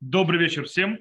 Добрый 0.00 0.40
вечер 0.40 0.64
всем. 0.64 0.98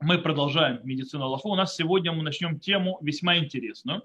Мы 0.00 0.16
продолжаем 0.16 0.80
медицину 0.84 1.24
Аллаху. 1.24 1.50
У 1.50 1.54
нас 1.54 1.76
сегодня 1.76 2.12
мы 2.12 2.22
начнем 2.22 2.58
тему 2.58 2.98
весьма 3.02 3.36
интересную, 3.36 4.04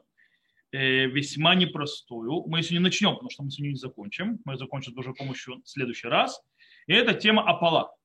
э, 0.74 1.06
весьма 1.06 1.56
непростую. 1.56 2.44
Мы 2.46 2.62
сегодня 2.62 2.82
начнем, 2.82 3.14
потому 3.14 3.30
что 3.30 3.44
мы 3.44 3.52
сегодня 3.52 3.70
не 3.70 3.78
закончим. 3.78 4.42
Мы 4.44 4.58
закончим 4.58 4.98
уже 4.98 5.14
помощью 5.14 5.62
в 5.64 5.70
следующий 5.70 6.10
раз. 6.10 6.44
И 6.88 6.94
это 6.94 7.14
тема 7.14 7.50
апала. 7.50 7.96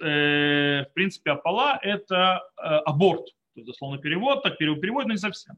Э, 0.00 0.84
в 0.88 0.92
принципе, 0.94 1.32
апала– 1.32 1.76
это 1.82 2.40
э, 2.56 2.60
аборт. 2.86 3.24
То 3.24 3.60
есть, 3.60 3.66
дословно 3.66 3.98
перевод, 3.98 4.44
так 4.44 4.58
перевод, 4.58 5.06
но 5.06 5.12
не 5.14 5.18
совсем. 5.18 5.56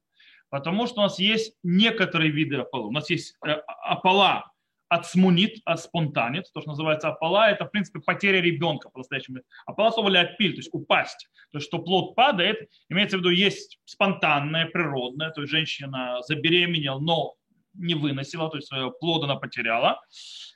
Потому 0.48 0.86
что 0.86 1.00
у 1.00 1.02
нас 1.02 1.18
есть 1.18 1.58
некоторые 1.62 2.30
виды 2.30 2.56
апала. 2.56 2.86
У 2.86 2.90
нас 2.90 3.10
есть 3.10 3.36
апала 3.42 4.50
отсмунит, 4.90 5.60
отспонтанит, 5.64 6.52
то, 6.52 6.60
что 6.60 6.70
называется 6.70 7.08
апала, 7.08 7.48
это, 7.48 7.64
в 7.64 7.70
принципе, 7.70 8.00
потеря 8.00 8.40
ребенка 8.40 8.90
по-настоящему. 8.90 9.38
Апала 9.64 9.92
слово 9.92 10.18
отпиль, 10.18 10.52
то 10.52 10.58
есть 10.58 10.70
упасть. 10.72 11.28
То 11.52 11.58
есть, 11.58 11.68
что 11.68 11.78
плод 11.78 12.16
падает, 12.16 12.68
имеется 12.88 13.16
в 13.16 13.20
виду, 13.20 13.30
есть 13.30 13.78
спонтанное, 13.84 14.66
природное, 14.66 15.30
то 15.30 15.42
есть 15.42 15.52
женщина 15.52 16.18
забеременела, 16.26 16.98
но 16.98 17.34
не 17.74 17.94
выносила, 17.94 18.50
то 18.50 18.56
есть 18.56 18.70
плод 18.98 19.22
она 19.22 19.36
потеряла. 19.36 20.00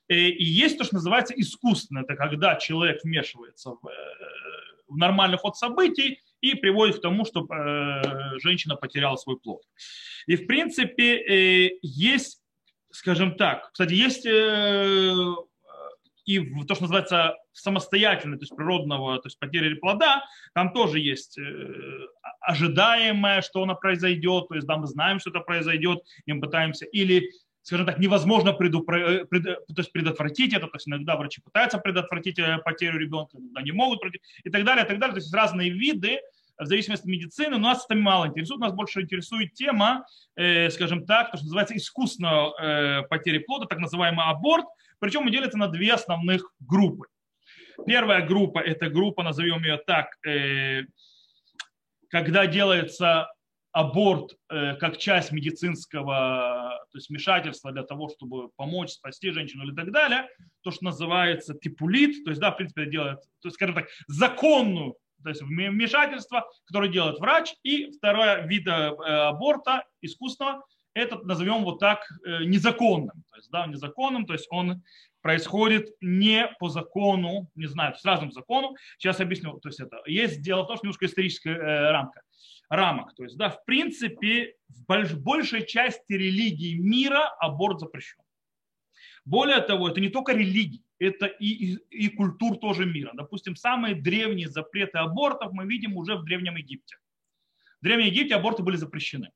И 0.09 0.45
есть 0.45 0.79
то, 0.79 0.85
что 0.85 0.97
называется 0.97 1.33
искусственное, 1.37 2.03
это 2.03 2.17
когда 2.17 2.57
человек 2.57 3.05
вмешивается 3.05 3.71
в, 3.71 3.87
э, 3.87 3.93
в 4.89 4.97
нормальный 4.99 5.39
ход 5.39 5.57
событий 5.57 6.21
и 6.41 6.55
приводит 6.55 6.99
к 6.99 7.03
тому, 7.03 7.25
что 7.25 7.47
э, 7.47 8.39
женщина 8.41 8.75
потеряла 8.75 9.17
свой 9.17 9.39
плод. 9.39 9.63
И, 10.27 10.37
в 10.37 10.47
принципе, 10.47 11.17
э, 11.17 11.79
есть 11.83 12.44
скажем 12.95 13.35
так, 13.35 13.71
кстати, 13.73 13.93
есть 13.93 14.25
э, 14.25 15.35
и 16.27 16.39
то, 16.65 16.75
что 16.75 16.85
называется 16.85 17.37
самостоятельно, 17.53 18.37
то 18.37 18.43
есть 18.43 18.55
природного, 18.55 19.17
то 19.19 19.27
есть 19.27 19.39
потери 19.39 19.75
плода, 19.75 20.25
там 20.55 20.73
тоже 20.73 21.01
есть 21.01 21.37
э, 21.37 21.43
ожидаемое, 22.41 23.43
что 23.43 23.63
оно 23.63 23.75
произойдет, 23.75 24.49
то 24.49 24.55
есть 24.55 24.67
да, 24.67 24.77
мы 24.77 24.87
знаем, 24.87 25.19
что 25.19 25.31
это 25.31 25.41
произойдет, 25.41 26.05
и 26.25 26.33
мы 26.33 26.41
пытаемся, 26.41 26.87
или 26.87 27.31
скажем 27.63 27.87
так, 27.87 27.99
невозможно 27.99 28.53
предупро... 28.53 28.97
Э, 28.97 29.25
пред... 29.25 29.43
то 29.43 29.75
есть 29.77 29.91
предотвратить 29.91 30.53
это, 30.55 30.69
то 30.69 30.77
есть 30.77 30.87
иногда 30.87 31.17
врачи 31.17 31.41
пытаются 31.41 31.79
предотвратить 31.79 32.39
потерю 32.65 32.99
ребенка, 32.99 33.39
иногда 33.39 33.63
не 33.63 33.73
могут, 33.73 34.01
и 34.45 34.51
так 34.51 34.65
далее, 34.65 34.85
и 34.85 34.89
так 34.89 34.99
далее, 35.01 35.15
то 35.15 35.21
есть 35.21 35.35
разные 35.35 35.71
виды, 35.71 36.21
в 36.59 36.67
зависимости 36.67 37.05
от 37.05 37.09
медицины, 37.09 37.51
но 37.51 37.59
нас 37.59 37.85
это 37.85 37.99
мало 37.99 38.27
интересует, 38.27 38.61
нас 38.61 38.73
больше 38.73 39.01
интересует 39.01 39.55
тема, 39.55 40.07
э, 40.37 40.71
скажем 40.71 41.05
так, 41.07 41.31
то, 41.31 41.37
что 41.37 41.47
называется 41.47 41.77
искусственная 41.77 42.51
э, 42.61 43.03
потери 43.09 43.39
плода, 43.39 43.67
так 43.67 43.79
называемый 43.79 44.25
аборт, 44.27 44.67
причем 44.99 45.23
он 45.23 45.31
делится 45.31 45.59
на 45.59 45.69
две 45.69 45.93
основных 45.93 46.53
группы. 46.61 47.07
Первая 47.87 48.25
группа– 48.25 48.59
это 48.61 48.89
группа, 48.89 49.23
назовем 49.23 49.63
ее 49.65 49.79
так, 49.79 50.07
э, 50.27 50.83
когда 52.09 52.47
делается 52.47 53.29
аборт 53.73 54.37
э, 54.51 54.77
как 54.77 54.99
часть 54.99 55.33
медицинского 55.33 56.79
то 56.93 56.99
есть 56.99 57.11
вмешательства 57.11 57.73
для 57.73 57.83
того, 57.83 58.09
чтобы 58.09 58.51
помочь, 58.51 58.91
спасти 58.91 59.33
женщину 59.33 59.65
или 59.65 59.75
так 59.75 59.91
далее, 59.91 60.29
то, 60.63 60.71
что 60.71 60.85
называется 60.85 61.55
типулит, 61.55 62.23
то 62.25 62.31
есть, 62.31 62.41
да, 62.41 62.53
в 62.53 62.57
принципе, 62.57 62.87
делает, 62.87 63.19
то 63.41 63.49
есть, 63.49 63.57
скажем 63.57 63.75
так, 63.75 63.89
законную 64.07 64.95
то 65.25 65.31
есть 65.31 65.43
вмешательство, 65.43 66.47
которое 66.67 66.91
делает 66.91 67.19
врач. 67.19 67.55
И 67.63 67.91
второй 67.91 68.47
вид 68.47 68.67
э, 68.67 68.71
аборта 68.71 69.85
искусственного, 70.01 70.65
этот 70.95 71.25
назовем 71.25 71.65
вот 71.65 71.81
так 71.81 72.07
э, 72.25 72.45
незаконным. 72.45 73.25
То 73.31 73.37
есть, 73.37 73.51
да, 73.51 73.67
незаконным, 73.67 74.27
то 74.27 74.35
есть 74.35 74.47
он 74.51 74.83
происходит 75.23 75.89
не 76.01 76.49
по 76.61 76.69
закону, 76.69 77.49
не 77.55 77.67
знаю, 77.67 77.97
с 77.97 78.05
разным 78.05 78.31
закону. 78.31 78.77
Сейчас 78.99 79.21
объясню. 79.21 79.59
То 79.61 79.71
есть 79.71 79.81
это 79.81 80.03
есть 80.07 80.43
дело 80.43 80.63
в 80.63 80.67
том, 80.67 80.77
что 80.77 80.87
немножко 80.87 81.07
историческая 81.07 81.55
э, 81.55 81.91
рамка 81.91 82.21
рамок. 82.69 83.15
То 83.15 83.25
есть, 83.25 83.37
да, 83.37 83.51
в 83.51 83.65
принципе, 83.65 84.55
в 84.69 85.17
большей 85.19 85.67
части 85.67 86.13
религий 86.13 86.79
мира 86.79 87.29
аборт 87.39 87.81
запрещен. 87.81 88.23
Более 89.25 89.61
того, 89.61 89.89
это 89.89 90.01
не 90.01 90.09
только 90.11 90.33
религии 90.33 90.84
это 90.99 91.27
и, 91.27 91.77
и, 91.91 92.09
культур 92.09 92.59
тоже 92.59 92.87
мира. 92.87 93.13
Допустим, 93.15 93.57
самые 93.57 93.95
древние 93.95 94.49
запреты 94.49 94.99
абортов 94.99 95.53
мы 95.53 95.67
видим 95.67 95.97
уже 95.97 96.17
в 96.17 96.25
Древнем 96.25 96.57
Египте. 96.57 96.97
В 97.81 97.85
Древнем 97.85 98.07
Египте 98.07 98.35
аборты 98.35 98.63
были 98.63 98.77
запрещены. 98.77 99.31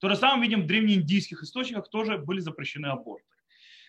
То 0.00 0.08
же 0.08 0.16
самое 0.16 0.42
видим 0.42 0.64
в 0.64 0.66
древнеиндийских 0.66 1.42
источниках 1.42 1.88
тоже 1.88 2.18
были 2.18 2.40
запрещены 2.40 2.86
аборты. 2.86 3.24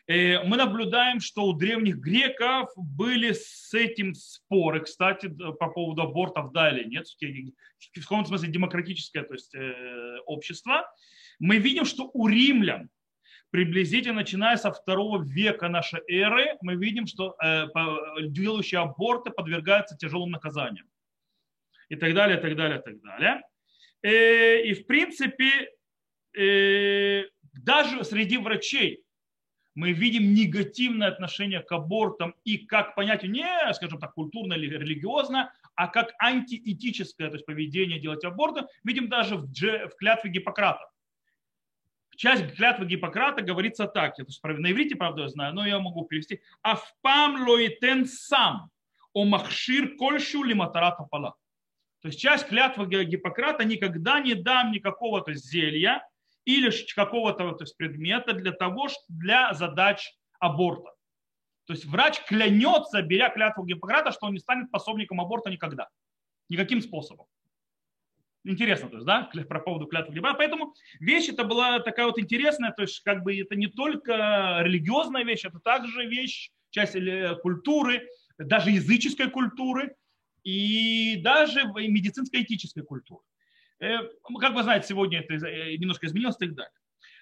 Э, 0.07 0.41
мы 0.43 0.55
наблюдаем, 0.55 1.19
что 1.19 1.45
у 1.45 1.53
древних 1.53 1.97
греков 1.97 2.69
были 2.77 3.33
с 3.33 3.73
этим 3.73 4.13
споры, 4.13 4.81
кстати, 4.81 5.27
по 5.27 5.67
поводу 5.67 6.03
абортов, 6.03 6.53
да 6.53 6.71
или 6.71 6.87
нет, 6.87 7.07
в 7.07 8.01
каком-то 8.01 8.29
смысле 8.29 8.49
демократическое 8.49 9.23
то 9.23 9.33
есть, 9.33 9.53
э, 9.53 10.19
общество. 10.25 10.89
Мы 11.39 11.57
видим, 11.57 11.83
что 11.83 12.09
у 12.13 12.27
римлян 12.27 12.89
приблизительно 13.51 14.15
начиная 14.15 14.57
со 14.57 14.71
второго 14.71 15.23
века 15.23 15.69
нашей 15.69 16.01
эры, 16.07 16.57
мы 16.61 16.75
видим, 16.75 17.07
что 17.07 17.35
э, 17.41 17.67
делающие 18.27 18.79
аборты 18.79 19.31
подвергаются 19.31 19.95
тяжелым 19.95 20.31
наказаниям. 20.31 20.87
И 21.89 21.95
так 21.95 22.13
далее, 22.13 22.37
и 22.37 22.41
так 22.41 22.55
далее, 22.55 22.79
и 22.79 22.81
так 22.81 23.01
далее. 23.01 23.41
Э, 24.03 24.61
и 24.63 24.73
в 24.73 24.85
принципе, 24.85 25.69
э, 26.37 27.23
даже 27.53 28.03
среди 28.03 28.37
врачей 28.37 29.03
мы 29.75 29.91
видим 29.91 30.33
негативное 30.33 31.07
отношение 31.07 31.61
к 31.61 31.71
абортам 31.71 32.35
и 32.43 32.57
как 32.57 32.95
понятию 32.95 33.31
не, 33.31 33.73
скажем 33.73 33.99
так, 33.99 34.13
культурно 34.13 34.53
или 34.53 34.75
религиозно, 34.75 35.53
а 35.75 35.87
как 35.87 36.13
антиэтическое 36.19 37.29
то 37.29 37.35
есть 37.35 37.45
поведение 37.45 37.99
делать 37.99 38.25
аборты, 38.25 38.61
видим 38.83 39.07
даже 39.07 39.37
в, 39.37 39.45
в 39.45 39.95
клятве 39.97 40.31
Гиппократа 40.31 40.89
часть 42.17 42.55
клятвы 42.55 42.85
Гиппократа 42.87 43.41
говорится 43.41 43.87
так, 43.87 44.17
я 44.17 44.25
на 44.43 44.71
иврите, 44.71 44.95
правда, 44.95 45.21
я 45.21 45.27
знаю, 45.29 45.53
но 45.53 45.65
я 45.65 45.79
могу 45.79 46.03
перевести. 46.05 46.41
Афпам 46.61 47.47
лоитен 47.47 48.05
сам 48.05 48.69
о 49.13 49.23
махшир 49.23 49.95
кольшу 49.95 50.43
лиматарата 50.43 51.03
пала. 51.03 51.35
То 52.01 52.09
есть 52.09 52.19
часть 52.19 52.47
клятвы 52.47 52.85
Гиппократа 53.05 53.63
никогда 53.63 54.19
не 54.19 54.35
дам 54.35 54.71
никакого 54.71 55.21
то 55.21 55.31
есть, 55.31 55.45
зелья 55.45 56.05
или 56.45 56.71
какого-то 56.93 57.53
то 57.53 57.63
есть, 57.63 57.77
предмета 57.77 58.33
для 58.33 58.51
того, 58.51 58.89
для 59.07 59.53
задач 59.53 60.13
аборта. 60.39 60.91
То 61.65 61.73
есть 61.73 61.85
врач 61.85 62.21
клянется, 62.25 63.01
беря 63.01 63.29
клятву 63.29 63.65
Гиппократа, 63.65 64.11
что 64.11 64.27
он 64.27 64.33
не 64.33 64.39
станет 64.39 64.71
пособником 64.71 65.21
аборта 65.21 65.49
никогда. 65.49 65.89
Никаким 66.49 66.81
способом. 66.81 67.27
Интересно, 68.47 68.89
то 68.89 68.95
есть, 68.95 69.05
да, 69.05 69.29
про 69.49 69.59
поводу 69.59 69.87
клятвы 69.87 70.15
Гиба. 70.15 70.33
Поэтому 70.33 70.73
вещь 70.99 71.27
это 71.29 71.43
была 71.43 71.79
такая 71.79 72.05
вот 72.05 72.17
интересная, 72.17 72.71
то 72.71 72.83
есть, 72.83 73.01
как 73.01 73.23
бы 73.23 73.37
это 73.37 73.55
не 73.55 73.67
только 73.67 74.59
религиозная 74.61 75.23
вещь, 75.23 75.43
это 75.43 75.59
также 75.59 76.05
вещь, 76.05 76.51
часть 76.69 76.95
э, 76.95 77.35
культуры, 77.41 78.07
даже 78.37 78.71
языческой 78.71 79.29
культуры 79.29 79.95
и 80.43 81.19
даже 81.21 81.65
медицинской 81.65 82.43
этической 82.43 82.83
культуры. 82.83 83.23
Э, 83.79 83.97
как 84.39 84.53
вы 84.53 84.63
знаете, 84.63 84.87
сегодня 84.87 85.19
это 85.19 85.33
э, 85.45 85.75
немножко 85.75 86.07
изменилось 86.07 86.37
и 86.37 86.45
так 86.45 86.55
далее. 86.55 86.73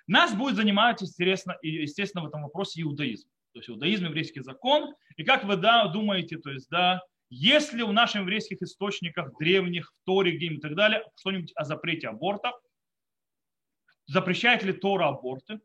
Нас 0.08 0.36
будет 0.36 0.56
занимать, 0.56 1.02
естественно, 1.02 1.58
естественно 1.64 2.24
в 2.24 2.28
этом 2.28 2.44
вопросе 2.44 2.84
иудаизм. 2.84 3.28
То 3.54 3.60
есть 3.60 3.70
иудаизм, 3.70 4.06
еврейский 4.06 4.42
закон. 4.42 4.94
И 5.16 5.24
как 5.24 5.44
вы 5.46 5.56
да, 5.56 5.88
думаете, 5.88 6.38
то 6.38 6.52
есть, 6.52 6.70
да, 6.70 7.02
если 7.30 7.82
в 7.82 7.92
наших 7.92 8.22
еврейских 8.22 8.62
источниках, 8.62 9.38
древних, 9.38 9.92
в 9.92 10.06
Торе, 10.06 10.36
где 10.36 10.48
и 10.48 10.60
так 10.60 10.76
далее, 10.76 11.04
что-нибудь 11.16 11.52
о 11.56 11.64
запрете 11.66 12.08
абортов, 12.08 12.54
запрещает 14.06 14.64
ли 14.64 14.74
Тора 14.74 15.08
аборты? 15.08 15.60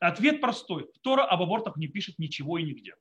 Ответ 0.00 0.40
простой. 0.40 0.90
Тора 1.02 1.24
об 1.24 1.42
абортах 1.42 1.76
не 1.76 1.86
пишет 1.86 2.18
ничего 2.18 2.58
и 2.58 2.64
нигде. 2.64 2.94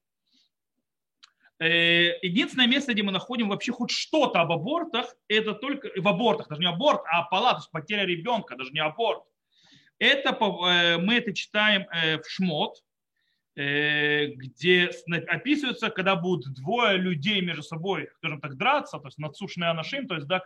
Э, 1.57 2.19
единственное 2.21 2.67
место, 2.67 2.93
где 2.93 3.01
мы 3.01 3.11
находим 3.11 3.49
вообще 3.49 3.71
хоть 3.71 3.89
что-то 3.89 4.41
об 4.41 4.51
абортах, 4.51 5.15
это 5.27 5.53
только 5.53 5.89
в 5.95 6.07
абортах, 6.07 6.49
даже 6.49 6.61
не 6.61 6.67
аборт, 6.67 7.01
а 7.05 7.21
апала, 7.21 7.51
то 7.51 7.57
есть 7.59 7.71
потеря 7.71 8.05
ребенка, 8.05 8.55
даже 8.55 8.71
не 8.71 8.79
аборт. 8.79 9.23
Это 9.97 10.31
э, 10.31 10.97
мы 10.97 11.15
это 11.15 11.33
читаем 11.33 11.87
э, 11.89 12.19
в 12.19 12.29
Шмот, 12.29 12.83
где 13.55 14.89
описывается, 15.27 15.89
когда 15.89 16.15
будут 16.15 16.53
двое 16.53 16.97
людей 16.97 17.39
между 17.39 17.63
собой, 17.63 18.09
скажем 18.17 18.41
так, 18.41 18.57
драться, 18.57 18.99
то 18.99 19.07
есть 19.07 19.17
надсушенные 19.17 19.69
анашим, 19.69 20.07
то 20.07 20.15
есть, 20.15 20.27
да, 20.27 20.41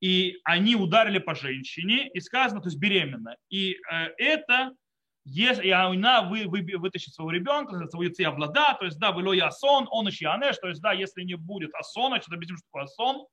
и 0.00 0.38
они 0.44 0.76
ударили 0.76 1.18
по 1.18 1.34
женщине, 1.34 2.08
и 2.08 2.20
сказано, 2.20 2.60
то 2.60 2.68
есть 2.68 2.78
беременна. 2.78 3.36
И 3.48 3.76
э, 3.90 4.08
это, 4.18 4.72
если 5.24 5.70
она 5.70 6.22
вы, 6.22 6.46
вы, 6.46 6.64
вытащит 6.76 7.14
своего 7.14 7.30
ребенка, 7.30 7.72
своего 7.88 8.36
влада, 8.36 8.76
то 8.78 8.84
есть, 8.84 8.98
да, 8.98 9.12
было 9.12 9.32
я 9.32 9.50
сон, 9.50 9.86
он 9.90 10.06
еще 10.06 10.28
анеш, 10.28 10.56
то 10.58 10.68
есть, 10.68 10.82
да, 10.82 10.92
если 10.92 11.22
не 11.22 11.34
будет 11.34 11.74
асона, 11.74 12.20
что 12.20 12.34
объясним, 12.34 12.58
что 12.58 12.66
такое 12.72 12.86
сон, 12.86 13.26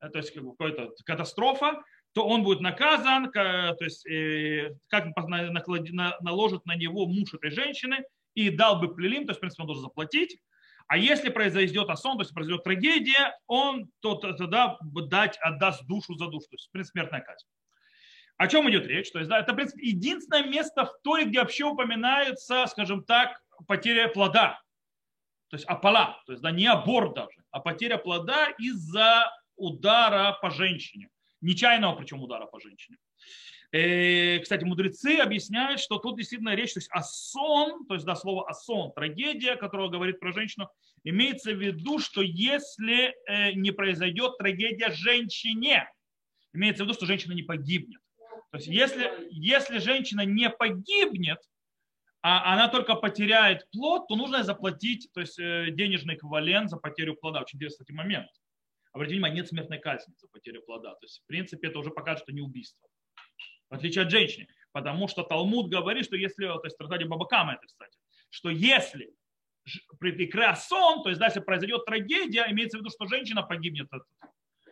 э, 0.00 0.08
то 0.08 0.18
есть, 0.18 0.32
какая-то 0.32 0.90
катастрофа, 1.04 1.82
то 2.14 2.26
он 2.26 2.42
будет 2.42 2.60
наказан, 2.60 3.30
то 3.30 3.76
есть, 3.80 4.02
как 4.88 5.14
наложит 5.14 6.64
на 6.64 6.74
него 6.74 7.06
муж 7.06 7.34
этой 7.34 7.50
женщины, 7.50 8.02
и 8.38 8.50
дал 8.50 8.78
бы 8.78 8.94
плелим, 8.94 9.26
то 9.26 9.30
есть, 9.30 9.38
в 9.38 9.40
принципе, 9.40 9.62
он 9.62 9.66
должен 9.66 9.82
заплатить, 9.82 10.38
А 10.86 10.96
если 10.96 11.28
произойдет 11.28 11.90
осон, 11.90 12.16
то 12.16 12.22
есть 12.22 12.32
произойдет 12.32 12.64
трагедия, 12.64 13.36
он 13.46 13.90
то, 14.00 14.14
тогда 14.14 14.78
дать, 14.80 15.36
отдаст 15.38 15.84
душу 15.86 16.14
за 16.14 16.28
душу, 16.28 16.46
то 16.48 16.54
есть 16.54 16.70
предсмертная 16.70 17.20
казнь. 17.20 17.46
О 18.36 18.46
чем 18.46 18.70
идет 18.70 18.86
речь? 18.86 19.10
То 19.10 19.18
есть, 19.18 19.28
да, 19.28 19.40
это, 19.40 19.52
в 19.52 19.56
принципе, 19.56 19.86
единственное 19.86 20.44
место 20.44 20.86
в 20.86 20.92
Торе, 21.02 21.24
где 21.24 21.40
вообще 21.40 21.64
упоминается, 21.64 22.66
скажем 22.68 23.04
так, 23.04 23.42
потеря 23.66 24.08
плода. 24.08 24.60
То 25.50 25.56
есть 25.56 25.66
апала, 25.66 26.22
то 26.26 26.32
есть 26.32 26.42
да, 26.42 26.52
не 26.52 26.66
аборт 26.66 27.14
даже, 27.14 27.42
а 27.50 27.60
потеря 27.60 27.98
плода 27.98 28.50
из-за 28.58 29.30
удара 29.56 30.38
по 30.40 30.50
женщине. 30.50 31.08
Нечаянного 31.40 31.96
причем 31.96 32.22
удара 32.22 32.46
по 32.46 32.60
женщине. 32.60 32.98
Э, 33.70 34.38
кстати, 34.38 34.64
мудрецы 34.64 35.18
объясняют, 35.18 35.80
что 35.80 35.98
тут 35.98 36.16
действительно 36.16 36.54
речь, 36.54 36.72
то 36.72 36.78
есть 36.78 36.88
осон, 36.90 37.86
то 37.86 37.94
есть 37.94 38.06
да, 38.06 38.16
слово 38.16 38.48
осон, 38.48 38.92
трагедия, 38.92 39.56
которая 39.56 39.88
говорит 39.88 40.20
про 40.20 40.32
женщину, 40.32 40.70
имеется 41.04 41.52
в 41.52 41.60
виду, 41.60 41.98
что 41.98 42.22
если 42.22 43.14
э, 43.28 43.52
не 43.52 43.70
произойдет 43.70 44.38
трагедия 44.38 44.90
женщине, 44.90 45.86
имеется 46.54 46.82
в 46.82 46.86
виду, 46.86 46.94
что 46.94 47.04
женщина 47.04 47.34
не 47.34 47.42
погибнет. 47.42 48.00
То 48.52 48.56
есть 48.56 48.68
если, 48.68 49.10
если 49.30 49.78
женщина 49.78 50.24
не 50.24 50.48
погибнет, 50.48 51.38
а 52.22 52.54
она 52.54 52.68
только 52.68 52.94
потеряет 52.94 53.68
плод, 53.70 54.08
то 54.08 54.16
нужно 54.16 54.44
заплатить 54.44 55.10
то 55.12 55.20
есть, 55.20 55.38
э, 55.38 55.66
денежный 55.72 56.14
эквивалент 56.14 56.70
за 56.70 56.78
потерю 56.78 57.16
плода. 57.16 57.42
Очень 57.42 57.58
интересный 57.58 57.84
кстати, 57.84 57.92
момент. 57.92 58.30
Обратите 58.92 59.16
внимание, 59.16 59.42
нет 59.42 59.48
смертной 59.48 59.78
казни 59.78 60.14
за 60.16 60.26
потерю 60.28 60.62
плода. 60.62 60.94
То 60.94 61.04
есть, 61.04 61.20
в 61.22 61.26
принципе, 61.26 61.68
это 61.68 61.78
уже 61.78 61.90
покажет, 61.90 62.22
что 62.22 62.32
не 62.32 62.40
убийство 62.40 62.87
в 63.70 63.74
отличие 63.74 64.04
от 64.04 64.10
женщины. 64.10 64.48
Потому 64.72 65.08
что 65.08 65.22
Талмуд 65.22 65.70
говорит, 65.70 66.04
что 66.04 66.16
если, 66.16 66.46
то 66.46 66.60
есть 66.64 66.76
Тратади 66.76 67.04
Бабакама 67.04 67.54
это, 67.54 67.66
кстати, 67.66 67.96
что 68.30 68.50
если 68.50 69.12
при 69.98 70.54
сон, 70.54 71.02
то 71.02 71.10
есть 71.10 71.20
если 71.20 71.40
произойдет 71.40 71.84
трагедия, 71.84 72.46
имеется 72.50 72.78
в 72.78 72.80
виду, 72.80 72.90
что 72.90 73.06
женщина 73.06 73.42
погибнет 73.42 73.92
от, 73.92 74.02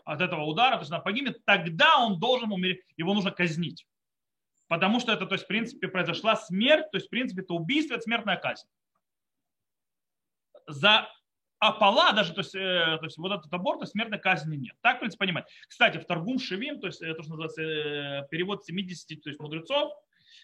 от 0.04 0.20
этого 0.20 0.44
удара, 0.44 0.76
то 0.76 0.80
есть 0.80 0.92
она 0.92 1.00
погибнет, 1.00 1.44
тогда 1.44 1.98
он 1.98 2.18
должен 2.18 2.52
умереть, 2.52 2.80
его 2.96 3.14
нужно 3.14 3.30
казнить. 3.30 3.86
Потому 4.68 5.00
что 5.00 5.12
это, 5.12 5.26
то 5.26 5.34
есть, 5.34 5.44
в 5.44 5.48
принципе, 5.48 5.88
произошла 5.88 6.34
смерть, 6.36 6.90
то 6.90 6.96
есть, 6.96 7.06
в 7.06 7.10
принципе, 7.10 7.42
это 7.42 7.54
убийство, 7.54 7.94
это 7.94 8.02
смертная 8.02 8.36
казнь. 8.36 8.66
За 10.66 11.08
Апала 11.58 12.12
даже, 12.12 12.34
то 12.34 12.40
есть, 12.40 12.54
э, 12.54 12.98
то 12.98 13.04
есть 13.04 13.16
вот 13.16 13.32
этот 13.32 13.52
аборт, 13.52 13.80
то 13.80 13.86
смертной 13.86 14.18
казни 14.18 14.56
нет. 14.56 14.74
Так, 14.82 14.96
в 14.96 14.98
принципе, 15.00 15.24
понимать. 15.24 15.46
Кстати, 15.68 15.96
в 15.96 16.04
Торгум 16.04 16.38
Шевим, 16.38 16.80
то 16.80 16.86
есть 16.86 17.00
э, 17.00 17.14
то, 17.14 17.22
что 17.22 17.30
называется 17.32 17.62
э, 17.62 18.28
перевод 18.30 18.64
70 18.64 19.22
то 19.22 19.30
есть 19.30 19.40
мудрецов 19.40 19.92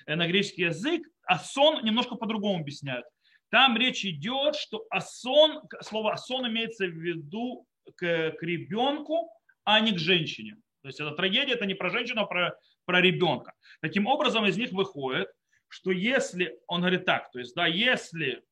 на 0.06 0.26
греческий 0.26 0.62
язык, 0.62 1.06
а 1.24 1.38
сон 1.38 1.84
немножко 1.84 2.16
по-другому 2.16 2.60
объясняют. 2.60 3.04
Там 3.50 3.76
речь 3.76 4.04
идет, 4.04 4.56
что 4.56 4.86
асон, 4.90 5.62
слово 5.82 6.14
асон 6.14 6.48
имеется 6.48 6.86
в 6.86 6.92
виду 6.92 7.66
к, 7.94 8.30
к 8.30 8.42
ребенку, 8.42 9.30
а 9.64 9.78
не 9.80 9.92
к 9.92 9.98
женщине. 9.98 10.56
То 10.80 10.88
есть 10.88 10.98
это 10.98 11.12
трагедия, 11.12 11.52
это 11.52 11.66
не 11.66 11.74
про 11.74 11.90
женщину, 11.90 12.22
а 12.22 12.26
про, 12.26 12.56
про 12.86 13.00
ребенка. 13.00 13.52
Таким 13.80 14.06
образом, 14.06 14.46
из 14.46 14.56
них 14.56 14.72
выходит, 14.72 15.28
что 15.68 15.90
если, 15.90 16.58
он 16.66 16.80
говорит 16.80 17.04
так, 17.04 17.30
то 17.30 17.38
есть, 17.38 17.54
да, 17.54 17.66
если 17.66 18.42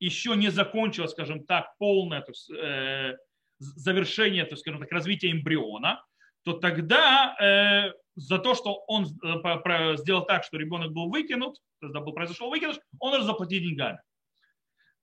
еще 0.00 0.36
не 0.36 0.50
закончилось, 0.50 1.12
скажем 1.12 1.44
так, 1.44 1.76
полное 1.78 2.20
то 2.20 2.30
есть, 2.30 2.50
э, 2.50 3.16
завершение, 3.58 4.44
то 4.44 4.52
есть, 4.52 4.62
скажем 4.62 4.80
так, 4.80 4.92
развития 4.92 5.30
эмбриона, 5.30 6.04
то 6.44 6.52
тогда 6.54 7.36
э, 7.40 7.92
за 8.14 8.38
то, 8.38 8.54
что 8.54 8.84
он 8.86 9.04
э, 9.04 9.96
сделал 9.96 10.24
так, 10.24 10.44
что 10.44 10.56
ребенок 10.56 10.92
был 10.92 11.10
выкинут, 11.10 11.56
то 11.80 11.86
есть, 11.86 11.94
да, 11.94 12.00
был 12.00 12.12
произошел 12.12 12.50
выкидыш, 12.50 12.78
он 12.98 13.10
должен 13.10 13.26
заплатить 13.26 13.62
деньгами. 13.62 13.98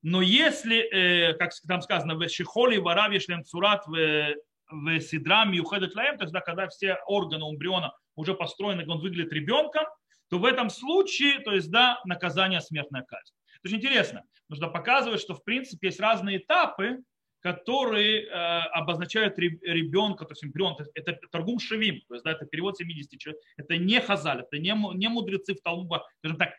Но 0.02 0.22
если, 0.22 0.78
э, 0.78 1.34
как 1.34 1.52
там 1.68 1.82
сказано, 1.82 2.16
в 2.16 2.30
Шихоли, 2.30 2.78
Варави, 2.78 3.20
Шлем 3.20 3.44
Цурат, 3.44 3.86
в, 3.88 4.36
в 4.70 5.00
Сидраме, 5.00 5.58
Юхедет 5.58 5.96
Лаем, 5.96 6.20
есть, 6.20 6.34
да, 6.34 6.42
когда 6.42 6.68
все 6.68 6.98
органы 7.08 7.44
эмбриона 7.44 7.94
уже 8.16 8.34
построены, 8.34 8.86
он 8.88 9.00
выглядит 9.00 9.34
ребенком, 9.34 9.86
то 10.30 10.40
в 10.40 10.46
этом 10.46 10.70
случае, 10.70 11.40
то 11.40 11.52
есть, 11.52 11.70
да, 11.72 12.02
наказание 12.06 12.62
смертная 12.62 13.04
казнь. 13.04 13.34
Это 13.66 13.76
очень 13.76 13.78
интересно. 13.78 14.24
Нужно 14.48 14.68
показывать, 14.68 15.20
что 15.20 15.34
в 15.34 15.44
принципе 15.44 15.88
есть 15.88 16.00
разные 16.00 16.38
этапы, 16.38 17.00
которые 17.40 18.24
э, 18.24 18.30
обозначают 18.30 19.40
ребенка, 19.40 20.26
то 20.26 20.34
есть 20.34 20.44
эмбрион. 20.44 20.78
Это 20.94 21.18
торгум 21.32 21.60
шевим, 21.60 22.02
то 22.08 22.14
есть 22.14 22.24
да, 22.24 22.32
это 22.32 22.46
перевод 22.46 22.78
70 22.78 23.20
человек. 23.20 23.42
Это 23.58 23.78
не 23.78 24.00
хазаль, 24.02 24.42
это 24.42 24.60
не, 24.60 24.76
не 24.96 25.10
мудрецы 25.10 25.56
в 25.56 25.62
Талмуде, 25.62 26.04
скажем 26.20 26.38
так, 26.38 26.54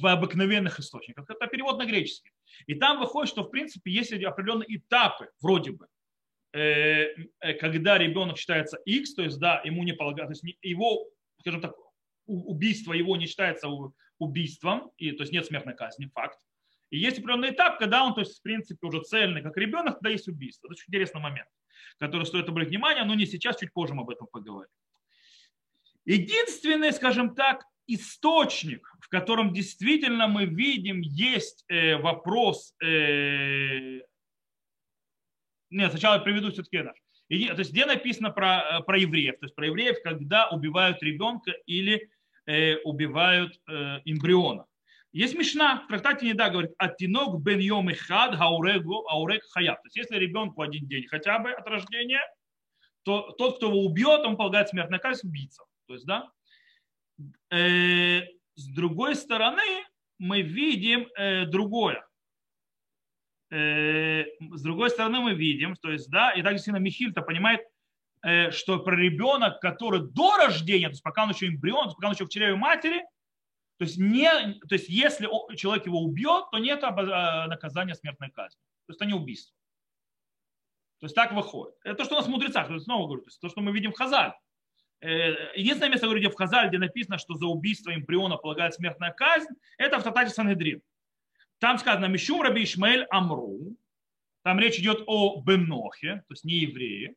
в 0.00 0.06
обыкновенных 0.06 0.78
источниках. 0.78 1.28
Это 1.28 1.46
перевод 1.46 1.78
на 1.78 1.86
греческий. 1.86 2.32
И 2.66 2.74
там 2.74 2.98
выходит, 2.98 3.30
что 3.30 3.44
в 3.44 3.50
принципе 3.50 3.90
есть 3.90 4.12
определенные 4.12 4.76
этапы, 4.76 5.30
вроде 5.40 5.72
бы, 5.72 5.86
э, 6.52 7.14
э, 7.40 7.54
когда 7.54 7.96
ребенок 7.96 8.36
считается 8.36 8.78
X, 8.84 9.14
то 9.14 9.22
есть 9.22 9.38
да, 9.38 9.62
ему 9.64 9.84
не 9.84 9.94
полагается, 9.94 10.40
то 10.40 10.46
есть 10.46 10.58
его, 10.62 11.08
скажем 11.40 11.62
так, 11.62 11.74
убийство 12.26 12.92
его 12.92 13.16
не 13.16 13.26
считается 13.26 13.68
убийством, 14.22 14.90
и, 14.96 15.12
то 15.12 15.22
есть 15.22 15.32
нет 15.32 15.46
смертной 15.46 15.74
казни, 15.74 16.10
факт. 16.14 16.38
И 16.90 16.98
есть 16.98 17.18
определенный 17.18 17.50
этап, 17.50 17.78
когда 17.78 18.04
он, 18.04 18.14
то 18.14 18.20
есть, 18.20 18.38
в 18.38 18.42
принципе, 18.42 18.86
уже 18.86 19.02
цельный, 19.02 19.42
как 19.42 19.56
ребенок, 19.56 19.94
когда 19.94 20.10
есть 20.10 20.28
убийство. 20.28 20.66
Это 20.66 20.74
очень 20.74 20.84
интересный 20.88 21.20
момент, 21.20 21.48
который 21.98 22.26
стоит 22.26 22.48
обратить 22.48 22.70
внимание, 22.70 23.04
но 23.04 23.14
не 23.14 23.26
сейчас, 23.26 23.58
чуть 23.58 23.72
позже 23.72 23.94
мы 23.94 24.02
об 24.02 24.10
этом 24.10 24.26
поговорим. 24.26 24.70
Единственный, 26.04 26.92
скажем 26.92 27.34
так, 27.34 27.64
источник, 27.86 28.86
в 29.00 29.08
котором 29.08 29.52
действительно 29.52 30.28
мы 30.28 30.46
видим, 30.46 31.00
есть 31.00 31.64
э, 31.68 31.96
вопрос, 31.96 32.74
э, 32.82 34.00
нет, 35.70 35.90
сначала 35.90 36.16
я 36.16 36.20
приведу 36.20 36.50
все-таки 36.52 36.78
наш. 36.82 36.96
То 37.28 37.58
есть 37.58 37.72
где 37.72 37.86
написано 37.86 38.30
про, 38.30 38.80
э, 38.80 38.82
про 38.82 38.98
евреев, 38.98 39.38
то 39.38 39.46
есть 39.46 39.54
про 39.54 39.66
евреев, 39.66 39.96
когда 40.04 40.50
убивают 40.50 41.02
ребенка 41.02 41.52
или 41.66 42.10
убивают 42.84 43.58
э, 43.68 44.00
эмбриона. 44.04 44.66
Есть 45.12 45.34
Мишна 45.36 45.82
в 45.84 45.88
трактате 45.88 46.26
Неда, 46.26 46.48
говорит, 46.48 46.72
атинок 46.78 47.40
бен 47.42 47.58
йом 47.58 47.90
и 47.90 47.94
хад 47.94 48.34
хаурегу 48.34 49.06
аурек 49.08 49.42
хаяб. 49.50 49.76
То 49.76 49.86
есть 49.86 49.96
если 49.96 50.16
ребенку 50.16 50.62
один 50.62 50.86
день 50.86 51.06
хотя 51.06 51.38
бы 51.38 51.52
от 51.52 51.66
рождения, 51.66 52.22
то 53.02 53.32
тот, 53.32 53.56
кто 53.56 53.66
его 53.66 53.84
убьет, 53.84 54.20
он 54.20 54.36
полагает 54.36 54.68
смертная 54.68 54.98
казнь 54.98 55.28
убийца. 55.28 55.64
То 55.86 55.94
есть, 55.94 56.06
да. 56.06 56.30
Э, 57.50 58.22
с 58.54 58.66
другой 58.68 59.14
стороны, 59.14 59.84
мы 60.18 60.40
видим 60.40 61.08
э, 61.16 61.44
другое. 61.46 62.06
Э, 63.50 64.24
с 64.40 64.62
другой 64.62 64.88
стороны, 64.88 65.20
мы 65.20 65.34
видим, 65.34 65.76
то 65.76 65.90
есть, 65.90 66.10
да, 66.10 66.30
и 66.30 66.42
так 66.42 66.52
действительно 66.52 66.82
Михиль-то 66.82 67.20
понимает, 67.20 67.60
э, 67.60 67.64
что 68.22 68.78
про 68.78 68.94
ребенок, 68.94 69.60
который 69.60 70.00
до 70.00 70.36
рождения, 70.36 70.86
то 70.86 70.92
есть 70.92 71.02
пока 71.02 71.24
он 71.24 71.30
еще 71.30 71.48
эмбрион, 71.48 71.92
пока 71.94 72.06
он 72.06 72.14
еще 72.14 72.24
в 72.24 72.28
чреве 72.28 72.54
матери, 72.54 73.02
то 73.82 73.84
есть, 73.84 73.98
не, 73.98 74.30
то 74.68 74.76
есть 74.76 74.88
если 74.88 75.28
человек 75.56 75.86
его 75.86 76.02
убьет, 76.02 76.44
то 76.52 76.58
нет 76.58 76.84
э, 76.84 77.46
наказания 77.46 77.96
смертной 77.96 78.30
казни. 78.30 78.60
То 78.86 78.92
есть 78.92 79.00
это 79.00 79.06
не 79.06 79.14
убийство. 79.14 79.56
То 81.00 81.06
есть 81.06 81.16
так 81.16 81.32
выходит. 81.32 81.74
Это 81.82 81.96
то, 81.96 82.04
что 82.04 82.14
у 82.14 82.18
нас 82.18 82.26
в 82.26 82.30
мудрецах, 82.30 82.68
то 82.68 82.74
есть 82.74 82.84
снова 82.84 83.06
говорю, 83.06 83.22
то, 83.22 83.26
есть 83.26 83.40
то, 83.40 83.48
что 83.48 83.60
мы 83.60 83.72
видим 83.72 83.90
в 83.90 83.96
Хазаль. 83.96 84.34
Единственное 85.00 85.90
место, 85.90 86.06
где 86.14 86.30
в 86.30 86.36
Хазаль, 86.36 86.68
где 86.68 86.78
написано, 86.78 87.18
что 87.18 87.34
за 87.34 87.46
убийство 87.46 87.92
эмбриона 87.92 88.36
полагает 88.36 88.74
смертная 88.74 89.10
казнь, 89.10 89.52
это 89.78 89.98
в 89.98 90.04
Татаре 90.04 90.28
Сангедрин. 90.28 90.80
Там 91.58 91.76
сказано 91.78 92.06
Мишум 92.06 92.40
Раби 92.40 92.62
Ишмаэль 92.62 93.08
Амру. 93.10 93.76
Там 94.44 94.60
речь 94.60 94.78
идет 94.78 95.02
о 95.08 95.42
Бенохе, 95.42 96.22
то 96.28 96.34
есть 96.34 96.44
не 96.44 96.54
евреи. 96.54 97.16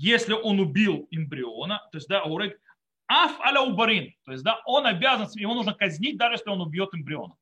Если 0.00 0.32
он 0.32 0.60
убил 0.60 1.06
эмбриона, 1.10 1.86
то 1.92 1.98
есть 1.98 2.08
да, 2.08 2.24
урек 2.24 2.58
Аф 3.06 3.38
аля 3.40 3.60
убарин, 3.60 4.14
то 4.24 4.32
есть 4.32 4.42
да, 4.42 4.62
он 4.64 4.86
обязан, 4.86 5.28
его 5.34 5.52
нужно 5.52 5.74
казнить, 5.74 6.16
даже 6.16 6.36
если 6.36 6.48
он 6.48 6.62
убьет 6.62 6.88
эмбриона. 6.94 7.34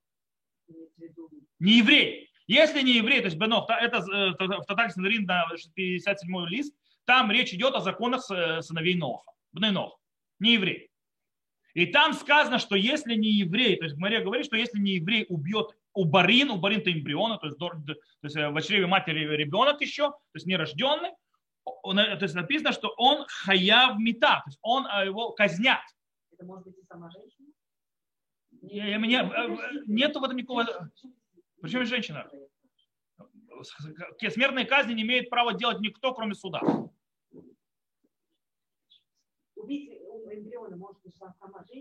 Не 1.60 1.78
еврей. 1.78 2.28
Если 2.48 2.82
не 2.82 2.96
еврей, 2.96 3.20
то 3.20 3.26
есть 3.26 3.36
Бенох, 3.36 3.70
это 3.70 3.98
э, 3.98 4.30
в 4.30 4.64
Татаре 4.66 4.90
Сандрин 4.90 5.24
на 5.24 5.46
57 5.74 6.46
лист, 6.48 6.74
там 7.04 7.30
речь 7.30 7.54
идет 7.54 7.74
о 7.74 7.80
законах 7.80 8.28
э, 8.28 8.60
сыновей 8.62 8.96
Ноха. 8.96 9.30
Бней 9.52 9.70
Не 10.40 10.54
еврей. 10.54 10.90
И 11.74 11.86
там 11.86 12.12
сказано, 12.12 12.58
что 12.58 12.74
если 12.74 13.14
не 13.14 13.30
еврей, 13.30 13.76
то 13.76 13.84
есть 13.84 13.96
Мария 13.98 14.20
говорит, 14.20 14.46
что 14.46 14.56
если 14.56 14.80
не 14.80 14.96
еврей 14.96 15.26
убьет 15.28 15.76
у 15.92 16.06
барин, 16.06 16.50
у 16.50 16.56
барин 16.56 16.82
то 16.82 16.90
эмбриона, 16.92 17.38
то 17.38 17.46
есть, 17.46 17.58
то 17.58 17.70
есть 18.22 18.36
э, 18.36 18.48
в 18.48 18.60
чреве 18.62 18.88
матери 18.88 19.20
ребенок 19.36 19.80
еще, 19.80 20.08
то 20.08 20.34
есть 20.34 20.46
нерожденный, 20.46 21.10
то 21.82 22.18
есть 22.22 22.34
написано, 22.34 22.72
что 22.72 22.92
он 22.96 23.26
хаяв 23.28 23.98
мета, 23.98 24.42
то 24.44 24.48
есть 24.48 24.58
он 24.62 24.86
э, 24.86 25.06
его 25.06 25.32
казнят. 25.32 25.80
Это 26.32 26.44
может 26.44 26.64
быть 26.64 26.78
и 26.78 26.82
сама 26.84 27.10
женщина? 27.10 27.48
Не, 28.62 28.98
не, 29.08 29.92
нету 29.92 30.20
в 30.20 30.24
этом 30.24 30.36
никакого... 30.36 30.66
Причем 31.60 31.84
женщина? 31.84 32.28
Смертные 34.30 34.66
казни 34.66 34.94
не 34.94 35.02
имеет 35.02 35.30
права 35.30 35.54
делать 35.54 35.80
никто, 35.80 36.14
кроме 36.14 36.34
суда. 36.34 36.60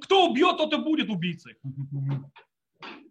Кто 0.01 0.29
убьет, 0.29 0.57
тот 0.57 0.73
и 0.73 0.77
будет 0.77 1.09
убийцей. 1.09 1.55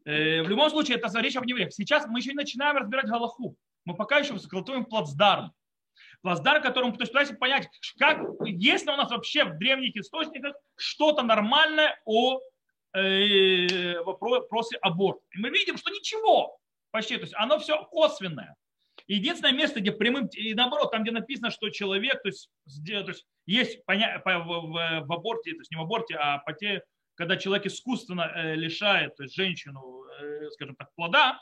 Э, 0.04 0.42
в 0.42 0.48
любом 0.48 0.70
случае, 0.70 0.98
это 0.98 1.20
речь 1.20 1.36
об 1.36 1.46
евреях. 1.46 1.72
Сейчас 1.72 2.06
мы 2.06 2.18
еще 2.20 2.30
не 2.30 2.36
начинаем 2.36 2.76
разбирать 2.76 3.06
Галаху. 3.06 3.56
Мы 3.84 3.94
пока 3.94 4.18
еще 4.18 4.34
эксплуатируем 4.34 4.84
плацдарм. 4.84 5.52
Плацдарм, 6.26 6.60
которым, 6.60 6.92
то 6.92 7.02
есть 7.02 7.12
пытаемся 7.12 7.36
понять, 7.36 7.68
как, 8.00 8.18
есть 8.44 8.84
ли 8.84 8.92
у 8.92 8.96
нас 8.96 9.12
вообще 9.12 9.44
в 9.44 9.58
древних 9.58 9.94
источниках 9.94 10.56
что-то 10.74 11.22
нормальное 11.22 11.96
о 12.04 12.40
э, 12.94 14.00
вопросе 14.00 14.76
аборта. 14.78 15.22
И 15.30 15.38
мы 15.38 15.50
видим, 15.50 15.76
что 15.76 15.92
ничего 15.92 16.58
почти, 16.90 17.14
то 17.14 17.22
есть 17.22 17.34
оно 17.36 17.60
все 17.60 17.80
косвенное. 17.84 18.56
Единственное 19.06 19.52
место, 19.52 19.78
где 19.78 19.92
прямым, 19.92 20.26
и 20.26 20.52
наоборот, 20.54 20.90
там, 20.90 21.04
где 21.04 21.12
написано, 21.12 21.52
что 21.52 21.70
человек, 21.70 22.20
то 22.22 22.28
есть, 22.28 22.50
то 22.84 22.92
есть 23.06 23.24
есть 23.46 23.84
поня, 23.84 24.18
по, 24.18 24.40
в, 24.40 25.06
в, 25.06 25.12
аборте, 25.12 25.52
то 25.52 25.58
есть 25.58 25.70
не 25.70 25.76
в 25.76 25.82
аборте, 25.82 26.16
а 26.16 26.38
по 26.38 26.54
те, 26.54 26.82
когда 27.14 27.36
человек 27.36 27.66
искусственно 27.66 28.32
э, 28.34 28.56
лишает 28.56 29.14
то 29.14 29.22
есть 29.22 29.36
женщину, 29.36 30.02
э, 30.20 30.50
скажем 30.50 30.74
так, 30.74 30.92
плода, 30.96 31.40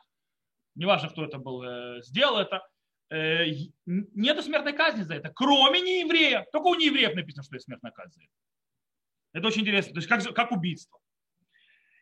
неважно, 0.75 1.09
кто 1.09 1.25
это 1.25 1.39
был, 1.39 1.63
э, 1.63 2.03
сделал 2.03 2.37
это, 2.37 2.63
э, 3.11 3.47
нет 3.87 4.45
смертной 4.45 4.73
казни 4.73 5.03
за 5.03 5.15
это, 5.15 5.31
кроме 5.35 5.81
нееврея. 5.81 6.47
Только 6.53 6.67
у 6.69 6.75
неевреев 6.75 7.15
написано, 7.15 7.43
что 7.43 7.57
есть 7.57 7.67
смертная 7.67 7.93
казнь 7.93 8.15
за 8.15 8.23
это. 8.23 8.31
Это 9.35 9.47
очень 9.49 9.63
интересно, 9.63 9.93
то 9.93 9.99
есть 9.99 10.09
как, 10.09 10.23
как 10.35 10.53
убийство. 10.53 10.99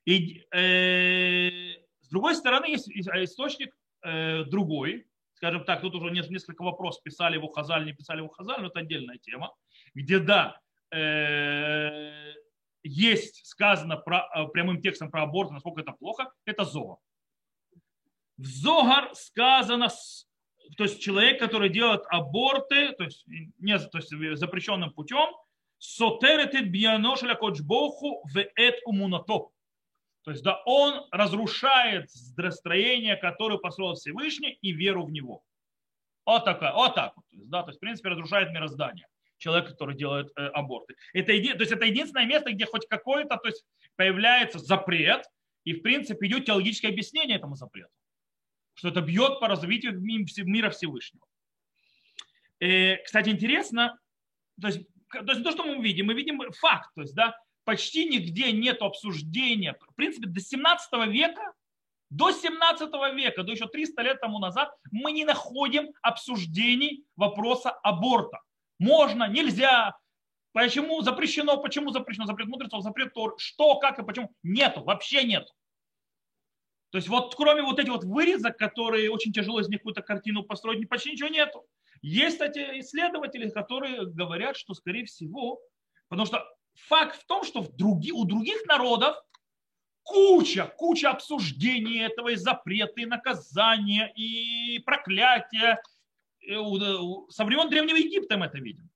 И 0.05 0.45
э, 0.55 1.77
с 2.01 2.09
другой 2.09 2.35
стороны, 2.35 2.67
есть 2.67 2.89
источник 2.89 3.75
э, 4.05 4.45
другой, 4.45 5.07
скажем 5.35 5.65
так, 5.65 5.81
тут 5.81 5.95
уже 5.95 6.11
несколько 6.11 6.63
вопросов, 6.63 7.03
писали 7.03 7.35
его 7.35 7.49
Хазаль, 7.49 7.85
не 7.85 7.93
писали 7.93 8.19
его 8.19 8.29
Хазаль, 8.29 8.61
но 8.61 8.69
это 8.69 8.81
отдельная 8.81 9.19
тема, 9.19 9.55
где 9.95 10.19
да, 10.19 10.61
э, 10.93 12.35
есть 12.85 13.47
сказано 13.47 13.97
про, 13.97 14.29
э, 14.35 14.47
прямым 14.49 14.81
текстом 14.81 15.11
про 15.11 15.23
аборт, 15.23 15.51
насколько 15.51 15.81
это 15.81 15.93
плохо, 15.93 16.33
это 16.45 16.65
Зогар. 16.65 16.99
В 18.37 18.47
Зогар 18.47 19.15
сказано, 19.15 19.89
то 20.77 20.85
есть 20.85 21.01
человек, 21.01 21.39
который 21.39 21.69
делает 21.69 22.03
аборты, 22.09 22.93
то 22.93 23.05
есть, 23.05 23.25
не, 23.59 23.79
то 23.79 23.99
есть 23.99 24.39
запрещенным 24.39 24.93
путем, 24.93 25.29
сотеретит 25.79 26.71
бьяношеля 26.71 27.35
кочбоху 27.35 28.23
в 28.33 28.39
эт 28.39 28.81
умунато. 28.85 29.49
То 30.25 30.31
есть, 30.31 30.45
да, 30.45 30.63
он 30.65 31.07
разрушает 31.11 32.09
строение, 32.11 33.17
которое 33.17 33.59
построил 33.59 33.95
Всевышний, 33.95 34.59
и 34.63 34.73
веру 34.73 35.05
в 35.05 35.11
него. 35.11 35.43
Вот, 36.25 36.45
такая, 36.45 36.73
вот 36.73 36.95
так 36.95 37.17
вот. 37.17 37.25
То 37.29 37.37
есть, 37.37 37.51
да, 37.51 37.63
то 37.63 37.71
есть, 37.71 37.79
в 37.79 37.81
принципе, 37.81 38.11
разрушает 38.11 38.53
мироздание. 38.53 39.07
Человек, 39.39 39.71
который 39.71 39.97
делает 39.97 40.31
э, 40.37 40.47
аборты. 40.47 40.95
Это, 41.13 41.33
еди, 41.33 41.53
то 41.53 41.61
есть, 41.61 41.73
это 41.73 41.85
единственное 41.85 42.27
место, 42.27 42.53
где 42.53 42.65
хоть 42.65 42.87
какой-то 42.87 43.37
то 43.37 43.49
есть, 43.49 43.65
появляется 43.97 44.61
запрет, 44.61 45.25
и, 45.65 45.75
в 45.75 45.83
принципе, 45.83 46.27
идет 46.29 46.47
теологическое 46.47 46.93
объяснение 46.93 47.37
этому 47.37 47.57
запрету. 47.57 47.91
Что 48.75 48.89
это 48.89 49.01
бьет 49.01 49.41
по 49.41 49.49
развитию 49.49 50.01
мира 50.01 50.71
Всевышнего. 50.71 51.25
Э, 52.61 52.97
кстати, 52.99 53.29
интересно, 53.31 53.99
то 54.61 54.69
есть, 54.69 54.87
то 55.11 55.33
есть 55.33 55.43
то, 55.43 55.51
что 55.51 55.65
мы 55.65 55.83
видим, 55.83 56.07
мы 56.07 56.15
видим 56.15 56.41
факт, 56.53 56.91
то 56.95 57.03
есть, 57.03 57.15
да, 57.15 57.37
почти 57.65 58.05
нигде 58.05 58.53
нет 58.53 58.83
обсуждения. 58.83 59.77
В 59.91 59.95
принципе, 59.95 60.29
до 60.29 60.41
17 60.41 60.93
века, 61.09 61.53
до 62.11 62.31
17 62.31 62.91
века, 63.15 63.43
до 63.43 63.53
еще 63.53 63.67
300 63.67 64.03
лет 64.03 64.21
тому 64.21 64.39
назад, 64.39 64.75
мы 64.91 65.13
не 65.13 65.25
находим 65.25 65.89
обсуждений 66.03 67.05
вопроса 67.17 67.71
аборта. 67.71 68.41
Можно, 68.79 69.29
нельзя, 69.29 69.97
почему 70.53 71.01
запрещено, 71.03 71.57
почему 71.57 71.91
запрещено, 71.91 72.27
запрет 72.27 72.49
мудрецов, 72.49 72.83
запрет 72.83 73.15
Тор, 73.15 73.35
что, 73.39 73.79
как 73.79 73.99
и 73.99 74.05
почему. 74.05 74.33
Нету, 74.43 74.85
вообще 74.85 75.25
нету. 75.25 75.53
То 76.93 76.99
есть 76.99 77.09
вот 77.09 77.35
кроме 77.35 77.63
вот 77.63 77.79
этих 77.79 77.91
вот 77.91 78.05
вырезок, 78.05 78.59
которые 78.59 79.11
очень 79.11 79.33
тяжело 79.33 79.61
из 79.61 79.69
них 79.69 79.79
какую-то 79.79 80.03
картину 80.03 80.43
построить, 80.43 80.87
почти 80.91 81.13
ничего 81.13 81.31
нету. 81.31 81.67
Есть, 82.03 82.37
кстати, 82.37 82.59
исследователи, 82.81 83.49
которые 83.49 84.05
говорят, 84.05 84.59
что, 84.59 84.75
скорее 84.75 85.07
всего, 85.07 85.59
потому 86.09 86.27
что 86.27 86.47
факт 86.75 87.17
в 87.17 87.25
том, 87.25 87.45
что 87.45 87.63
в 87.63 87.75
други, 87.75 88.13
у 88.13 88.25
других 88.25 88.67
народов 88.67 89.17
куча, 90.03 90.67
куча 90.77 91.11
обсуждений 91.11 92.01
этого 92.01 92.29
и 92.29 92.37
запреты, 92.37 93.03
и 93.03 93.07
наказания, 93.07 94.13
и 94.15 94.79
проклятия. 94.81 95.81
Со 96.43 97.45
времен 97.45 97.71
Древнего 97.71 97.97
Египта 97.97 98.37
мы 98.37 98.47
это 98.47 98.59
видим. 98.59 98.91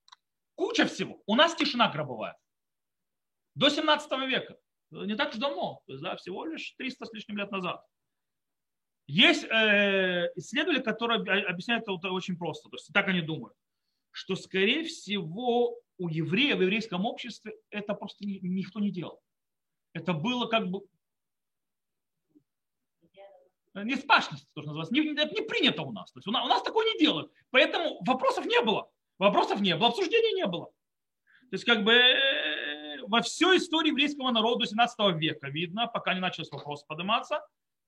Куча 0.55 0.85
всего. 0.85 1.23
У 1.27 1.35
нас 1.35 1.55
тишина 1.55 1.89
гробовая. 1.89 2.37
До 3.55 3.71
17 3.71 4.11
века. 4.29 4.59
Не 4.91 5.17
так 5.17 5.31
уж 5.31 5.37
давно. 5.37 5.81
То 5.87 5.93
есть, 5.93 6.03
да, 6.03 6.17
всего 6.17 6.45
лишь 6.45 6.75
300 6.79 7.07
с 7.07 7.13
лишним 7.13 7.39
лет 7.39 7.51
назад. 7.51 7.85
Есть 9.07 9.45
э, 9.45 10.31
исследователи, 10.35 10.83
которые 10.83 11.21
объясняют 11.47 11.85
это 11.85 12.11
очень 12.11 12.37
просто. 12.37 12.69
То 12.69 12.77
есть 12.77 12.93
так 12.93 13.07
они 13.09 13.21
думают, 13.21 13.55
что, 14.11 14.35
скорее 14.35 14.85
всего, 14.85 15.79
у 15.99 16.09
евреев 16.09 16.59
в 16.59 16.63
еврейском 16.63 17.05
обществе 17.07 17.57
это 17.71 17.95
просто 17.95 18.25
никто 18.25 18.81
не 18.81 18.91
делал. 18.91 19.21
Это 19.93 20.13
было 20.13 20.47
как 20.47 20.69
бы 20.69 20.83
не 23.75 23.97
спашность, 23.97 24.49
тоже 24.55 24.69
называется. 24.69 24.95
Не, 24.95 25.01
не 25.03 25.47
принято 25.47 25.83
у 25.83 25.93
нас. 25.93 26.11
То 26.13 26.19
есть 26.19 26.27
у 26.27 26.31
нас, 26.31 26.45
у 26.45 26.49
нас 26.49 26.63
такое 26.63 26.87
не 26.93 26.99
делают. 26.99 27.31
Поэтому 27.51 28.03
вопросов 28.05 28.47
не 28.47 28.61
было. 28.63 28.91
Вопросов 29.19 29.61
не 29.61 29.77
было, 29.77 29.89
обсуждений 29.89 30.35
не 30.35 30.47
было. 30.47 30.67
То 31.51 31.53
есть 31.53 31.65
как 31.65 31.85
бы 31.85 31.93
э, 31.93 32.26
во 33.09 33.23
всей 33.23 33.59
истории 33.59 33.89
еврейского 33.89 34.31
народа 34.31 34.67
17 34.67 34.99
века 35.17 35.49
видно, 35.49 35.87
пока 35.87 36.15
не 36.15 36.21
начались 36.21 36.51
вопросы 36.51 36.85
подниматься, 36.87 37.41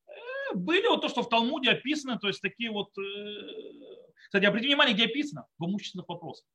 э, 0.06 0.54
были 0.54 0.86
вот 0.86 1.02
то, 1.02 1.08
что 1.08 1.22
в 1.22 1.28
Талмуде 1.28 1.70
описано, 1.70 2.18
то 2.18 2.28
есть 2.28 2.40
такие 2.40 2.70
вот... 2.70 2.96
Э, 2.98 3.02
кстати, 4.24 4.44
обратите 4.44 4.68
внимание, 4.68 4.94
где 4.94 5.06
описано? 5.06 5.46
В 5.58 5.66
имущественных 5.66 6.08
вопросах. 6.08 6.46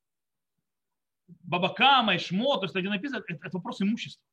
Бабакама 1.26 2.14
и 2.14 2.18
то 2.18 2.60
есть 2.62 2.74
где 2.74 2.88
написано, 2.88 3.18
это, 3.26 3.34
это 3.34 3.56
вопрос 3.56 3.80
имущества. 3.80 4.24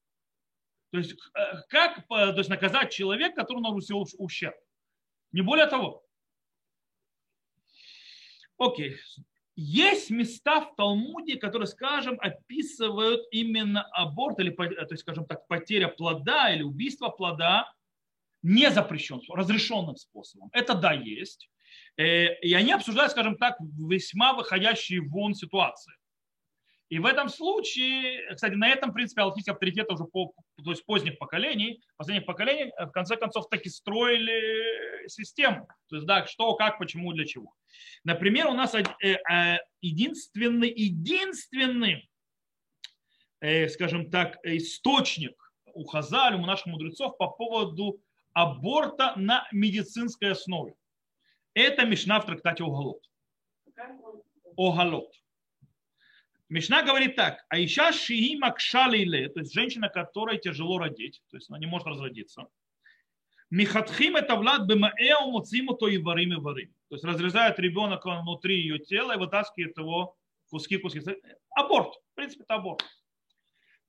То 0.91 0.97
есть 0.97 1.13
э, 1.13 1.41
как 1.69 2.07
то 2.07 2.33
есть, 2.35 2.50
наказать 2.50 2.91
человека, 2.91 3.41
который 3.41 3.61
наносил 3.61 4.05
ущерб. 4.17 4.55
Не 5.31 5.41
более 5.41 5.67
того. 5.67 6.05
Окей. 8.57 8.97
Есть 9.63 10.09
места 10.09 10.61
в 10.61 10.75
Талмуде, 10.75 11.37
которые, 11.37 11.67
скажем, 11.67 12.17
описывают 12.19 13.21
именно 13.31 13.83
аборт 13.91 14.39
или, 14.39 14.49
то 14.49 14.87
есть, 14.89 15.01
скажем 15.01 15.25
так, 15.25 15.47
потеря 15.47 15.87
плода 15.87 16.51
или 16.51 16.63
убийство 16.63 17.09
плода 17.09 17.71
не 18.41 18.71
запрещенным, 18.71 19.23
разрешенным 19.29 19.95
способом. 19.97 20.49
Это 20.51 20.73
да, 20.73 20.93
есть. 20.93 21.47
Э, 21.95 22.39
и 22.41 22.53
они 22.53 22.71
обсуждают, 22.71 23.11
скажем 23.11 23.37
так, 23.37 23.55
весьма 23.59 24.33
выходящие 24.33 25.01
вон 25.01 25.35
ситуации. 25.35 25.93
И 26.91 27.00
в 27.00 27.05
этом 27.05 27.29
случае, 27.29 28.36
кстати, 28.36 28.55
на 28.55 28.67
этом, 28.67 28.91
в 28.91 28.93
принципе, 28.93 29.21
алхимические 29.21 29.53
авторитеты 29.53 29.93
уже 29.93 30.03
по, 30.03 30.33
то 30.62 30.71
есть 30.71 30.86
поздних 30.86 31.17
поколений, 31.19 31.81
последних 31.95 32.25
поколений, 32.25 32.74
э, 32.77 32.86
в 32.86 32.91
конце 32.91 33.15
концов, 33.15 33.48
таки 33.48 33.69
строили 33.69 35.07
систему. 35.07 35.69
То 35.88 35.95
есть, 35.95 36.05
да, 36.05 36.27
что, 36.27 36.53
как, 36.55 36.79
почему, 36.79 37.13
для 37.13 37.25
чего. 37.25 37.53
Например, 38.03 38.48
у 38.48 38.53
нас 38.53 38.75
э, 38.75 38.83
э, 39.05 39.60
единственный, 39.79 40.69
единственный, 40.69 42.10
скажем 43.69 44.12
так, 44.12 44.38
источник 44.43 45.41
у 45.74 45.86
Хазаль, 45.86 46.36
у 46.36 46.45
наших 46.45 46.65
мудрецов 46.65 47.17
по 47.17 47.29
поводу 47.29 48.01
аборта 48.33 49.13
на 49.15 49.48
медицинской 49.53 50.31
основе. 50.31 50.75
Это 51.53 51.86
Мишна 51.86 52.19
в 52.19 52.25
трактате 52.25 52.65
Огалот. 52.65 53.01
Огалот. 54.57 55.20
Мишна 56.51 56.84
говорит 56.84 57.15
так, 57.15 57.46
а 57.48 57.63
ища 57.63 57.93
шии 57.93 58.36
макшалиле, 58.36 59.29
то 59.29 59.39
есть 59.39 59.53
женщина, 59.53 59.88
которой 59.88 60.38
тяжело 60.38 60.79
родить, 60.79 61.24
то 61.29 61.38
есть 61.38 61.50
она 61.50 61.58
не 61.58 61.65
может 61.65 61.88
разродиться. 61.88 62.46
Михатхим 63.50 64.17
это 64.17 64.36
влад 64.36 64.67
бемаэу 64.67 65.31
муциму 65.31 65.75
то 65.75 65.88
и 65.88 65.98
варим 65.98 66.34
и 66.34 66.36
варим. 66.36 66.74
То 66.89 66.96
есть 66.96 67.05
разрезает 67.05 67.58
ребенок 67.58 68.03
внутри 68.03 68.60
ее 68.60 68.79
тела 68.79 69.13
и 69.13 69.17
вытаскивает 69.17 69.77
его 69.77 70.17
куски-куски. 70.50 71.01
Аборт. 71.51 71.93
В 72.12 72.15
принципе, 72.15 72.43
это 72.43 72.55
аборт. 72.55 72.84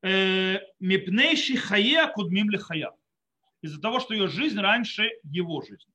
Э, 0.03 0.61
Мипнейши 0.79 1.57
хая 1.57 2.07
кудмим 2.13 2.49
ли 2.49 2.59
хая. 2.59 2.93
Из-за 3.61 3.81
того, 3.81 3.99
что 3.99 4.15
ее 4.15 4.29
жизнь 4.29 4.61
раньше 4.61 5.11
его 5.25 5.63
жизни. 5.63 5.93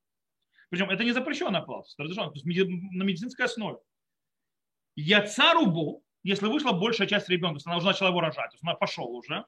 Причем 0.70 0.90
это 0.90 1.06
не 1.06 1.14
запрещенная 1.14 1.62
плата, 1.62 1.88
это 1.94 2.04
разрешено, 2.04 2.30
то 2.30 2.40
есть 2.40 2.46
на 2.46 3.04
медицинской 3.04 3.46
основе. 3.46 3.80
Яцарубу, 4.98 6.04
если 6.27 6.48
вышла 6.48 6.74
большая 6.74 7.07
часть 7.07 7.29
ребенка, 7.29 7.60
то 7.60 7.69
она 7.69 7.77
уже 7.77 7.88
начала 7.88 8.10
его 8.10 8.19
рожать, 8.19 8.50
то 8.50 8.55
есть 8.55 8.63
она 8.63 8.74
пошел 8.74 9.07
уже. 9.07 9.46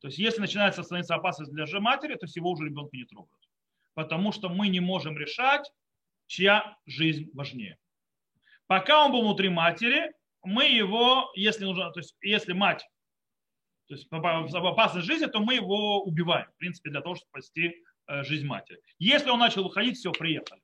То 0.00 0.08
есть 0.08 0.18
если 0.18 0.40
начинается 0.40 0.82
становиться 0.82 1.14
опасность 1.14 1.52
для 1.52 1.66
же 1.66 1.80
матери, 1.80 2.14
то 2.14 2.24
есть 2.24 2.36
его 2.36 2.50
уже 2.50 2.64
ребенка 2.64 2.96
не 2.96 3.04
трогают. 3.04 3.48
Потому 3.94 4.32
что 4.32 4.48
мы 4.48 4.68
не 4.68 4.80
можем 4.80 5.18
решать, 5.18 5.70
чья 6.26 6.76
жизнь 6.86 7.30
важнее. 7.34 7.78
Пока 8.66 9.04
он 9.04 9.12
был 9.12 9.22
внутри 9.22 9.48
матери, 9.48 10.12
мы 10.42 10.64
его, 10.64 11.30
если, 11.34 11.64
нужно, 11.64 11.90
то 11.92 12.00
есть, 12.00 12.16
если 12.20 12.52
мать 12.52 12.88
то 13.88 13.94
есть 13.94 14.08
в 14.10 14.66
опасной 14.66 15.02
жизни, 15.02 15.26
то 15.26 15.38
мы 15.38 15.54
его 15.54 16.02
убиваем, 16.02 16.48
в 16.50 16.56
принципе, 16.56 16.90
для 16.90 17.02
того, 17.02 17.14
чтобы 17.14 17.28
спасти 17.28 17.84
э, 18.08 18.24
жизнь 18.24 18.44
матери. 18.44 18.80
Если 18.98 19.30
он 19.30 19.38
начал 19.38 19.62
выходить, 19.62 19.96
все, 19.96 20.10
приехали. 20.10 20.60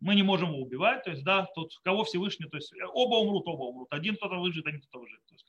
Мы 0.00 0.14
не 0.14 0.22
можем 0.22 0.50
его 0.50 0.60
убивать, 0.60 1.02
то 1.04 1.10
есть, 1.10 1.24
да, 1.24 1.46
тут 1.54 1.76
кого 1.82 2.04
Всевышний, 2.04 2.46
то 2.48 2.56
есть 2.56 2.72
оба 2.92 3.16
умрут, 3.16 3.46
оба 3.46 3.62
умрут. 3.64 3.88
Один 3.90 4.16
кто-то 4.16 4.36
выживет, 4.36 4.66
один 4.66 4.80
кто-то 4.80 5.00
выживет. 5.00 5.26
То 5.26 5.34
есть, 5.34 5.46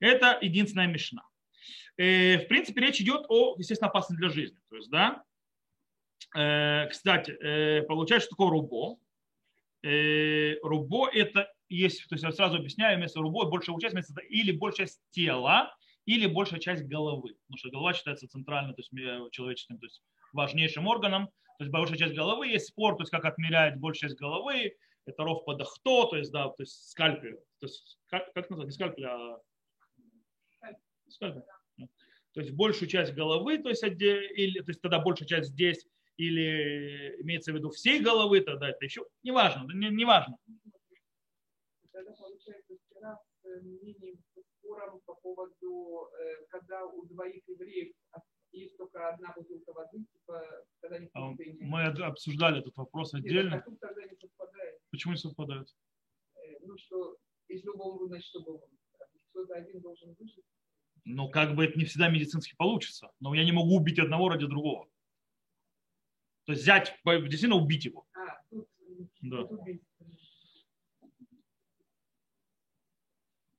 это 0.00 0.38
единственная 0.40 0.86
мешна. 0.86 1.22
Э, 1.98 2.38
в 2.38 2.48
принципе, 2.48 2.80
речь 2.80 3.00
идет 3.00 3.26
о, 3.28 3.54
естественно, 3.58 3.88
опасности 3.88 4.20
для 4.20 4.28
жизни. 4.28 4.58
То 4.70 4.76
есть, 4.76 4.90
да, 4.90 5.22
э, 6.36 6.88
кстати, 6.88 7.30
э, 7.32 7.82
получается, 7.82 8.26
что 8.26 8.36
такое 8.36 8.50
рубо. 8.50 8.98
Э, 9.82 10.54
рубо 10.62 11.08
это 11.08 11.52
есть, 11.68 12.08
то 12.08 12.14
есть 12.14 12.24
я 12.24 12.32
сразу 12.32 12.56
объясняю, 12.56 12.98
вместо 12.98 13.20
рубо 13.20 13.44
большая 13.46 13.78
часть 13.78 13.94
вместо 13.94 14.20
или 14.20 14.52
большая 14.52 14.86
часть 14.86 15.00
тела, 15.10 15.74
или 16.04 16.26
большая 16.26 16.60
часть 16.60 16.84
головы. 16.84 17.34
Потому 17.46 17.58
что 17.58 17.70
голова 17.70 17.94
считается 17.94 18.28
центральным, 18.28 18.74
то 18.74 18.80
есть 18.80 19.32
человеческим, 19.32 19.78
то 19.78 19.86
есть 19.86 20.02
важнейшим 20.32 20.86
органом. 20.86 21.28
То 21.58 21.64
есть 21.64 21.72
большая 21.72 21.98
часть 21.98 22.14
головы 22.14 22.48
есть 22.48 22.68
спор, 22.68 22.96
то 22.96 23.02
есть 23.02 23.10
как 23.10 23.24
отмеряет 23.24 23.80
большая 23.80 24.10
часть 24.10 24.20
головы, 24.20 24.76
это 25.06 25.22
ров 25.22 25.44
подохто, 25.44 26.08
то 26.10 26.16
есть, 26.16 26.32
да, 26.32 26.48
то 26.48 26.62
есть 26.62 26.90
скальпель. 26.90 27.36
То 27.60 27.66
есть, 27.66 27.98
как, 28.06 28.32
как 28.32 28.50
назвать? 28.50 28.68
Не 28.68 28.72
скальпель, 28.72 29.04
а 29.06 29.40
скальпель. 31.08 31.42
То 32.32 32.40
есть 32.40 32.52
большую 32.52 32.88
часть 32.88 33.14
головы, 33.14 33.58
то 33.58 33.70
есть, 33.70 33.82
или, 33.82 34.60
то 34.60 34.68
есть 34.68 34.82
тогда 34.82 34.98
большая 34.98 35.28
часть 35.28 35.50
здесь, 35.50 35.86
или 36.18 37.16
имеется 37.22 37.52
в 37.52 37.56
виду 37.56 37.70
всей 37.70 38.00
головы, 38.00 38.40
тогда 38.40 38.68
это 38.68 38.84
еще 38.84 39.06
не 39.22 39.30
важно, 39.30 39.72
не, 39.72 39.88
не 39.88 40.04
важно. 40.04 40.36
Тогда 41.92 42.12
получается 42.12 42.74
вчера 42.84 43.18
с 43.42 43.62
мнением, 43.62 44.18
спором 44.58 45.00
по 45.06 45.14
поводу, 45.14 46.10
э, 46.18 46.44
когда 46.48 46.84
у 46.84 47.06
двоих 47.06 47.42
евреев 47.46 47.94
есть 48.56 48.76
только 48.76 49.08
одна 49.08 49.32
бутылка 49.36 49.72
воды, 49.72 50.04
типа, 50.12 50.64
когда 50.80 50.98
не 50.98 51.08
а 51.12 51.34
Мы 51.60 51.82
обсуждали 52.04 52.60
этот 52.60 52.76
вопрос 52.76 53.14
отдельно. 53.14 53.56
Нет, 53.66 53.80
тогда 53.80 54.04
не 54.04 54.16
совпадает. 54.16 54.80
Почему 54.90 55.12
не 55.12 55.18
совпадает? 55.18 55.74
Э, 56.34 56.38
ну, 56.62 56.76
что 56.78 57.18
если 57.48 57.68
оба 57.68 57.82
умрут, 57.82 58.08
значит. 58.08 58.32
Кто-то 59.30 59.54
один 59.54 59.80
должен 59.80 60.14
выжить. 60.18 60.44
Ну, 61.04 61.28
как 61.30 61.54
бы 61.54 61.64
это 61.64 61.78
не 61.78 61.84
всегда 61.84 62.08
медицински 62.08 62.54
получится. 62.56 63.12
Но 63.20 63.34
я 63.34 63.44
не 63.44 63.52
могу 63.52 63.76
убить 63.76 63.98
одного 63.98 64.28
ради 64.28 64.46
другого. 64.46 64.88
То 66.44 66.52
есть 66.52 66.62
взять, 66.62 66.98
действительно 67.04 67.56
убить 67.56 67.84
его. 67.84 68.06
А, 68.14 68.42
тут, 68.50 68.68
да. 69.20 69.44
тут 69.44 69.60
убить. 69.60 69.82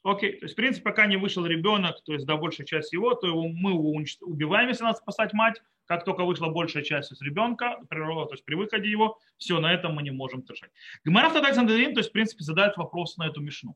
Окей, 0.07 0.39
то 0.39 0.45
есть, 0.45 0.53
в 0.53 0.55
принципе, 0.55 0.85
пока 0.85 1.05
не 1.05 1.17
вышел 1.17 1.45
ребенок, 1.45 2.01
то 2.05 2.13
есть, 2.13 2.25
да, 2.25 2.37
большая 2.37 2.65
часть 2.65 2.93
его, 2.93 3.13
то 3.13 3.27
его, 3.27 3.49
мы 3.49 3.71
его 3.71 3.93
убиваем, 4.21 4.69
если 4.69 4.85
надо 4.85 4.99
спасать 4.99 5.33
мать. 5.33 5.61
Как 5.85 6.05
только 6.05 6.23
вышла 6.23 6.47
большая 6.47 6.83
часть 6.83 7.11
из 7.11 7.21
ребенка, 7.21 7.81
природа, 7.89 8.27
то 8.27 8.33
есть 8.35 8.45
при 8.45 8.55
выходе 8.55 8.89
его, 8.89 9.19
все, 9.37 9.59
на 9.59 9.73
этом 9.73 9.95
мы 9.95 10.03
не 10.03 10.11
можем 10.11 10.43
держать. 10.43 10.71
Гмараф 11.03 11.33
Тадай 11.33 11.53
Сандрин, 11.53 11.93
то 11.93 11.99
есть, 11.99 12.11
в 12.11 12.13
принципе, 12.13 12.45
задает 12.45 12.77
вопрос 12.77 13.17
на 13.17 13.27
эту 13.27 13.41
мишну. 13.41 13.75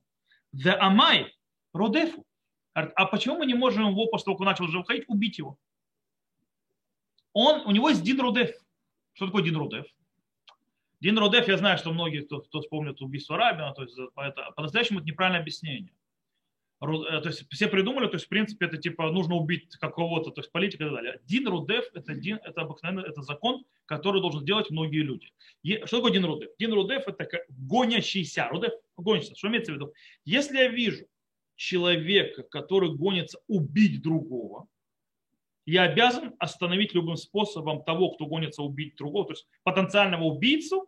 The 0.56 0.72
Амай 0.80 1.36
Родефу. 1.74 2.26
А 2.74 3.06
почему 3.08 3.40
мы 3.40 3.46
не 3.46 3.54
можем 3.54 3.90
его, 3.90 4.08
после 4.08 4.24
того, 4.24 4.38
как 4.38 4.42
он 4.42 4.48
начал 4.48 4.64
уже 4.64 4.78
выходить, 4.78 5.04
убить 5.10 5.38
его? 5.38 5.58
Он, 7.34 7.60
у 7.66 7.72
него 7.72 7.90
есть 7.90 8.04
Дин 8.04 8.22
Родеф. 8.22 8.52
Что 9.12 9.26
такое 9.26 9.44
Дин 9.44 9.58
Родеф? 9.58 9.86
Дин 11.02 11.18
Родеф, 11.20 11.50
я 11.50 11.58
знаю, 11.58 11.78
что 11.78 11.92
многие, 11.92 12.22
кто, 12.22 12.40
кто 12.40 12.62
вспомнит 12.62 13.02
убийство 13.02 13.36
Рабина, 13.36 13.74
то 13.74 13.84
есть 13.84 13.98
по-настоящему 14.56 15.00
это 15.00 15.08
неправильное 15.10 15.42
объяснение. 15.42 15.92
Э, 16.82 17.22
то 17.22 17.30
есть 17.30 17.46
все 17.52 17.68
придумали, 17.68 18.08
то 18.08 18.16
есть 18.16 18.26
в 18.26 18.30
принципе 18.30 18.66
это 18.66 18.78
типа 18.78 19.12
нужно 19.12 19.36
убить 19.36 19.76
какого-то, 19.78 20.32
то 20.32 20.42
есть 20.42 20.52
политика 20.52 20.84
и 20.84 20.88
так 20.88 20.96
далее. 20.96 21.22
Дин 21.26 21.48
Рудев 21.48 21.86
это, 21.94 22.16
дин, 22.16 22.40
это 22.44 22.62
обыкновенно 22.62 23.02
это 23.02 23.22
закон, 23.22 23.64
который 23.86 24.22
должен 24.22 24.44
делать 24.44 24.72
многие 24.72 25.04
люди. 25.04 25.32
Что 25.86 25.98
такое 25.98 26.12
Дин 26.12 26.26
Рудев? 26.26 26.50
Дин 26.58 26.74
Рудев 26.74 27.08
это 27.08 27.28
гонящийся. 27.50 28.48
Рудев 28.50 28.72
гонится. 28.98 29.36
Что 29.36 29.50
имеется 29.50 29.74
в 29.74 29.76
виду? 29.76 29.94
Если 30.26 30.58
я 30.58 30.70
вижу 30.70 31.06
человека, 31.56 32.44
который 32.44 32.92
гонится 32.96 33.40
убить 33.48 34.02
другого, 34.02 34.68
я 35.68 35.84
обязан 35.84 36.34
остановить 36.40 36.96
любым 36.96 37.16
способом 37.16 37.84
того, 37.84 38.10
кто 38.10 38.26
гонится 38.26 38.64
убить 38.64 38.96
другого, 38.96 39.28
то 39.28 39.34
есть 39.34 39.48
потенциального 39.62 40.24
убийцу, 40.24 40.88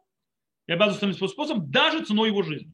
я 0.65 0.73
обязан 0.73 0.95
остановить 0.95 1.17
любым 1.17 1.29
способом, 1.29 1.69
даже 1.69 2.03
ценой 2.03 2.29
его 2.29 2.41
жизни 2.41 2.73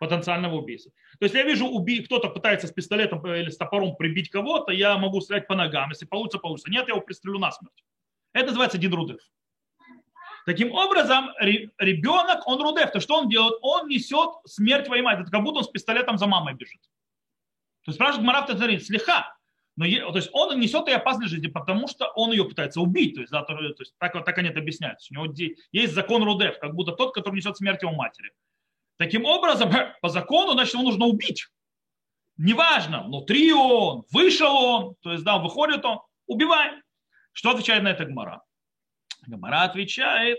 потенциального 0.00 0.56
убийцы. 0.56 0.90
То 1.18 1.26
есть 1.26 1.34
я 1.34 1.44
вижу, 1.44 1.66
уби... 1.66 2.02
кто-то 2.02 2.30
пытается 2.30 2.66
с 2.66 2.72
пистолетом 2.72 3.24
или 3.26 3.50
с 3.50 3.58
топором 3.58 3.94
прибить 3.96 4.30
кого-то, 4.30 4.72
я 4.72 4.96
могу 4.96 5.20
стрелять 5.20 5.46
по 5.46 5.54
ногам. 5.54 5.90
Если 5.90 6.06
получится, 6.06 6.38
получится. 6.38 6.70
Нет, 6.70 6.88
я 6.88 6.94
его 6.94 7.02
пристрелю 7.02 7.38
насмерть. 7.38 7.84
Это 8.32 8.46
называется 8.46 8.78
дидрудев. 8.78 9.20
Таким 10.46 10.72
образом, 10.72 11.30
ребенок, 11.38 12.46
он 12.46 12.62
рудев, 12.62 12.90
то 12.90 13.00
что 13.00 13.18
он 13.18 13.28
делает? 13.28 13.54
Он 13.60 13.88
несет 13.88 14.30
смерть 14.46 14.86
твоей 14.86 15.02
матери. 15.02 15.24
Это 15.24 15.30
как 15.30 15.42
будто 15.42 15.58
он 15.58 15.64
с 15.64 15.68
пистолетом 15.68 16.16
за 16.16 16.26
мамой 16.26 16.54
бежит. 16.54 16.80
То 17.84 17.90
есть 17.90 17.96
спрашивает 17.96 18.26
Марав 18.26 18.46
Тазарин, 18.46 18.80
слегка. 18.80 19.36
Но, 19.76 19.84
то 19.84 20.16
есть 20.16 20.30
он 20.32 20.58
несет 20.58 20.88
ей 20.88 20.96
опасность 20.96 21.30
жизни, 21.30 21.48
потому 21.48 21.88
что 21.88 22.06
он 22.14 22.30
ее 22.32 22.46
пытается 22.46 22.80
убить. 22.80 23.16
То 23.16 23.20
есть, 23.20 23.32
да, 23.32 23.42
то, 23.42 23.54
то 23.54 23.82
есть 23.82 23.94
так, 23.98 24.12
так 24.24 24.38
они 24.38 24.48
это 24.48 24.60
объясняют. 24.60 24.98
У 25.10 25.14
него 25.14 25.34
есть 25.72 25.92
закон 25.92 26.22
Рудев, 26.22 26.58
как 26.58 26.74
будто 26.74 26.92
тот, 26.92 27.14
который 27.14 27.36
несет 27.36 27.58
смерть 27.58 27.82
его 27.82 27.92
матери. 27.92 28.32
Таким 29.00 29.24
образом, 29.24 29.72
по 30.02 30.10
закону, 30.10 30.52
значит, 30.52 30.74
его 30.74 30.82
нужно 30.82 31.06
убить. 31.06 31.48
Неважно, 32.36 33.02
внутри 33.04 33.50
он, 33.50 34.04
вышел 34.12 34.54
он, 34.54 34.94
то 35.00 35.12
есть, 35.12 35.24
да, 35.24 35.38
выходит 35.38 35.82
он, 35.86 36.00
убиваем. 36.26 36.82
Что 37.32 37.52
отвечает 37.52 37.82
на 37.82 37.88
это 37.88 38.04
Гмара? 38.04 38.42
Гмара 39.26 39.62
отвечает, 39.62 40.38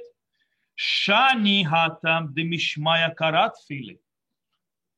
Шани 0.76 1.64
хатам 1.64 2.36
демишмая 2.36 3.10
карат 3.10 3.56
фили. 3.68 4.00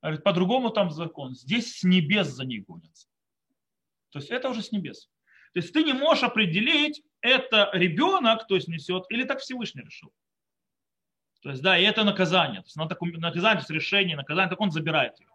По-другому 0.01 0.69
там 0.69 0.91
закон. 0.91 1.33
Здесь 1.33 1.77
с 1.77 1.83
небес 1.85 2.27
за 2.27 2.43
них 2.43 2.65
гонятся. 2.65 3.07
То 4.09 4.19
есть 4.19 4.29
это 4.29 4.49
уже 4.49 4.61
с 4.61 4.73
небес. 4.73 5.09
То 5.53 5.61
есть 5.61 5.71
ты 5.71 5.85
не 5.85 5.93
можешь 5.93 6.25
определить, 6.25 7.01
это 7.21 7.69
ребенок, 7.71 8.45
то 8.45 8.55
есть 8.55 8.67
несет, 8.67 9.05
или 9.07 9.23
так 9.23 9.39
Всевышний 9.39 9.83
решил. 9.83 10.11
То 11.43 11.49
есть, 11.49 11.61
да, 11.61 11.77
и 11.77 11.83
это 11.83 12.05
наказание. 12.05 12.61
То 12.61 12.67
есть, 12.67 12.77
на 12.77 12.87
таком, 12.87 13.09
наказание, 13.11 13.57
то 13.57 13.61
есть 13.61 13.69
решение, 13.69 14.15
наказание, 14.15 14.49
так 14.49 14.61
он 14.61 14.71
забирает 14.71 15.19
его. 15.19 15.31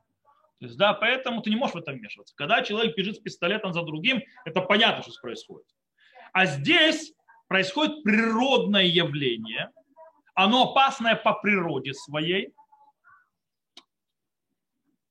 То 0.59 0.65
есть, 0.65 0.77
да, 0.77 0.95
поэтому 0.95 1.43
ты 1.43 1.51
не 1.51 1.57
можешь 1.57 1.75
в 1.75 1.79
это 1.79 1.93
вмешиваться. 1.93 2.35
Когда 2.35 2.63
человек 2.63 2.97
бежит 2.97 3.17
с 3.17 3.19
пистолетом 3.21 3.73
за 3.75 3.83
другим, 3.83 4.23
это 4.45 4.63
понятно, 4.63 5.03
что 5.03 5.13
происходит. 5.21 5.67
А 6.33 6.47
здесь 6.47 7.13
происходит 7.47 8.03
природное 8.03 8.85
явление, 8.85 9.71
оно 10.35 10.71
опасное 10.71 11.15
по 11.15 11.35
природе 11.35 11.93
своей. 11.93 12.55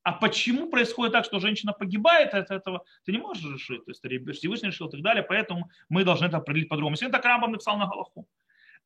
А 0.03 0.13
почему 0.13 0.69
происходит 0.69 1.13
так, 1.13 1.25
что 1.25 1.39
женщина 1.39 1.73
погибает 1.73 2.33
от 2.33 2.49
этого, 2.49 2.83
ты 3.05 3.11
не 3.11 3.17
можешь 3.17 3.43
решить. 3.43 3.85
То 3.85 3.91
есть 3.91 4.39
Всевышний 4.39 4.69
решил 4.69 4.87
и 4.87 4.91
так 4.91 5.01
далее, 5.01 5.21
поэтому 5.21 5.69
мы 5.89 6.03
должны 6.03 6.25
это 6.25 6.37
определить 6.37 6.69
по-другому. 6.69 6.95
Сегодня 6.95 7.17
так 7.17 7.25
Рамбам 7.25 7.51
написал 7.51 7.77
на 7.77 7.87
Галаху. 7.87 8.25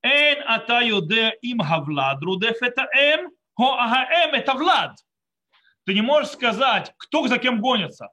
Эн 0.04 0.44
ата 0.46 0.82
йоде 0.82 1.38
им 1.42 1.60
хавлад 1.60 2.22
рудеф 2.24 2.62
это 2.62 2.88
эм, 2.98 3.32
хо 3.54 3.74
агаэм 3.74 4.34
это 4.34 4.54
влад. 4.54 4.98
Ты 5.86 5.94
не 5.94 6.02
можешь 6.02 6.32
сказать, 6.32 6.94
кто 6.98 7.28
за 7.28 7.38
кем 7.38 7.62
гонится. 7.62 8.10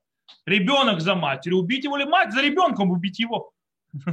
Ребенок 0.46 1.00
за 1.00 1.14
матерью, 1.14 1.58
убить 1.58 1.84
его 1.84 1.98
или 1.98 2.04
мать 2.04 2.32
за 2.32 2.42
ребенком 2.42 2.90
убить 2.90 3.18
его. 3.18 3.52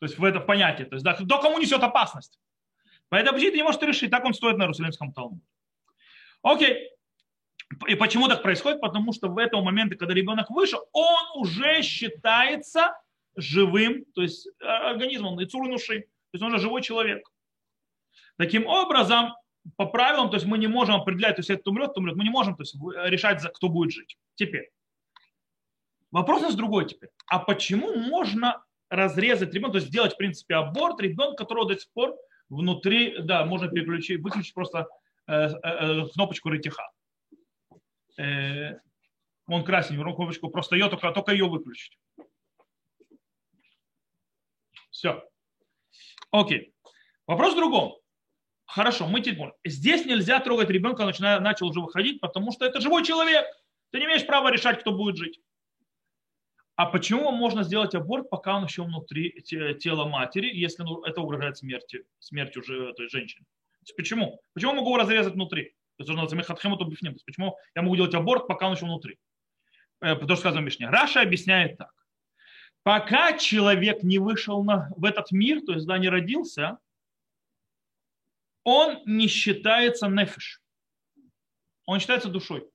То 0.00 0.06
есть 0.06 0.18
в 0.18 0.24
это 0.24 0.40
понятие. 0.40 0.86
То 0.86 0.94
есть 0.94 1.04
да, 1.04 1.14
кто 1.14 1.40
кому 1.40 1.58
несет 1.58 1.82
опасность. 1.82 2.38
Поэтому 3.10 3.38
ты 3.38 3.50
не 3.50 3.62
можешь 3.62 3.80
решить. 3.82 4.10
Так 4.10 4.24
он 4.24 4.34
стоит 4.34 4.56
на 4.56 4.62
Иерусалимском 4.62 5.12
Талмуде. 5.12 5.42
Окей. 6.42 6.90
И 7.86 7.94
почему 7.94 8.28
так 8.28 8.42
происходит? 8.42 8.80
Потому 8.80 9.12
что 9.12 9.28
в 9.28 9.38
этом 9.38 9.62
моменте, 9.62 9.96
когда 9.96 10.14
ребенок 10.14 10.50
вышел, 10.50 10.80
он 10.92 11.24
уже 11.34 11.82
считается 11.82 12.96
живым, 13.36 14.04
то 14.14 14.22
есть 14.22 14.48
э, 14.60 14.64
организмом, 14.64 15.40
и 15.40 15.46
цурнуши. 15.46 16.06
То 16.30 16.36
есть 16.36 16.44
он 16.44 16.52
же 16.52 16.58
живой 16.58 16.82
человек. 16.82 17.28
Таким 18.36 18.66
образом, 18.66 19.34
по 19.76 19.86
правилам, 19.86 20.30
то 20.30 20.36
есть 20.36 20.46
мы 20.46 20.58
не 20.58 20.66
можем 20.66 20.96
определять, 20.96 21.36
то 21.36 21.40
есть 21.40 21.50
это 21.50 21.68
умрет, 21.70 21.94
то 21.94 22.00
умрет, 22.00 22.16
мы 22.16 22.24
не 22.24 22.30
можем 22.30 22.56
то 22.56 22.62
есть, 22.62 22.74
решать, 23.10 23.42
кто 23.52 23.68
будет 23.68 23.92
жить. 23.92 24.16
Теперь. 24.34 24.70
Вопрос 26.10 26.42
нас 26.42 26.54
другой 26.54 26.86
теперь. 26.86 27.10
А 27.26 27.38
почему 27.38 27.94
можно 27.94 28.64
разрезать 28.88 29.54
ребенка, 29.54 29.72
то 29.72 29.78
есть 29.78 29.88
сделать, 29.88 30.14
в 30.14 30.16
принципе, 30.16 30.54
аборт 30.56 31.00
ребенка, 31.00 31.44
которого 31.44 31.68
до 31.68 31.78
сих 31.78 31.90
пор 31.92 32.16
внутри, 32.48 33.18
да, 33.20 33.44
можно 33.44 33.68
переключить, 33.68 34.20
выключить 34.20 34.54
просто 34.54 34.88
э, 35.26 35.32
э, 35.32 35.50
э 35.62 36.08
кнопочку 36.12 36.48
ретиха. 36.48 36.90
Э, 38.18 38.78
он 39.46 39.64
красненький, 39.64 40.02
кнопочку, 40.02 40.48
просто 40.48 40.74
ее, 40.76 40.88
только, 40.88 41.12
только 41.12 41.32
ее 41.32 41.48
выключить. 41.48 41.96
Все. 44.90 45.29
Окей. 46.30 46.72
Вопрос 47.26 47.54
в 47.54 47.56
другом. 47.56 47.96
Хорошо, 48.66 49.08
мы 49.08 49.20
теперь 49.20 49.52
Здесь 49.64 50.06
нельзя 50.06 50.38
трогать 50.40 50.70
ребенка, 50.70 51.04
начиная, 51.04 51.40
начал 51.40 51.68
уже 51.68 51.80
выходить, 51.80 52.20
потому 52.20 52.52
что 52.52 52.64
это 52.64 52.80
живой 52.80 53.04
человек. 53.04 53.44
Ты 53.90 53.98
не 53.98 54.06
имеешь 54.06 54.26
права 54.26 54.52
решать, 54.52 54.80
кто 54.80 54.92
будет 54.92 55.16
жить. 55.16 55.40
А 56.76 56.86
почему 56.86 57.32
можно 57.32 57.62
сделать 57.62 57.94
аборт, 57.94 58.30
пока 58.30 58.56
он 58.56 58.64
еще 58.64 58.84
внутри 58.84 59.42
тела 59.42 60.06
матери, 60.06 60.46
если 60.54 60.82
ну, 60.82 61.02
это 61.02 61.20
угрожает 61.20 61.58
смерти, 61.58 62.04
смерти 62.20 62.58
уже 62.58 62.90
этой 62.90 63.08
женщины? 63.08 63.44
Почему? 63.96 64.40
Почему 64.54 64.74
могу 64.74 64.96
разрезать 64.96 65.34
внутри? 65.34 65.74
То 65.96 66.04
есть. 66.04 67.24
Почему 67.26 67.58
я 67.74 67.82
могу 67.82 67.96
делать 67.96 68.14
аборт, 68.14 68.46
пока 68.46 68.68
он 68.68 68.74
еще 68.74 68.86
внутри? 68.86 69.18
Э, 70.00 70.14
потому 70.14 70.36
что 70.36 70.48
сказано 70.48 70.60
Мишне. 70.60 70.88
Раша 70.88 71.20
объясняет 71.20 71.76
так. 71.76 71.92
Пока 72.82 73.36
человек 73.36 74.02
не 74.02 74.18
вышел 74.18 74.64
на, 74.64 74.90
в 74.96 75.04
этот 75.04 75.30
мир, 75.32 75.60
то 75.60 75.72
есть 75.72 75.86
да, 75.86 75.98
не 75.98 76.08
родился, 76.08 76.78
он 78.64 79.02
не 79.04 79.26
считается 79.26 80.08
нефиш. 80.08 80.62
Он 81.86 82.00
считается 82.00 82.28
душой. 82.28 82.68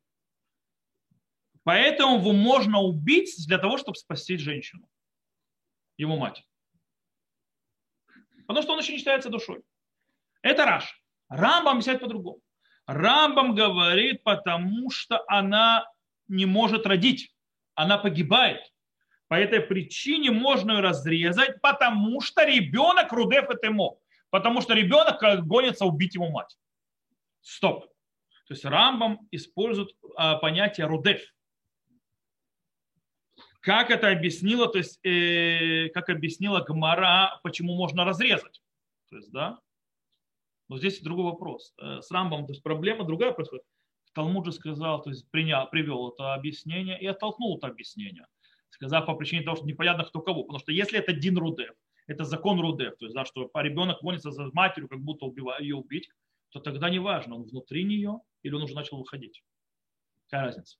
Поэтому 1.64 2.20
его 2.20 2.32
можно 2.32 2.80
убить 2.80 3.34
для 3.48 3.58
того, 3.58 3.78
чтобы 3.78 3.96
спасти 3.96 4.38
женщину, 4.38 4.88
его 5.98 6.16
мать. 6.16 6.44
Потому 8.46 8.62
что 8.62 8.74
он 8.74 8.80
еще 8.80 8.92
не 8.92 9.00
считается 9.00 9.30
душой. 9.30 9.64
Это 10.44 10.66
Раш. 10.66 11.02
Рамбам 11.30 11.78
объясняет 11.78 12.02
по-другому. 12.02 12.40
Рамбам 12.86 13.56
говорит, 13.56 14.24
потому 14.24 14.92
что 14.92 15.24
она 15.28 15.92
не 16.28 16.46
может 16.46 16.86
родить. 16.86 17.34
Она 17.74 17.98
погибает. 17.98 18.72
По 19.36 19.40
этой 19.40 19.60
причине 19.60 20.32
можно 20.32 20.72
ее 20.72 20.80
разрезать, 20.80 21.60
потому 21.62 22.22
что 22.22 22.46
ребенок 22.46 23.12
рудев 23.12 23.50
это 23.50 23.68
ему. 23.68 24.02
Потому 24.30 24.62
что 24.62 24.74
ребенок 24.74 25.22
гонится 25.46 25.84
убить 25.84 26.16
его 26.16 26.30
мать. 26.30 26.58
Стоп. 27.42 27.84
То 28.48 28.54
есть 28.54 28.64
Рамбам 28.64 29.28
использует 29.32 29.90
а, 30.16 30.38
понятие 30.38 30.88
рудев. 30.88 31.20
Как 33.60 33.92
это 33.92 34.08
объяснила, 34.10 34.70
то 34.70 34.78
есть, 34.78 35.02
э, 35.04 35.90
как 35.90 36.08
объяснила 36.10 36.62
Гмара, 36.62 37.38
почему 37.44 37.76
можно 37.76 38.06
разрезать. 38.06 38.62
То 39.10 39.18
есть, 39.18 39.34
да, 39.34 39.60
но 40.70 40.78
здесь 40.78 41.02
другой 41.02 41.26
вопрос. 41.26 41.74
Э, 41.82 42.00
с 42.02 42.10
Рамбом 42.10 42.46
то 42.46 42.54
есть 42.54 42.64
проблема 42.64 43.04
другая 43.04 43.34
происходит. 43.34 43.66
Талмуд 44.14 44.46
же 44.46 44.54
сказал, 44.54 45.02
то 45.02 45.10
есть 45.10 45.30
принял, 45.30 45.70
привел 45.70 46.14
это 46.14 46.36
объяснение 46.36 46.98
и 46.98 47.06
оттолкнул 47.06 47.58
это 47.58 47.68
объяснение. 47.68 48.28
Сказав 48.76 49.06
по 49.06 49.16
причине 49.16 49.44
того, 49.44 49.56
что 49.56 49.66
непонятно 49.66 50.04
кто 50.04 50.20
кого. 50.22 50.44
Потому 50.44 50.60
что 50.60 50.74
если 50.74 51.00
это 51.00 51.14
Дин 51.14 51.38
Рудев, 51.38 51.74
это 52.08 52.26
закон 52.26 52.60
Рудев, 52.60 52.98
то 52.98 53.06
есть, 53.06 53.16
да, 53.16 53.24
что 53.24 53.50
ребенок 53.56 54.02
гонится 54.02 54.32
за 54.32 54.50
матерью, 54.52 54.90
как 54.90 55.00
будто 55.00 55.26
убивая, 55.26 55.62
ее 55.62 55.76
убить, 55.76 56.10
то 56.50 56.60
тогда 56.60 56.90
не 56.90 57.00
важно, 57.00 57.36
он 57.36 57.44
внутри 57.44 57.86
нее 57.86 58.20
или 58.44 58.54
он 58.54 58.64
уже 58.64 58.76
начал 58.76 58.98
выходить. 58.98 59.44
Какая 60.28 60.48
разница? 60.48 60.78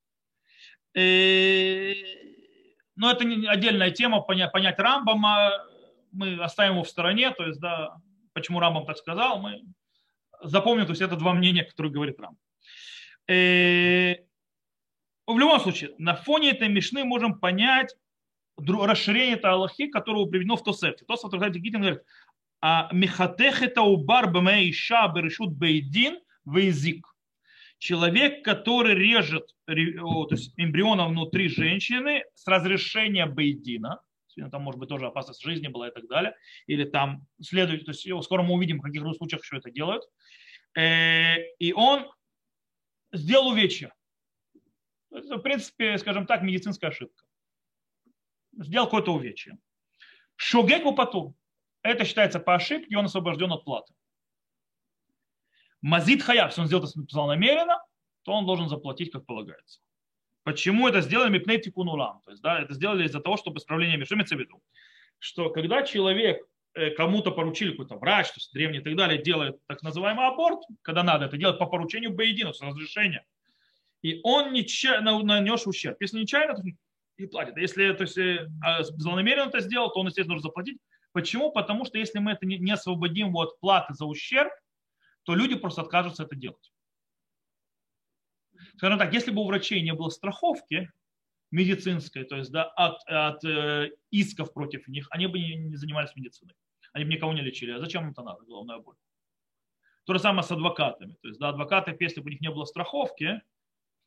Э, 0.94 1.94
но 2.98 3.12
это 3.12 3.24
отдельная 3.50 3.92
тема, 3.92 4.22
понять, 4.22 4.78
Рамбама, 4.78 5.66
мы 6.12 6.36
оставим 6.44 6.74
его 6.74 6.84
в 6.84 6.90
стороне, 6.90 7.32
то 7.32 7.46
есть, 7.46 7.62
да, 7.62 7.96
почему 8.34 8.60
Рамбам 8.60 8.86
так 8.86 8.98
сказал, 8.98 9.40
мы 9.40 9.64
запомним, 10.44 10.86
то 10.86 10.92
есть 10.92 11.02
это 11.02 11.16
два 11.16 11.34
мнения, 11.34 11.64
которые 11.64 11.94
говорит 11.94 12.20
Рамбам. 12.20 12.40
Э, 15.28 15.32
в 15.32 15.40
любом 15.40 15.60
случае, 15.60 15.92
на 15.98 16.16
фоне 16.16 16.52
этой 16.52 16.70
мишны 16.70 17.04
можем 17.04 17.40
понять 17.40 17.96
расширение 18.58 19.36
этой 19.36 19.52
Аллахи, 19.52 19.88
которое 19.88 20.26
приведено 20.26 20.56
в 20.56 20.64
Тосефте. 20.64 21.06
Тосефт 21.06 21.34
Гитин 21.34 21.82
говорит, 21.82 22.02
а 22.62 22.90
мехатех 22.92 23.62
это 23.62 23.82
убар 23.82 24.32
баме 24.32 24.70
иша 24.70 25.08
берешут 25.14 25.54
бейдин 25.54 26.20
вейзик. 26.46 27.06
Человек, 27.78 28.44
который 28.46 28.96
режет 28.96 29.56
то 29.66 30.28
есть 30.32 30.54
эмбриона 30.58 31.08
внутри 31.08 31.50
женщины 31.50 32.24
с 32.34 32.48
разрешения 32.48 33.26
бейдина, 33.26 34.00
там 34.52 34.62
может 34.62 34.80
быть 34.80 34.90
тоже 34.90 35.08
опасность 35.08 35.44
жизни 35.44 35.68
была 35.68 35.90
и 35.90 35.92
так 35.92 36.08
далее, 36.08 36.36
или 36.68 36.86
там 36.86 37.26
следует, 37.42 37.86
то 37.86 37.92
есть 37.92 38.08
скоро 38.24 38.44
мы 38.44 38.54
увидим, 38.54 38.80
в 38.80 38.82
каких 38.82 39.02
случаях 39.18 39.44
еще 39.44 39.58
это 39.58 39.72
делают, 39.72 40.04
э, 40.78 41.38
и 41.60 41.74
он 41.74 42.10
сделал 43.12 43.50
увечья. 43.50 43.94
В 45.16 45.40
принципе, 45.40 45.98
скажем 45.98 46.26
так, 46.26 46.42
медицинская 46.42 46.90
ошибка. 46.90 47.26
Сделал 48.58 48.86
какое-то 48.86 49.14
увечье. 49.14 49.58
Шогек 50.36 50.84
потом. 50.96 51.36
Это 51.82 52.04
считается 52.04 52.40
по 52.40 52.56
ошибке, 52.56 52.98
он 52.98 53.06
освобожден 53.06 53.52
от 53.52 53.64
платы. 53.64 53.94
Мазит 55.82 56.24
хаяб, 56.24 56.50
если 56.50 56.62
он 56.62 56.68
сделал 56.68 56.84
это 56.84 57.28
намеренно, 57.28 57.80
то 58.24 58.34
он 58.34 58.46
должен 58.46 58.68
заплатить, 58.70 59.12
как 59.12 59.26
полагается. 59.26 59.82
Почему 60.44 60.88
это 60.88 61.02
сделали 61.02 61.30
мипней 61.30 61.60
тикунулам? 61.60 62.22
То 62.22 62.32
есть, 62.32 62.42
да, 62.42 62.60
это 62.60 62.74
сделали 62.74 63.06
из-за 63.06 63.20
того, 63.20 63.38
чтобы 63.38 63.60
исправление. 63.60 64.04
Что 64.06 64.16
имеется 64.16 64.36
в 64.36 64.40
виду? 64.40 64.62
Что 65.20 65.50
когда 65.50 65.84
человек 65.84 66.44
э, 66.74 66.90
кому-то 66.92 67.32
поручили, 67.32 67.72
какой-то 67.72 67.98
врач, 67.98 68.28
то 68.28 68.38
есть 68.38 68.52
древний 68.54 68.80
и 68.80 68.82
так 68.82 68.96
далее, 68.96 69.22
делает 69.22 69.60
так 69.68 69.82
называемый 69.84 70.28
аборт, 70.28 70.60
когда 70.82 71.04
надо 71.04 71.26
это 71.26 71.38
делать 71.38 71.60
по 71.60 71.68
поручению 71.68 72.12
Бейдина, 72.12 72.52
с 72.54 72.62
разрешения, 72.62 73.26
и 74.06 74.20
он 74.24 74.54
нечаянно 74.54 75.22
нанес 75.24 75.66
ущерб. 75.68 75.98
Если 76.00 76.20
нечаянно, 76.20 76.56
то 76.56 76.64
не 77.18 77.28
платит. 77.28 77.58
Если 77.58 77.94
то 77.94 78.04
есть, 78.04 78.18
э, 78.18 78.48
а 78.62 78.84
злонамеренно 78.84 79.50
это 79.50 79.62
сделал, 79.62 79.92
то 79.92 80.00
он, 80.00 80.08
естественно, 80.08 80.36
должен 80.36 80.50
заплатить. 80.50 80.78
Почему? 81.12 81.52
Потому 81.52 81.86
что 81.86 81.98
если 81.98 82.20
мы 82.20 82.34
это 82.34 82.46
не 82.46 82.72
освободим 82.72 83.36
от 83.38 83.60
платы 83.60 83.94
за 83.94 84.06
ущерб, 84.06 84.52
то 85.24 85.34
люди 85.34 85.56
просто 85.56 85.82
откажутся 85.82 86.24
это 86.24 86.36
делать 86.36 86.72
скажем 88.78 89.00
так, 89.00 89.14
если 89.14 89.32
бы 89.32 89.42
у 89.42 89.48
врачей 89.48 89.82
не 89.82 89.94
было 89.94 90.10
страховки 90.10 90.92
медицинской, 91.52 92.24
то 92.24 92.36
есть 92.38 92.52
да, 92.52 92.64
от, 92.64 93.02
от 93.08 93.44
э, 93.46 93.92
исков 94.12 94.54
против 94.54 94.88
них, 94.88 95.08
они 95.12 95.28
бы 95.28 95.40
не, 95.40 95.56
не 95.56 95.76
занимались 95.76 96.16
медициной. 96.16 96.54
Они 96.94 97.06
бы 97.06 97.14
никого 97.14 97.34
не 97.34 97.42
лечили. 97.42 97.72
А 97.72 97.80
зачем 97.80 98.04
им 98.04 98.12
это 98.12 98.24
надо, 98.24 98.44
головная 98.44 98.80
боль? 98.80 98.96
То 100.06 100.14
же 100.14 100.20
самое 100.20 100.44
с 100.44 100.52
адвокатами. 100.52 101.18
То 101.22 101.28
есть 101.28 101.40
да, 101.40 101.50
адвокаты, 101.50 101.96
если 102.00 102.22
бы 102.22 102.28
у 102.28 102.30
них 102.30 102.42
не 102.42 102.50
было 102.50 102.66
страховки 102.66 103.42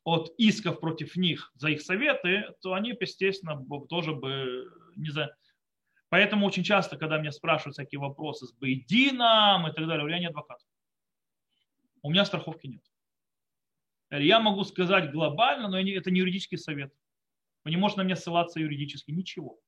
от 0.09 0.33
исков 0.37 0.79
против 0.79 1.15
них 1.15 1.51
за 1.55 1.69
их 1.69 1.81
советы, 1.81 2.53
то 2.61 2.73
они, 2.73 2.95
естественно, 2.99 3.63
тоже 3.87 4.13
бы 4.13 4.71
не 4.95 5.09
за... 5.09 5.35
Поэтому 6.09 6.47
очень 6.47 6.63
часто, 6.63 6.97
когда 6.97 7.19
меня 7.19 7.31
спрашивают 7.31 7.75
всякие 7.75 7.99
вопросы 7.99 8.47
с 8.47 8.53
Бейдином 8.53 9.67
и 9.67 9.73
так 9.73 9.87
далее, 9.87 10.09
я 10.09 10.19
не 10.19 10.27
адвокат. 10.27 10.59
У 12.01 12.09
меня 12.09 12.25
страховки 12.25 12.67
нет. 12.67 12.83
Я 14.09 14.39
могу 14.39 14.63
сказать 14.63 15.11
глобально, 15.11 15.67
но 15.67 15.79
это 15.79 16.09
не 16.09 16.19
юридический 16.19 16.57
совет. 16.57 16.93
Вы 17.63 17.71
не 17.71 17.77
можете 17.77 18.01
на 18.01 18.05
меня 18.05 18.15
ссылаться 18.15 18.59
юридически, 18.59 19.11
ничего. 19.11 19.59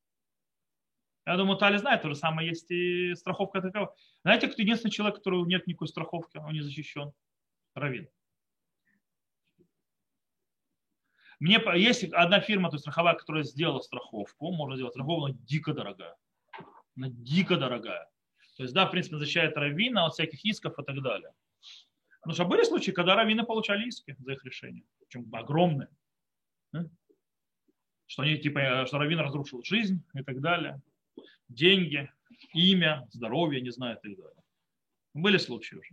Я 1.25 1.37
думаю, 1.37 1.57
Тали 1.57 1.77
знает, 1.77 2.01
то 2.01 2.09
же 2.09 2.15
самое 2.15 2.49
есть 2.49 2.71
и 2.71 3.13
страховка 3.13 3.61
такова. 3.61 3.95
Знаете, 4.23 4.47
кто 4.47 4.61
единственный 4.61 4.91
человек, 4.91 5.15
у 5.15 5.17
которого 5.19 5.45
нет 5.45 5.67
никакой 5.67 5.87
страховки, 5.87 6.37
он 6.37 6.53
не 6.53 6.61
защищен? 6.61 7.11
Равин. 7.75 8.09
Мне 11.41 11.59
есть 11.75 12.03
одна 12.13 12.39
фирма, 12.39 12.69
то 12.69 12.75
есть 12.75 12.83
страховая, 12.83 13.15
которая 13.15 13.43
сделала 13.43 13.79
страховку, 13.79 14.51
можно 14.51 14.75
сделать 14.75 14.93
страховку, 14.93 15.27
но 15.27 15.33
дико 15.39 15.73
дорогая. 15.73 16.15
Она 16.95 17.07
дико 17.09 17.57
дорогая. 17.57 18.07
То 18.57 18.63
есть, 18.63 18.75
да, 18.75 18.85
в 18.85 18.91
принципе, 18.91 19.17
защищает 19.17 19.57
равина 19.57 20.05
от 20.05 20.13
всяких 20.13 20.45
исков 20.45 20.77
и 20.77 20.83
так 20.83 21.01
далее. 21.01 21.33
Потому 22.21 22.35
что 22.35 22.45
были 22.45 22.63
случаи, 22.63 22.91
когда 22.91 23.15
раввины 23.15 23.43
получали 23.43 23.87
иски 23.87 24.15
за 24.19 24.33
их 24.33 24.45
решение, 24.45 24.83
причем 24.99 25.27
огромные. 25.33 25.89
Что 28.05 28.21
они 28.21 28.37
типа, 28.37 28.85
что 28.85 28.99
раввин 28.99 29.19
разрушил 29.19 29.63
жизнь 29.63 30.03
и 30.13 30.21
так 30.21 30.41
далее. 30.41 30.79
Деньги, 31.49 32.11
имя, 32.53 33.07
здоровье, 33.09 33.61
не 33.61 33.71
знаю, 33.71 33.97
и 33.97 33.99
так 33.99 34.15
далее. 34.15 34.43
Были 35.15 35.37
случаи 35.37 35.73
уже. 35.73 35.89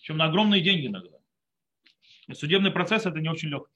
Причем 0.00 0.16
на 0.16 0.24
огромные 0.24 0.62
деньги 0.62 0.88
иногда. 0.88 1.16
И 2.26 2.34
судебный 2.34 2.72
процесс 2.72 3.06
это 3.06 3.20
не 3.20 3.28
очень 3.28 3.48
легкий. 3.48 3.71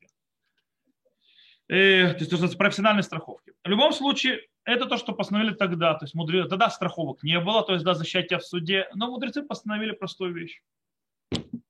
Э, 1.69 2.15
то 2.15 2.19
есть 2.21 2.33
это 2.33 2.57
профессиональные 2.57 3.03
страховки. 3.03 3.53
В 3.65 3.69
любом 3.69 3.93
случае, 3.93 4.41
это 4.65 4.87
то, 4.87 4.97
что 4.97 5.13
постановили 5.13 5.55
тогда. 5.55 5.95
То 5.95 6.05
есть 6.05 6.15
мудрецы, 6.15 6.49
тогда 6.49 6.71
страховок 6.71 7.23
не 7.23 7.41
было, 7.41 7.65
то 7.65 7.73
есть 7.73 7.85
да, 7.85 7.95
защищать 7.95 8.29
тебя 8.29 8.39
в 8.39 8.45
суде. 8.45 8.89
Но 8.95 9.11
мудрецы 9.11 9.43
постановили 9.43 9.93
простую 9.93 10.35
вещь 10.35 10.61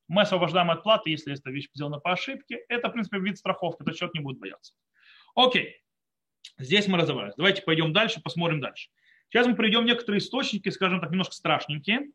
мы 0.09 0.23
освобождаем 0.23 0.71
от 0.71 0.83
платы, 0.83 1.11
если 1.11 1.35
эта 1.35 1.51
вещь 1.51 1.69
сделана 1.75 1.99
по 1.99 2.13
ошибке. 2.13 2.61
Это, 2.69 2.89
в 2.89 2.93
принципе, 2.93 3.19
вид 3.19 3.39
страховки, 3.39 3.83
этот 3.83 3.97
человек 3.97 4.15
не 4.15 4.21
будет 4.21 4.39
бояться. 4.39 4.75
Окей, 5.35 5.83
здесь 6.59 6.87
мы 6.87 6.99
разобрались. 6.99 7.35
Давайте 7.37 7.63
пойдем 7.63 7.93
дальше, 7.93 8.21
посмотрим 8.23 8.61
дальше. 8.61 8.89
Сейчас 9.29 9.47
мы 9.47 9.57
придем 9.57 9.85
некоторые 9.85 10.21
источники, 10.21 10.69
скажем 10.69 11.01
так, 11.01 11.11
немножко 11.11 11.35
страшненькие. 11.35 12.11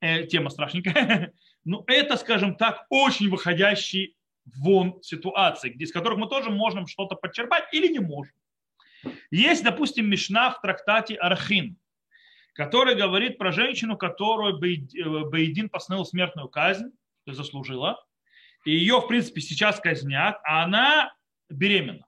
Э, 0.00 0.24
тема 0.24 0.50
страшненькая. 0.50 1.32
Но 1.64 1.84
это, 1.86 2.16
скажем 2.16 2.56
так, 2.56 2.86
очень 2.88 3.28
выходящий 3.28 4.16
вон 4.44 5.02
ситуации, 5.02 5.70
из 5.70 5.92
которых 5.92 6.18
мы 6.18 6.28
тоже 6.28 6.50
можем 6.50 6.86
что-то 6.86 7.14
подчерпать 7.14 7.64
или 7.72 7.88
не 7.88 8.00
можем. 8.00 8.34
Есть, 9.30 9.64
допустим, 9.64 10.08
Мишна 10.08 10.50
в 10.50 10.60
трактате 10.60 11.14
Архин, 11.14 11.78
который 12.54 12.94
говорит 12.94 13.38
про 13.38 13.52
женщину, 13.52 13.96
которую 13.96 14.58
Бейдин 14.58 15.68
постановил 15.68 16.06
смертную 16.06 16.48
казнь, 16.48 16.90
заслужила, 17.26 18.04
и 18.64 18.72
ее, 18.72 19.00
в 19.00 19.08
принципе, 19.08 19.40
сейчас 19.40 19.80
казнят, 19.80 20.40
а 20.44 20.64
она 20.64 21.14
беременна. 21.50 22.06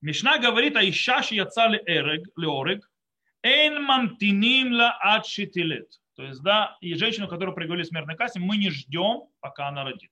Мишна 0.00 0.38
говорит, 0.38 0.76
а 0.76 0.88
ищаши 0.88 1.34
яцали 1.34 1.82
эрег, 1.86 2.28
леорег, 2.36 2.90
эйн 3.42 3.82
мамтиним 3.82 4.72
ла 4.72 4.96
ад. 5.00 5.26
То 6.14 6.22
есть, 6.22 6.42
да, 6.42 6.76
и 6.80 6.94
женщину, 6.94 7.28
которую 7.28 7.54
приговорили 7.54 7.84
смертной 7.84 8.16
казни, 8.16 8.38
мы 8.38 8.56
не 8.56 8.70
ждем, 8.70 9.28
пока 9.40 9.68
она 9.68 9.84
родит. 9.84 10.10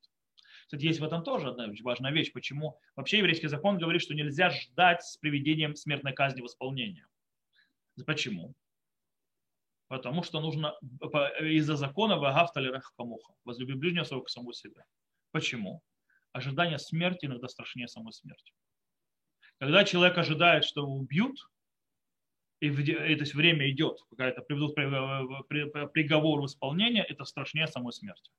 Кстати, 0.65 0.87
есть 0.87 0.99
в 1.01 1.05
этом 1.05 1.23
тоже 1.23 1.51
одна 1.51 1.69
важная 1.83 2.11
вещь. 2.11 2.33
Почему? 2.33 2.81
Вообще 2.97 3.19
еврейский 3.19 3.49
закон 3.49 3.77
говорит, 3.79 4.01
что 4.01 4.15
нельзя 4.15 4.49
ждать 4.51 5.03
с 5.03 5.19
приведением 5.19 5.77
смертной 5.77 6.15
казни 6.15 6.41
в 6.41 6.47
исполнение. 6.47 7.07
Почему? 8.07 8.55
Потому 9.89 10.23
что 10.23 10.41
нужно 10.41 10.75
из-за 11.41 11.77
закона 11.77 12.17
вагавталерах 12.17 12.95
камуха. 12.97 13.35
Возлюби 13.45 13.75
ближнего 13.75 14.05
своего 14.05 14.25
к 14.25 14.31
самому 14.31 14.55
себе. 14.55 14.85
Почему? 15.33 15.83
Ожидание 16.33 16.79
смерти 16.79 17.27
иногда 17.27 17.47
страшнее 17.49 17.87
самой 17.87 18.15
смерти. 18.15 18.55
Когда 19.59 19.85
человек 19.85 20.17
ожидает, 20.17 20.65
что 20.65 20.81
его 20.81 20.97
убьют, 20.97 21.49
и, 22.61 22.69
и 22.69 23.15
то 23.15 23.21
есть 23.21 23.35
время 23.35 23.71
идет, 23.71 23.99
какая-то 24.09 24.41
приведут 24.41 24.75
приговор 24.75 26.41
в 26.41 26.47
исполнение, 26.47 27.05
это 27.05 27.25
страшнее 27.25 27.67
самой 27.67 27.93
смерти. 27.93 28.33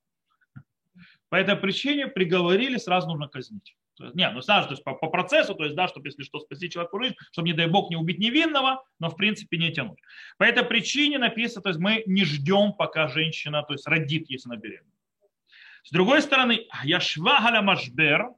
По 1.28 1.36
этой 1.36 1.56
причине 1.56 2.06
приговорили, 2.06 2.76
сразу 2.76 3.08
нужно 3.08 3.28
казнить. 3.28 3.74
Есть, 3.98 4.14
нет, 4.14 4.32
ну 4.34 4.42
сразу, 4.42 4.68
то 4.68 4.74
есть 4.74 4.84
по, 4.84 4.94
по 4.94 5.08
процессу, 5.08 5.54
то 5.54 5.64
есть, 5.64 5.74
да, 5.74 5.88
чтобы 5.88 6.08
если 6.08 6.22
что, 6.22 6.38
спасти 6.38 6.68
человеку 6.68 7.02
жизнь, 7.02 7.14
чтобы, 7.32 7.48
не 7.48 7.54
дай 7.54 7.66
бог, 7.66 7.90
не 7.90 7.96
убить 7.96 8.18
невинного, 8.18 8.84
но 8.98 9.08
в 9.08 9.16
принципе 9.16 9.56
не 9.56 9.72
тянуть. 9.72 9.98
По 10.38 10.44
этой 10.44 10.64
причине 10.64 11.18
написано, 11.18 11.62
то 11.62 11.68
есть 11.70 11.80
мы 11.80 12.02
не 12.06 12.24
ждем, 12.24 12.74
пока 12.74 13.08
женщина, 13.08 13.62
то 13.62 13.72
есть 13.72 13.86
родит, 13.86 14.28
если 14.28 14.50
она 14.50 14.56
беременна. 14.56 14.90
С 15.82 15.90
другой 15.90 16.20
стороны, 16.20 16.66
яшва 16.84 17.38
галя 17.40 17.62
машбер, 17.62 18.28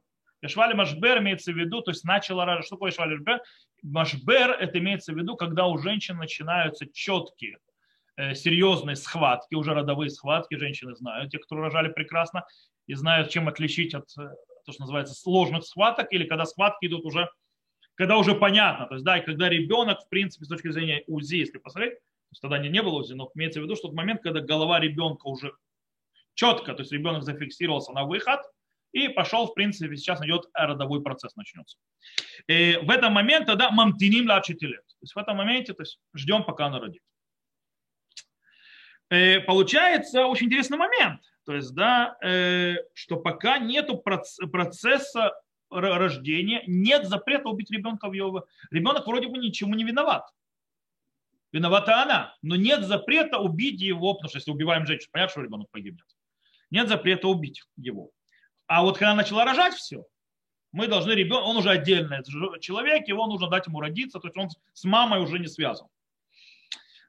яшвали 0.41 0.73
машбер 0.73 1.19
имеется 1.19 1.51
в 1.51 1.57
виду, 1.57 1.81
то 1.81 1.91
есть 1.91 2.05
начала 2.05 2.45
рожать. 2.45 2.65
Что 2.65 2.75
такое 2.75 2.91
яшвали 2.91 3.15
машбер? 3.15 3.41
Машбер 3.83 4.51
это 4.51 4.79
имеется 4.79 5.13
в 5.13 5.17
виду, 5.17 5.35
когда 5.35 5.67
у 5.67 5.77
женщин 5.77 6.17
начинаются 6.17 6.85
четкие 6.91 7.57
серьезные 8.35 8.95
схватки, 8.95 9.55
уже 9.55 9.73
родовые 9.73 10.09
схватки, 10.09 10.55
женщины 10.55 10.95
знают, 10.95 11.31
те, 11.31 11.39
кто 11.39 11.55
рожали 11.55 11.89
прекрасно, 11.89 12.45
и 12.87 12.93
знают, 12.95 13.29
чем 13.29 13.47
отличить 13.47 13.93
от 13.93 14.09
э, 14.17 14.29
то, 14.65 14.71
что 14.71 14.81
называется 14.81 15.13
сложных 15.13 15.63
схваток, 15.63 16.11
или 16.11 16.25
когда 16.25 16.45
схватки 16.45 16.87
идут 16.87 17.05
уже, 17.05 17.29
когда 17.95 18.17
уже 18.17 18.35
понятно, 18.35 18.87
то 18.87 18.95
есть, 18.95 19.05
да, 19.05 19.17
и 19.17 19.25
когда 19.25 19.47
ребенок, 19.47 20.01
в 20.01 20.09
принципе, 20.09 20.45
с 20.45 20.49
точки 20.49 20.71
зрения 20.71 21.03
УЗИ, 21.07 21.35
если 21.35 21.59
посмотреть, 21.59 21.93
то 21.93 22.31
есть 22.31 22.41
тогда 22.41 22.57
не, 22.57 22.69
не 22.69 22.81
было 22.81 22.99
УЗИ, 22.99 23.13
но 23.13 23.29
имеется 23.35 23.59
в 23.59 23.63
виду, 23.63 23.75
что 23.75 23.87
тот 23.87 23.95
момент, 23.95 24.21
когда 24.21 24.41
голова 24.41 24.79
ребенка 24.79 25.27
уже 25.27 25.53
четко, 26.33 26.73
то 26.73 26.81
есть 26.81 26.91
ребенок 26.91 27.23
зафиксировался 27.23 27.91
на 27.91 28.03
выход, 28.03 28.41
и 28.91 29.07
пошел, 29.07 29.47
в 29.47 29.53
принципе, 29.53 29.95
сейчас 29.95 30.21
идет 30.23 30.45
родовой 30.53 31.01
процесс 31.03 31.35
начнется. 31.35 31.77
И 32.47 32.79
в 32.81 32.89
этот 32.89 33.11
момент 33.11 33.45
тогда 33.45 33.69
мамтиним 33.69 34.27
ла 34.27 34.41
лет. 34.47 34.85
То 34.87 35.01
есть 35.01 35.13
в 35.13 35.17
этом 35.17 35.37
моменте 35.37 35.73
то 35.73 35.83
есть, 35.83 35.99
ждем, 36.15 36.43
пока 36.43 36.65
она 36.65 36.79
родит. 36.79 37.03
И 39.09 39.39
получается 39.45 40.25
очень 40.25 40.47
интересный 40.47 40.77
момент. 40.77 41.21
То 41.45 41.55
есть, 41.55 41.73
да, 41.73 42.17
э, 42.21 42.75
что 42.93 43.17
пока 43.17 43.57
нет 43.57 43.89
процесса 44.03 45.33
рождения, 45.71 46.63
нет 46.67 47.07
запрета 47.07 47.49
убить 47.49 47.71
ребенка 47.71 48.07
в 48.09 48.13
его... 48.13 48.45
Ребенок 48.71 49.07
вроде 49.07 49.27
бы 49.27 49.37
ничему 49.37 49.73
не 49.75 49.83
виноват. 49.83 50.31
Виновата 51.51 52.03
она, 52.03 52.35
но 52.43 52.55
нет 52.55 52.83
запрета 52.83 53.39
убить 53.39 53.81
его, 53.81 54.13
потому 54.13 54.29
что 54.29 54.37
если 54.37 54.51
убиваем 54.51 54.85
женщину, 54.85 55.09
понятно, 55.11 55.31
что 55.31 55.41
ребенок 55.41 55.69
погибнет. 55.71 56.05
Нет 56.69 56.87
запрета 56.87 57.27
убить 57.27 57.63
его. 57.75 58.11
А 58.67 58.83
вот 58.83 58.99
когда 58.99 59.15
начала 59.15 59.45
рожать 59.45 59.73
все, 59.73 60.05
мы 60.71 60.87
должны 60.87 61.13
ребенок, 61.13 61.45
он 61.45 61.57
уже 61.57 61.71
отдельный 61.71 62.23
человек, 62.59 63.07
его 63.07 63.25
нужно 63.25 63.49
дать 63.49 63.65
ему 63.65 63.79
родиться, 63.79 64.19
то 64.19 64.27
есть 64.27 64.37
он 64.37 64.49
с 64.73 64.83
мамой 64.83 65.19
уже 65.19 65.39
не 65.39 65.47
связан. 65.47 65.87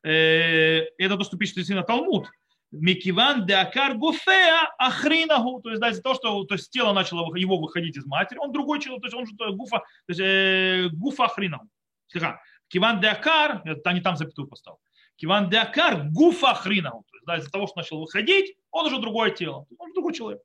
Э, 0.02 0.86
это 0.98 1.16
то, 1.16 1.24
что 1.24 1.36
пишет 1.36 1.56
действительно 1.56 1.86
Талмуд. 1.86 2.28
Микиван 2.72 3.46
деакар 3.46 3.96
гуфеа 3.96 4.72
ахринаху. 4.78 5.60
То 5.60 5.70
есть, 5.70 5.80
да, 5.80 5.90
из-за 5.90 6.02
того, 6.02 6.14
что 6.14 6.44
то 6.44 6.54
есть, 6.54 6.70
тело 6.70 6.92
начало 6.92 7.34
его 7.34 7.58
выходить 7.58 7.96
из 7.96 8.06
матери, 8.06 8.38
он 8.38 8.52
другой 8.52 8.80
человек, 8.80 9.02
то 9.02 9.06
есть 9.08 9.16
он 9.16 9.26
же 9.26 9.34
гуфа, 9.56 9.78
то 9.78 9.84
есть, 10.08 10.20
э, 10.20 10.88
гуфа 10.92 11.24
ахринаху. 11.24 11.68
Слегка. 12.06 12.40
Киван 12.68 13.00
деакар, 13.00 13.62
это 13.64 13.90
они 13.90 14.00
там 14.00 14.16
запятую 14.16 14.46
поставил. 14.46 14.78
Киван 15.16 15.50
деакар 15.50 16.04
гуфа 16.10 16.52
ахринаху. 16.52 17.04
То 17.10 17.16
есть, 17.16 17.26
да, 17.26 17.36
из-за 17.38 17.50
того, 17.50 17.66
что 17.66 17.78
начал 17.78 18.00
выходить, 18.00 18.56
он 18.70 18.86
уже 18.86 19.00
другое 19.00 19.30
тело, 19.30 19.66
он 19.78 19.86
уже 19.86 19.94
другой 19.94 20.14
человек. 20.14 20.40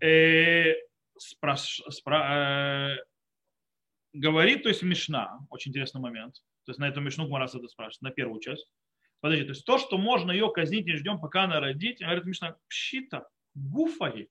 Э, 0.00 0.74
спраш, 1.18 1.82
спра, 1.90 2.94
э, 2.94 2.96
говорит, 4.12 4.62
то 4.62 4.68
есть 4.68 4.82
Мишна, 4.82 5.40
очень 5.50 5.70
интересный 5.70 6.00
момент, 6.00 6.42
то 6.68 6.72
есть 6.72 6.80
на 6.80 6.86
эту 6.86 7.00
Мишну 7.00 7.26
Гмарас 7.26 7.54
это 7.54 7.66
спрашивает, 7.66 8.02
на 8.02 8.10
первую 8.10 8.40
часть, 8.40 8.70
Подожди, 9.20 9.44
то 9.44 9.50
есть 9.52 9.64
то, 9.64 9.78
что 9.78 9.96
можно 9.96 10.30
ее 10.30 10.52
казнить, 10.52 10.84
не 10.84 10.96
ждем, 10.96 11.18
пока 11.18 11.44
она 11.44 11.60
родит, 11.60 11.98
говорит 11.98 12.26
Мишна, 12.26 12.56
пщита, 12.68 13.26
гуфаги. 13.54 14.28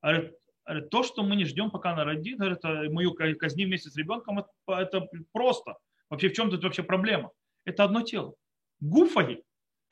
Говорит, 0.00 0.32
говорит, 0.64 0.90
то, 0.90 1.02
что 1.02 1.24
мы 1.24 1.34
не 1.34 1.44
ждем, 1.44 1.72
пока 1.72 1.90
она 1.90 2.04
родит, 2.04 2.38
говорит, 2.38 2.64
а 2.64 2.84
мы 2.84 3.02
ее 3.02 3.34
казним 3.34 3.66
вместе 3.66 3.90
с 3.90 3.96
ребенком, 3.96 4.46
это, 4.68 5.08
просто. 5.32 5.76
Вообще 6.08 6.28
в 6.28 6.34
чем 6.34 6.50
тут 6.50 6.62
вообще 6.62 6.84
проблема? 6.84 7.32
Это 7.64 7.82
одно 7.82 8.02
тело. 8.02 8.36
Гуфаги. 8.78 9.42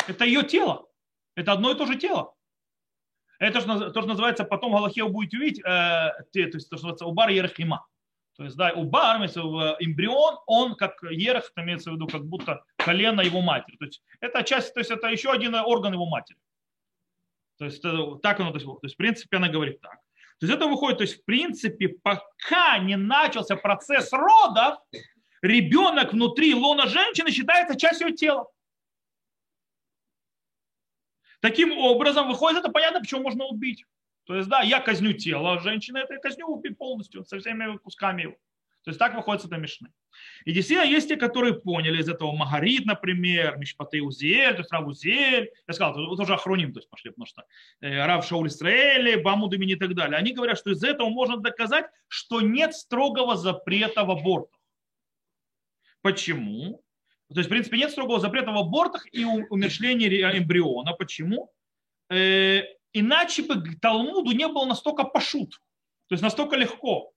Это 0.07 0.25
ее 0.25 0.45
тело. 0.45 0.87
Это 1.35 1.51
одно 1.51 1.73
и 1.73 1.77
то 1.77 1.85
же 1.85 1.97
тело. 1.97 2.37
Это 3.41 3.61
то, 3.61 3.91
что 3.91 4.07
называется, 4.07 4.45
потом 4.45 4.71
в 4.71 4.75
Галахе 4.77 5.03
вы 5.03 5.11
будете 5.11 5.39
увидеть, 5.39 5.59
э, 5.59 5.63
то 5.65 6.39
есть 6.39 6.53
то, 6.53 6.61
что 6.61 6.77
называется 6.77 7.07
убар 7.07 7.31
ерахима. 7.31 7.85
То 8.39 8.45
есть, 8.45 8.57
да, 8.57 8.73
убар, 8.73 9.19
имеется 9.19 9.43
в 9.43 9.77
эмбрион, 9.81 10.39
он 10.47 10.77
как 10.77 11.03
ерах, 11.11 11.51
имеется 11.57 11.91
в 11.91 11.95
виду, 11.95 12.07
как 12.07 12.25
будто 12.25 12.65
колено 12.77 13.21
его 13.21 13.41
матери. 13.41 13.77
То 13.77 13.85
есть 13.87 14.01
это 14.21 14.45
часть, 14.45 14.73
то 14.73 14.81
есть 14.81 14.93
это 14.93 15.09
еще 15.09 15.33
один 15.33 15.57
орган 15.57 15.93
его 15.93 16.07
матери. 16.07 16.39
То 17.59 17.65
есть 17.65 17.83
так 17.83 18.39
оно, 18.39 18.51
то 18.53 18.59
есть, 18.59 18.67
то 18.67 18.79
есть 18.85 18.95
в 18.95 18.97
принципе 18.97 19.39
она 19.39 19.49
говорит 19.49 19.81
так. 19.81 19.97
То 20.39 20.47
есть 20.47 20.55
это 20.55 20.69
выходит, 20.69 20.99
то 20.99 21.03
есть 21.03 21.21
в 21.21 21.25
принципе, 21.25 21.89
пока 21.89 22.79
не 22.79 22.97
начался 22.97 23.57
процесс 23.57 24.13
родов, 24.13 24.79
ребенок 25.43 26.13
внутри 26.13 26.55
лона 26.55 26.87
женщины 26.87 27.33
считается 27.33 27.77
частью 27.77 28.15
тела. 28.15 28.47
Таким 31.41 31.77
образом, 31.77 32.29
выходит, 32.29 32.61
это 32.61 32.71
понятно, 32.71 33.01
почему 33.01 33.23
можно 33.23 33.47
убить. 33.47 33.85
То 34.29 34.37
есть, 34.37 34.49
да, 34.51 34.61
я 34.61 34.81
казню 34.81 35.15
тело 35.15 35.59
женщины, 35.59 35.99
это 35.99 36.13
я 36.13 36.21
казню 36.21 36.63
полностью, 36.79 37.25
со 37.25 37.39
всеми 37.39 37.79
кусками 37.79 38.23
его. 38.23 38.37
То 38.85 38.91
есть 38.91 38.99
так 38.99 39.15
выходит 39.15 39.43
с 39.43 39.47
этой 39.47 39.59
мишны. 39.59 39.89
И 40.45 40.53
действительно 40.53 40.87
есть 40.87 41.09
те, 41.09 41.17
которые 41.17 41.55
поняли 41.55 41.99
из 41.99 42.11
этого 42.11 42.33
Магарит, 42.33 42.85
например, 42.85 43.57
Мишпаты 43.57 44.03
Узель, 44.03 44.53
то 44.53 44.59
есть 44.59 44.71
Рав 44.71 44.87
Узель, 44.87 45.51
я 45.67 45.75
сказал, 45.75 45.95
вот 45.95 46.21
уже 46.21 46.35
охроним, 46.35 46.75
то 46.75 46.79
есть 46.79 46.91
пошли, 46.91 47.11
потому 47.11 47.25
что 47.25 47.45
э, 47.81 48.05
Рав 48.05 48.27
Шауль 48.27 48.49
Исраэли, 48.49 49.17
Бамуд 49.17 49.55
и 49.55 49.77
так 49.77 49.95
далее. 49.95 50.19
Они 50.19 50.35
говорят, 50.35 50.59
что 50.59 50.73
из 50.73 50.83
этого 50.85 51.09
можно 51.09 51.39
доказать, 51.39 51.87
что 52.07 52.43
нет 52.43 52.75
строгого 52.75 53.35
запрета 53.35 54.05
в 54.05 54.11
абортах. 54.11 54.61
Почему? 56.03 56.83
То 57.33 57.41
есть, 57.41 57.49
в 57.49 57.51
принципе, 57.51 57.79
нет 57.79 57.91
строгого 57.91 58.21
запрета 58.21 58.53
в 58.53 58.59
абортах 58.59 59.07
и 59.11 59.25
умерщвлении 59.25 60.09
эмбриона. 60.39 60.93
Почему? 60.93 61.51
Э, 62.11 62.63
Иначе 62.93 63.43
бы 63.43 63.63
Талмуду 63.81 64.33
не 64.33 64.49
было 64.49 64.65
настолько 64.65 65.05
пошут, 65.05 65.61
то 66.09 66.15
есть 66.15 66.23
настолько 66.23 66.57
легко. 66.57 67.13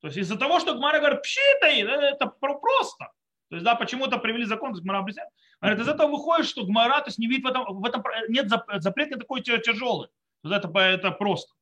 То 0.00 0.08
есть 0.08 0.18
из-за 0.18 0.36
того, 0.36 0.60
что 0.60 0.74
Гмара 0.74 0.98
говорит, 0.98 1.22
пшита, 1.22 1.66
это 1.66 2.26
просто. 2.26 3.12
То 3.48 3.56
есть, 3.56 3.64
да, 3.64 3.74
почему-то 3.76 4.18
привели 4.18 4.44
закон, 4.44 4.70
то 4.70 4.76
есть 4.76 4.84
Гмара 4.84 4.98
объясняет. 4.98 5.30
Говорит, 5.60 5.80
из 5.80 5.88
этого 5.88 6.10
выходит, 6.10 6.46
что 6.46 6.64
Гмара, 6.64 7.00
то 7.00 7.08
есть 7.08 7.18
не 7.18 7.28
видит 7.28 7.44
в 7.44 7.48
этом, 7.48 7.64
в 7.80 7.84
этом 7.84 8.02
нет 8.28 8.48
запрет 8.48 9.10
не 9.10 9.16
такой 9.16 9.40
тяжелый. 9.40 10.08
То 10.42 10.50
есть 10.50 10.64
это, 10.64 10.78
это 10.78 11.10
просто. 11.12 11.54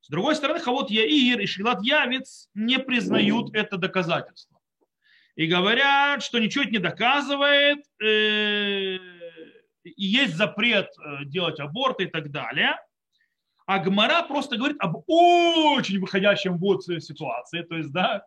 С 0.00 0.08
другой 0.08 0.36
стороны, 0.36 0.60
Хавот 0.60 0.90
Яир 0.90 1.40
и 1.40 1.46
Шилат 1.46 1.82
Явец 1.82 2.48
не 2.54 2.78
признают 2.78 3.54
это 3.54 3.76
доказательство. 3.76 4.58
И 5.34 5.46
говорят, 5.46 6.22
что 6.22 6.38
ничего 6.38 6.64
это 6.64 6.72
не 6.72 6.78
доказывает. 6.78 7.84
Э, 8.02 8.98
и 9.88 10.04
есть 10.04 10.34
запрет 10.36 10.88
э, 10.98 11.24
делать 11.24 11.60
аборты 11.60 12.04
и 12.04 12.06
так 12.06 12.30
далее. 12.30 12.76
А 13.66 13.78
Гмара 13.78 14.22
просто 14.22 14.56
говорит 14.56 14.78
об 14.80 14.96
очень 15.06 16.00
выходящем 16.00 16.56
вот 16.56 16.84
ситуации, 16.84 17.62
то 17.62 17.76
есть, 17.76 17.92
да, 17.92 18.24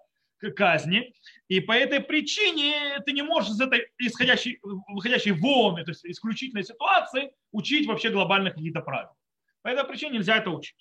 казни. 0.49 1.13
И 1.47 1.59
по 1.59 1.73
этой 1.73 1.99
причине 1.99 2.99
ты 3.05 3.11
не 3.11 3.21
можешь 3.21 3.51
из 3.51 3.61
этой 3.61 3.87
исходящей, 3.99 4.59
выходящей 4.61 5.31
вон, 5.31 5.75
то 5.75 5.91
есть 5.91 6.05
исключительной 6.05 6.63
ситуации, 6.63 7.31
учить 7.51 7.87
вообще 7.87 8.09
глобальных 8.09 8.55
какие-то 8.55 8.81
правила. 8.81 9.15
По 9.61 9.67
этой 9.67 9.83
причине 9.83 10.17
нельзя 10.17 10.37
это 10.37 10.49
учить. 10.49 10.75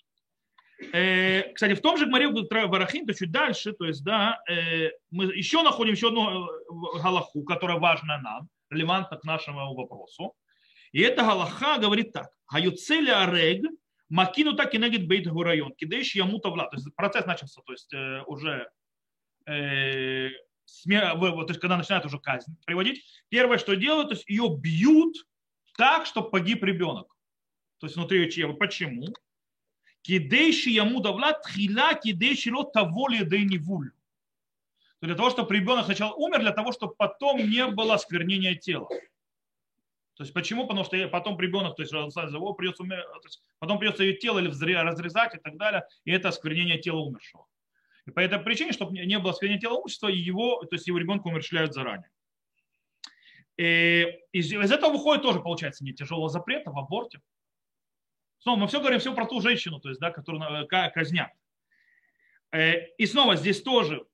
Э, 0.92 1.52
кстати, 1.52 1.74
в 1.74 1.82
том 1.82 1.98
же 1.98 2.06
Гмаре 2.06 2.28
Барахим, 2.28 3.06
то 3.06 3.12
чуть 3.12 3.30
дальше, 3.30 3.72
то 3.72 3.84
есть, 3.84 4.02
да, 4.02 4.40
э, 4.48 4.90
мы 5.10 5.26
еще 5.26 5.62
находим 5.62 5.92
еще 5.92 6.08
одну 6.08 6.48
галаху, 7.02 7.42
которая 7.44 7.78
важна 7.78 8.18
нам, 8.18 8.48
релевантна 8.70 9.18
к 9.18 9.24
нашему 9.24 9.74
вопросу. 9.74 10.34
И 10.92 11.00
эта 11.00 11.22
галаха 11.22 11.78
говорит 11.78 12.12
так. 12.12 12.30
Хаюцеля 12.46 13.22
арег 13.22 13.64
макину 14.08 14.54
так 14.54 14.74
и 14.74 14.78
негит 14.78 15.06
бейт 15.06 15.28
гурайон. 15.28 15.74
Кидейш 15.74 16.14
яму 16.14 16.38
тавла. 16.38 16.68
То 16.68 16.76
есть 16.76 16.94
процесс 16.96 17.26
начался, 17.26 17.60
то 17.62 17.72
есть 17.72 17.92
э, 17.94 18.22
уже 18.26 18.68
э, 19.46 20.30
смер... 20.64 21.18
то 21.18 21.46
есть 21.48 21.60
когда 21.60 21.76
начинают 21.76 22.04
уже 22.06 22.18
казнь 22.18 22.56
приводить, 22.66 23.04
первое, 23.28 23.58
что 23.58 23.76
делают, 23.76 24.08
то 24.08 24.14
есть 24.14 24.28
ее 24.28 24.48
бьют 24.58 25.16
так, 25.76 26.06
чтобы 26.06 26.30
погиб 26.30 26.62
ребенок. 26.64 27.06
То 27.78 27.86
есть 27.86 27.96
внутри 27.96 28.20
ее 28.20 28.30
чрева. 28.30 28.52
Почему? 28.52 29.06
Кидейши 30.02 30.70
ему 30.70 31.00
давла 31.00 31.32
тхила 31.34 31.94
кидейши 31.94 32.52
ло 32.52 32.64
того 32.64 33.08
ли 33.08 33.20
невуль. 33.44 33.92
Для 35.00 35.14
того, 35.14 35.30
чтобы 35.30 35.54
ребенок 35.54 35.86
сначала 35.86 36.12
умер, 36.14 36.40
для 36.40 36.52
того, 36.52 36.72
чтобы 36.72 36.94
потом 36.94 37.48
не 37.48 37.66
было 37.68 37.96
сквернения 37.96 38.54
тела. 38.54 38.88
То 40.20 40.24
есть 40.24 40.34
почему? 40.34 40.66
Потому 40.66 40.84
что 40.84 41.08
потом 41.08 41.40
ребенок, 41.40 41.76
то 41.76 41.80
есть 41.80 41.92
его 41.94 42.52
придется, 42.52 42.84
то 42.84 43.20
есть 43.24 43.42
потом 43.58 43.78
придется 43.78 44.04
ее 44.04 44.18
тело 44.18 44.38
или 44.38 44.48
разрезать 44.48 45.34
и 45.34 45.38
так 45.38 45.56
далее, 45.56 45.82
и 46.04 46.10
это 46.10 46.28
осквернение 46.28 46.78
тела 46.78 46.98
умершего. 46.98 47.46
И 48.04 48.10
по 48.10 48.20
этой 48.20 48.38
причине, 48.38 48.72
чтобы 48.72 48.92
не 48.92 49.18
было 49.18 49.30
осквернения 49.30 49.62
тела 49.62 49.80
имущества, 49.80 50.08
его, 50.08 50.62
то 50.64 50.74
есть 50.74 50.86
его 50.86 50.98
ребенка 50.98 51.28
умерщвляют 51.28 51.72
заранее. 51.72 52.10
И 53.56 54.08
из, 54.32 54.52
из 54.52 54.70
этого 54.70 54.92
выходит 54.92 55.22
тоже, 55.22 55.40
получается, 55.40 55.84
не 55.84 55.94
тяжелого 55.94 56.28
запрета 56.28 56.70
в 56.70 56.78
аборте. 56.78 57.22
Снова 58.40 58.58
мы 58.58 58.68
все 58.68 58.80
говорим 58.80 59.00
все 59.00 59.14
про 59.14 59.24
ту 59.24 59.40
женщину, 59.40 59.80
то 59.80 59.88
есть, 59.88 60.02
да, 60.02 60.10
которую 60.10 60.68
казнят. 60.68 61.30
Э, 62.52 62.88
и 62.98 63.06
снова 63.06 63.36
здесь 63.36 63.62
тоже 63.62 64.04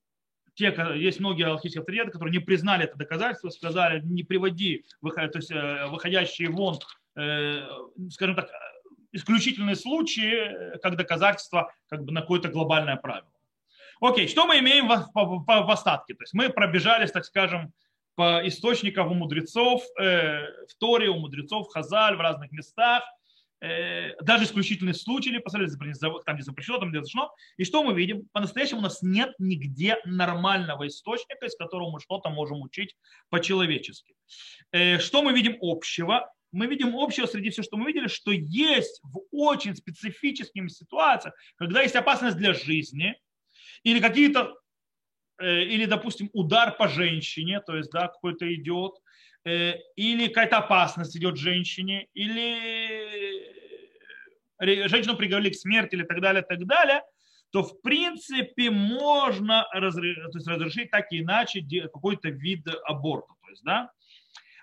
те, 0.57 0.75
есть 0.95 1.19
многие 1.19 1.45
алхимические 1.45 1.81
авторитеты, 1.81 2.11
которые 2.11 2.33
не 2.33 2.39
признали 2.43 2.85
это 2.85 2.97
доказательство, 2.97 3.49
сказали, 3.49 4.01
не 4.01 4.23
приводи 4.23 4.85
то 5.01 5.31
есть, 5.35 5.51
э, 5.51 5.85
выходящие 5.87 6.49
вон, 6.49 6.79
э, 7.15 7.61
скажем 8.09 8.35
так, 8.35 8.49
исключительные 9.11 9.75
случаи, 9.75 10.77
как 10.79 10.97
доказательство 10.97 11.71
как 11.87 12.03
бы 12.03 12.11
на 12.11 12.21
какое-то 12.21 12.49
глобальное 12.49 12.97
правило. 12.97 13.31
Окей, 14.01 14.27
что 14.27 14.45
мы 14.45 14.59
имеем 14.59 14.87
в, 14.87 15.71
остатке? 15.71 16.13
То 16.15 16.23
есть 16.23 16.33
мы 16.33 16.49
пробежались, 16.49 17.11
так 17.11 17.25
скажем, 17.25 17.71
по 18.15 18.41
источникам 18.47 19.11
у 19.11 19.13
мудрецов, 19.13 19.83
э, 19.99 20.41
в 20.65 20.75
Торе, 20.79 21.09
у 21.09 21.19
мудрецов, 21.19 21.67
в 21.67 21.71
Хазаль, 21.71 22.15
в 22.15 22.21
разных 22.21 22.51
местах, 22.51 23.03
Э, 23.03 23.16
даже 23.59 24.43
исключительные 24.43 24.93
случаи 24.93 25.29
или 25.29 25.39
посмотрели, 25.39 25.71
там 26.25 26.35
где 26.35 26.43
запрещено, 26.43 26.77
там 26.77 26.89
где 26.89 26.99
разрешено. 26.99 27.31
И 27.57 27.63
что 27.63 27.83
мы 27.83 27.93
видим? 27.93 28.27
По-настоящему 28.31 28.79
у 28.79 28.83
нас 28.83 29.01
нет 29.01 29.31
нигде 29.39 29.97
нормального 30.05 30.87
источника, 30.87 31.45
из 31.45 31.55
которого 31.55 31.91
мы 31.91 31.99
что-то 31.99 32.29
можем 32.29 32.61
учить 32.61 32.95
по-человечески. 33.29 34.13
Э, 34.71 34.99
что 34.99 35.23
мы 35.23 35.33
видим 35.33 35.57
общего? 35.61 36.31
Мы 36.51 36.67
видим 36.67 36.95
общего 36.95 37.25
среди 37.25 37.49
всего, 37.49 37.63
что 37.63 37.77
мы 37.77 37.87
видели, 37.87 38.07
что 38.07 38.31
есть 38.31 38.99
в 39.03 39.21
очень 39.31 39.75
специфических 39.75 40.71
ситуациях, 40.71 41.33
когда 41.55 41.81
есть 41.81 41.95
опасность 41.95 42.37
для 42.37 42.53
жизни, 42.53 43.15
или 43.83 43.99
какие-то, 43.99 44.55
э, 45.39 45.63
или, 45.63 45.85
допустим, 45.85 46.29
удар 46.33 46.75
по 46.77 46.87
женщине, 46.87 47.59
то 47.61 47.75
есть, 47.75 47.91
да, 47.91 48.07
какой-то 48.07 48.53
идет, 48.53 48.93
или 49.47 50.27
какая-то 50.27 50.57
опасность 50.57 51.15
идет 51.15 51.37
женщине, 51.37 52.07
или 52.13 53.55
женщину 54.87 55.15
приговорили 55.15 55.51
к 55.51 55.55
смерти 55.55 55.95
или 55.95 56.03
так 56.03 56.19
далее, 56.19 56.41
так 56.41 56.65
далее, 56.65 57.01
то 57.51 57.63
в 57.63 57.81
принципе 57.81 58.69
можно 58.71 59.65
разрешить, 59.71 60.31
то 60.31 60.37
есть 60.37 60.47
разрешить 60.47 60.91
так 60.91 61.11
и 61.11 61.21
иначе 61.21 61.65
какой-то 61.93 62.29
вид 62.29 62.67
аборта. 62.85 63.33
То 63.41 63.49
есть, 63.49 63.63
да, 63.63 63.91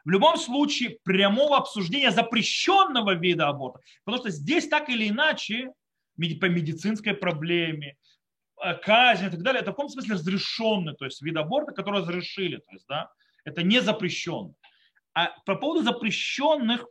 в 0.05 0.11
любом 0.11 0.37
случае 0.37 0.99
прямого 1.03 1.57
обсуждения 1.57 2.11
запрещенного 2.11 3.15
вида 3.15 3.49
аборта, 3.49 3.81
потому 4.05 4.21
что 4.23 4.31
здесь 4.31 4.69
так 4.69 4.91
или 4.91 5.09
иначе 5.09 5.73
по 6.17 6.45
медицинской 6.47 7.15
проблеме, 7.15 7.97
э, 8.63 8.75
казнь 8.75 9.27
и 9.27 9.31
так 9.31 9.43
далее, 9.43 9.63
это 9.63 9.73
в 9.73 9.75
каком 9.75 9.89
смысле 9.89 10.15
разрешенный, 10.15 10.95
то 10.95 11.07
есть 11.07 11.23
вид 11.23 11.37
аборта, 11.37 11.73
который 11.73 12.01
разрешили, 12.01 12.57
то 12.57 12.73
есть, 12.73 12.85
да, 12.87 13.11
это 13.45 13.63
не 13.63 13.81
запрещенный. 13.81 14.55
А 15.15 15.29
по 15.47 15.55
поводу 15.57 15.83
запрещенных, 15.83 16.87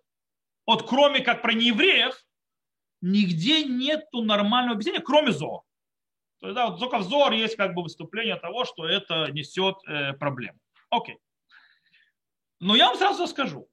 от 0.66 0.88
кроме 0.88 1.20
как 1.20 1.42
про 1.42 1.54
неевреев, 1.54 2.16
нигде 3.02 3.66
нету 3.66 4.24
нормального 4.24 4.76
объяснения, 4.76 5.02
кроме 5.02 5.32
Зор. 5.32 5.64
То 6.40 6.48
есть, 6.48 6.56
да, 6.56 6.70
вот 6.70 6.80
только 6.80 7.00
в 7.00 7.04
Зор 7.04 7.34
есть 7.34 7.56
как 7.56 7.74
бы 7.74 7.84
выступление 7.84 8.36
того, 8.38 8.66
что 8.66 8.86
это 8.88 9.32
несет 9.32 9.76
э, 9.88 10.14
проблему. 10.14 10.60
Окей. 10.90 11.18
Но 12.60 12.76
я 12.76 12.88
вам 12.88 12.98
сразу 12.98 13.28
скажу. 13.28 13.70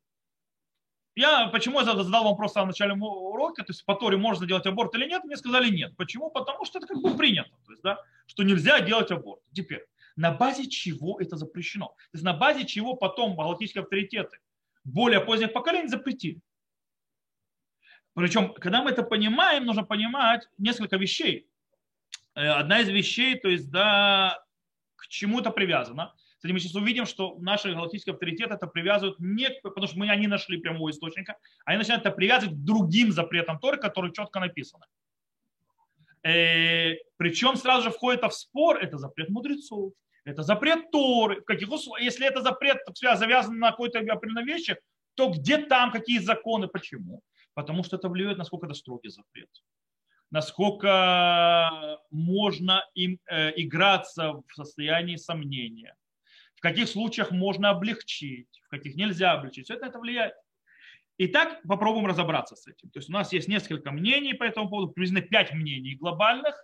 Я 1.14 1.48
почему 1.48 1.80
я 1.80 1.84
задал 1.84 2.24
вам 2.24 2.36
просто 2.36 2.62
в 2.62 2.66
начале 2.66 2.94
урока, 2.94 3.62
то 3.62 3.70
есть 3.70 3.84
по 3.84 3.94
Торе 3.94 4.16
можно 4.16 4.46
делать 4.46 4.66
аборт 4.66 4.94
или 4.94 5.06
нет, 5.06 5.24
мне 5.24 5.36
сказали 5.36 5.68
нет. 5.68 5.96
Почему? 5.96 6.30
Потому 6.30 6.64
что 6.64 6.78
это 6.78 6.86
как 6.86 7.02
бы 7.02 7.16
принято, 7.16 7.50
то 7.66 7.72
есть, 7.72 7.82
да, 7.82 7.98
что 8.26 8.42
нельзя 8.42 8.80
делать 8.80 9.10
аборт. 9.10 9.42
Теперь, 9.52 9.84
на 10.16 10.32
базе 10.32 10.68
чего 10.68 11.20
это 11.20 11.36
запрещено? 11.36 11.88
То 11.88 12.14
есть 12.14 12.24
на 12.24 12.32
базе 12.32 12.66
чего 12.66 12.94
потом 12.94 13.36
галактические 13.36 13.82
авторитеты 13.82 14.38
более 14.84 15.20
поздних 15.20 15.52
поколений 15.52 15.88
запретили. 15.88 16.40
Причем, 18.14 18.52
когда 18.54 18.82
мы 18.82 18.90
это 18.90 19.02
понимаем, 19.02 19.64
нужно 19.64 19.84
понимать 19.84 20.48
несколько 20.58 20.96
вещей. 20.96 21.48
Э, 22.34 22.48
одна 22.48 22.80
из 22.80 22.88
вещей, 22.88 23.38
то 23.38 23.48
есть, 23.48 23.70
да, 23.70 24.44
к 24.96 25.06
чему 25.06 25.40
это 25.40 25.50
привязано. 25.50 26.14
Кстати, 26.36 26.52
мы 26.52 26.60
сейчас 26.60 26.74
увидим, 26.74 27.04
что 27.04 27.36
наши 27.38 27.72
галактические 27.72 28.14
авторитеты 28.14 28.54
это 28.54 28.66
привязывают 28.66 29.18
не, 29.20 29.50
потому 29.62 29.86
что 29.86 29.98
мы 29.98 30.08
они 30.08 30.26
нашли 30.26 30.58
прямого 30.58 30.90
источника, 30.90 31.36
они 31.66 31.78
начинают 31.78 32.04
это 32.04 32.16
привязывать 32.16 32.56
к 32.56 32.64
другим 32.64 33.12
запретам 33.12 33.58
Торы, 33.58 33.76
которые 33.76 34.12
четко 34.12 34.40
написаны. 34.40 34.86
Э, 36.22 36.94
причем 37.16 37.56
сразу 37.56 37.84
же 37.84 37.90
входит 37.90 38.22
в 38.22 38.30
спор, 38.30 38.78
это 38.78 38.98
запрет 38.98 39.28
мудрецов, 39.30 39.92
это 40.24 40.42
запрет 40.42 40.90
Торы. 40.90 41.40
В 41.40 41.44
каких 41.44 41.70
условиях, 41.70 42.04
если 42.04 42.26
это 42.26 42.42
запрет 42.42 42.78
завязан 42.94 43.58
на 43.58 43.70
какой-то 43.70 43.98
определенной 44.00 44.44
вещи, 44.44 44.76
то 45.14 45.28
где 45.30 45.58
там 45.58 45.90
какие 45.90 46.18
законы, 46.18 46.68
почему? 46.68 47.22
потому 47.54 47.84
что 47.84 47.96
это 47.96 48.08
влияет, 48.08 48.38
насколько 48.38 48.66
это 48.66 48.74
строгий 48.74 49.08
запрет, 49.08 49.50
насколько 50.30 51.98
можно 52.10 52.84
им 52.94 53.18
э, 53.26 53.52
играться 53.56 54.32
в 54.32 54.54
состоянии 54.54 55.16
сомнения, 55.16 55.94
в 56.54 56.60
каких 56.60 56.88
случаях 56.88 57.30
можно 57.30 57.70
облегчить, 57.70 58.48
в 58.64 58.68
каких 58.68 58.94
нельзя 58.94 59.32
облегчить. 59.32 59.64
Все 59.64 59.74
это, 59.74 59.86
это 59.86 59.98
влияет. 59.98 60.34
Итак, 61.22 61.60
попробуем 61.68 62.06
разобраться 62.06 62.56
с 62.56 62.66
этим. 62.66 62.88
То 62.88 62.98
есть 62.98 63.10
у 63.10 63.12
нас 63.12 63.30
есть 63.34 63.46
несколько 63.46 63.90
мнений 63.90 64.32
по 64.32 64.42
этому 64.42 64.70
поводу, 64.70 64.90
приблизительно 64.90 65.20
пять 65.20 65.52
мнений 65.52 65.94
глобальных. 65.94 66.54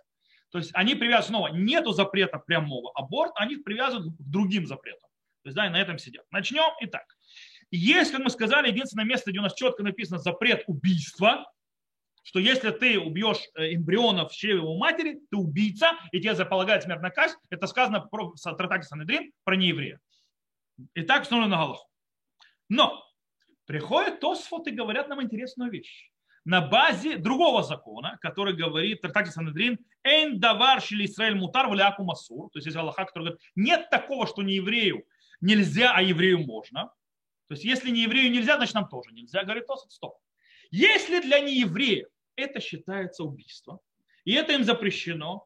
То 0.49 0.57
есть 0.57 0.71
они 0.73 0.95
привязывают 0.95 1.27
снова, 1.27 1.47
нету 1.49 1.91
запрета 1.91 2.39
прямого 2.39 2.91
аборта, 2.95 3.35
они 3.35 3.57
привязывают 3.57 4.15
к 4.17 4.19
другим 4.19 4.65
запретам. 4.65 5.07
То 5.43 5.49
есть 5.49 5.55
да, 5.55 5.67
и 5.67 5.69
на 5.69 5.79
этом 5.79 5.99
сидят. 5.99 6.25
Начнем. 6.31 6.73
Итак, 6.81 7.03
есть, 7.69 8.11
как 8.11 8.21
мы 8.21 8.31
сказали, 8.31 8.69
единственное 8.69 9.05
место, 9.05 9.29
где 9.29 9.37
у 9.37 9.43
нас 9.43 9.53
четко 9.53 9.83
написано 9.83 10.17
запрет 10.17 10.63
убийства, 10.65 11.45
что 12.23 12.39
если 12.39 12.71
ты 12.71 12.99
убьешь 12.99 13.47
э, 13.53 13.75
эмбриона 13.75 14.27
в 14.27 14.31
чреве 14.31 14.61
у 14.61 14.75
матери, 14.75 15.19
ты 15.29 15.37
убийца, 15.37 15.91
и 16.11 16.19
тебе 16.19 16.33
заполагает 16.33 16.81
смертная 16.81 17.11
казнь, 17.11 17.35
это 17.51 17.67
сказано 17.67 18.01
про 18.01 18.33
Тратаке 18.33 18.85
Санедрин 18.85 19.31
про 19.43 19.55
нееврея. 19.55 19.99
И 20.95 21.03
так 21.03 21.21
установлено 21.21 21.55
на 21.55 21.61
Галаху. 21.61 21.87
Но 22.69 23.06
приходят 23.67 24.19
Тосфот 24.19 24.65
и 24.67 24.71
говорят 24.71 25.09
нам 25.09 25.21
интересную 25.21 25.69
вещь. 25.69 26.09
На 26.45 26.61
базе 26.61 27.17
другого 27.17 27.61
закона, 27.61 28.17
который 28.21 28.55
говорит 28.55 29.01
Тратаке 29.01 29.31
Санедрин, 29.31 29.77
«Эйн 30.03 30.39
давар 30.39 30.81
шили 30.81 31.05
Исраэль 31.05 31.35
мутар 31.35 31.69
вляку 31.69 32.03
масур», 32.03 32.49
то 32.49 32.57
есть 32.57 32.65
есть 32.65 32.77
Галаха, 32.77 33.03
который 33.03 33.23
говорит, 33.23 33.41
нет 33.55 33.89
такого, 33.89 34.25
что 34.25 34.41
не 34.41 34.55
еврею 34.55 35.03
нельзя, 35.41 35.91
а 35.93 36.01
еврею 36.01 36.39
можно. 36.39 36.85
То 37.47 37.53
есть 37.53 37.65
если 37.65 37.91
не 37.91 38.03
еврею 38.03 38.31
нельзя, 38.31 38.55
значит 38.55 38.75
нам 38.75 38.87
тоже 38.87 39.11
нельзя. 39.11 39.43
Говорит 39.43 39.67
Тосот, 39.67 39.91
стоп. 39.91 40.17
Если 40.71 41.19
для 41.19 41.41
неевреев 41.41 42.07
это 42.37 42.61
считается 42.61 43.23
убийством, 43.23 43.79
и 44.23 44.33
это 44.33 44.53
им 44.53 44.63
запрещено, 44.63 45.45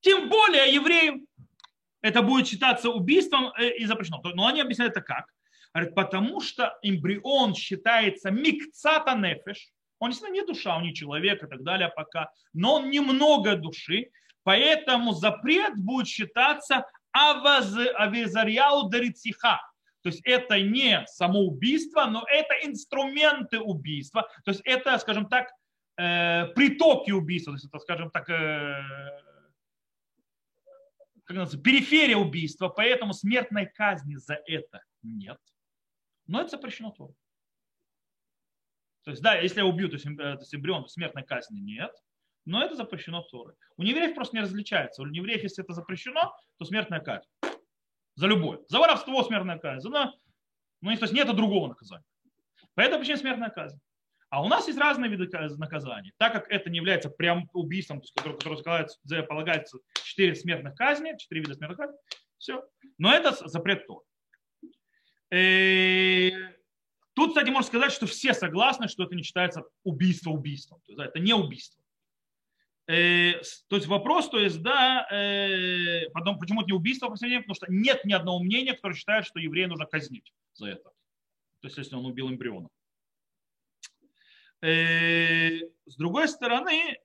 тем 0.00 0.28
более 0.28 0.74
евреям 0.74 1.26
это 2.00 2.22
будет 2.22 2.48
считаться 2.48 2.90
убийством 2.90 3.52
э, 3.56 3.76
и 3.76 3.84
запрещено. 3.86 4.20
Но 4.34 4.46
они 4.46 4.60
объясняют 4.60 4.96
это 4.96 5.02
как? 5.02 5.26
Говорят, 5.72 5.94
потому 5.94 6.40
что 6.40 6.76
эмбрион 6.82 7.54
считается 7.54 8.30
микцата 8.30 9.14
нефеш, 9.14 9.70
он 9.98 10.10
действительно 10.10 10.40
не 10.40 10.46
душа, 10.46 10.76
он 10.76 10.82
не 10.82 10.94
человек 10.94 11.42
и 11.42 11.46
так 11.46 11.62
далее 11.62 11.92
пока, 11.94 12.30
но 12.52 12.76
он 12.76 12.90
немного 12.90 13.56
души, 13.56 14.10
поэтому 14.42 15.12
запрет 15.12 15.76
будет 15.76 16.08
считаться 16.08 16.86
авазарьяу 17.12 18.88
дарициха, 18.88 19.60
то 20.02 20.08
есть 20.08 20.22
это 20.24 20.60
не 20.60 21.04
самоубийство, 21.06 22.06
но 22.06 22.24
это 22.26 22.54
инструменты 22.66 23.60
убийства. 23.60 24.28
То 24.44 24.52
есть 24.52 24.62
это, 24.64 24.98
скажем 24.98 25.28
так, 25.28 25.48
э, 25.98 26.46
притоки 26.54 27.10
убийства. 27.10 27.52
То 27.52 27.56
есть 27.56 27.66
это, 27.66 27.78
скажем 27.80 28.10
так, 28.10 28.28
э, 28.30 28.82
как 31.24 31.36
называется, 31.36 31.58
периферия 31.58 32.16
убийства. 32.16 32.68
Поэтому 32.68 33.12
смертной 33.12 33.66
казни 33.66 34.16
за 34.16 34.38
это 34.46 34.82
нет. 35.02 35.38
Но 36.30 36.40
это 36.40 36.50
запрещено 36.50 36.92
Торой. 36.92 37.16
То 39.02 39.10
есть, 39.10 39.20
да, 39.20 39.34
если 39.34 39.62
убью, 39.62 39.88
то 39.88 39.94
есть, 39.94 40.06
э, 40.06 40.12
то 40.14 40.56
эмбрион, 40.56 40.88
смертной 40.88 41.24
казни 41.24 41.58
нет. 41.58 41.92
но 42.44 42.62
это 42.64 42.76
запрещено 42.76 43.22
Торой. 43.22 43.54
У 43.76 43.82
неевреев 43.82 44.14
просто 44.14 44.36
не 44.36 44.42
различается. 44.42 45.02
У 45.02 45.06
неевреев, 45.06 45.42
если 45.42 45.64
это 45.64 45.72
запрещено, 45.72 46.32
то 46.56 46.64
смертная 46.64 47.00
казнь. 47.00 47.28
За 48.14 48.28
любое. 48.28 48.60
За 48.68 48.78
воровство 48.78 49.24
смертная 49.24 49.58
казнь. 49.58 49.88
За, 49.88 50.12
ну, 50.80 50.96
то 50.96 51.02
есть 51.02 51.12
нет 51.12 51.26
другого 51.34 51.66
наказания. 51.66 52.04
Поэтому 52.74 53.00
причина 53.00 53.18
смертная 53.18 53.50
казнь. 53.50 53.80
А 54.28 54.44
у 54.44 54.46
нас 54.46 54.68
есть 54.68 54.78
разные 54.78 55.10
виды 55.10 55.28
наказаний. 55.58 56.12
Так 56.16 56.32
как 56.32 56.48
это 56.48 56.70
не 56.70 56.76
является 56.76 57.10
прям 57.10 57.50
убийством, 57.52 58.00
то 58.00 58.22
которое, 58.22 58.56
которое 58.56 59.22
полагается 59.24 59.78
4 60.04 60.36
смертных 60.36 60.76
казни, 60.76 61.16
4 61.18 61.40
вида 61.40 61.54
смертных 61.54 61.78
казни, 61.78 61.98
все. 62.38 62.64
Но 62.98 63.12
это 63.12 63.32
запрет 63.48 63.88
Тор. 63.88 64.04
Э, 65.30 66.30
тут, 67.14 67.30
кстати, 67.30 67.50
можно 67.50 67.66
сказать, 67.66 67.92
что 67.92 68.06
все 68.06 68.34
согласны, 68.34 68.88
что 68.88 69.04
это 69.04 69.14
не 69.14 69.22
считается 69.22 69.64
убийство 69.84 70.30
убийством. 70.30 70.80
То 70.80 70.92
есть, 70.92 70.98
да, 70.98 71.06
это 71.06 71.18
не 71.20 71.32
убийство. 71.34 71.82
Э, 72.88 73.34
то 73.68 73.76
есть 73.76 73.86
вопрос, 73.86 74.28
то 74.28 74.38
есть, 74.38 74.60
да, 74.62 75.06
э, 75.10 76.10
потом, 76.12 76.38
почему 76.38 76.62
это 76.62 76.70
не 76.70 76.76
убийство, 76.76 77.08
потому 77.08 77.54
что 77.54 77.66
нет 77.68 78.04
ни 78.04 78.12
одного 78.12 78.40
мнения, 78.40 78.74
которое 78.74 78.94
считает, 78.94 79.24
что 79.24 79.38
еврея 79.38 79.68
нужно 79.68 79.86
казнить 79.86 80.32
за 80.54 80.66
это. 80.66 80.90
То 81.60 81.68
есть, 81.68 81.78
если 81.78 81.94
он 81.94 82.06
убил 82.06 82.28
эмбриона. 82.28 82.68
С 84.62 85.96
другой 85.96 86.28
стороны, 86.28 86.98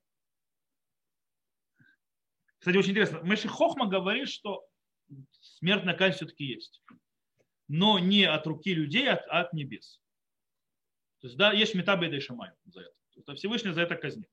кстати, 2.58 2.78
очень 2.78 2.92
интересно, 2.92 3.22
Мэши 3.24 3.48
Хохма 3.48 3.86
говорит, 3.86 4.28
что 4.28 4.68
смертная 5.40 5.96
казнь 5.96 6.16
все-таки 6.16 6.46
есть. 6.46 6.82
Но 7.68 8.00
не 8.00 8.26
от 8.26 8.46
руки 8.46 8.74
людей, 8.74 9.10
а 9.10 9.16
от 9.16 9.54
небес. 9.54 10.02
То 11.22 11.28
есть, 11.28 11.38
да, 11.38 11.52
есть 11.52 11.74
метабы 11.74 12.08
и 12.08 12.20
шамай 12.20 12.52
за 12.66 12.82
это. 12.82 12.94
То 13.26 13.32
есть, 13.32 13.40
Всевышний 13.40 13.72
за 13.72 13.82
это 13.82 13.96
казнит. 13.96 14.30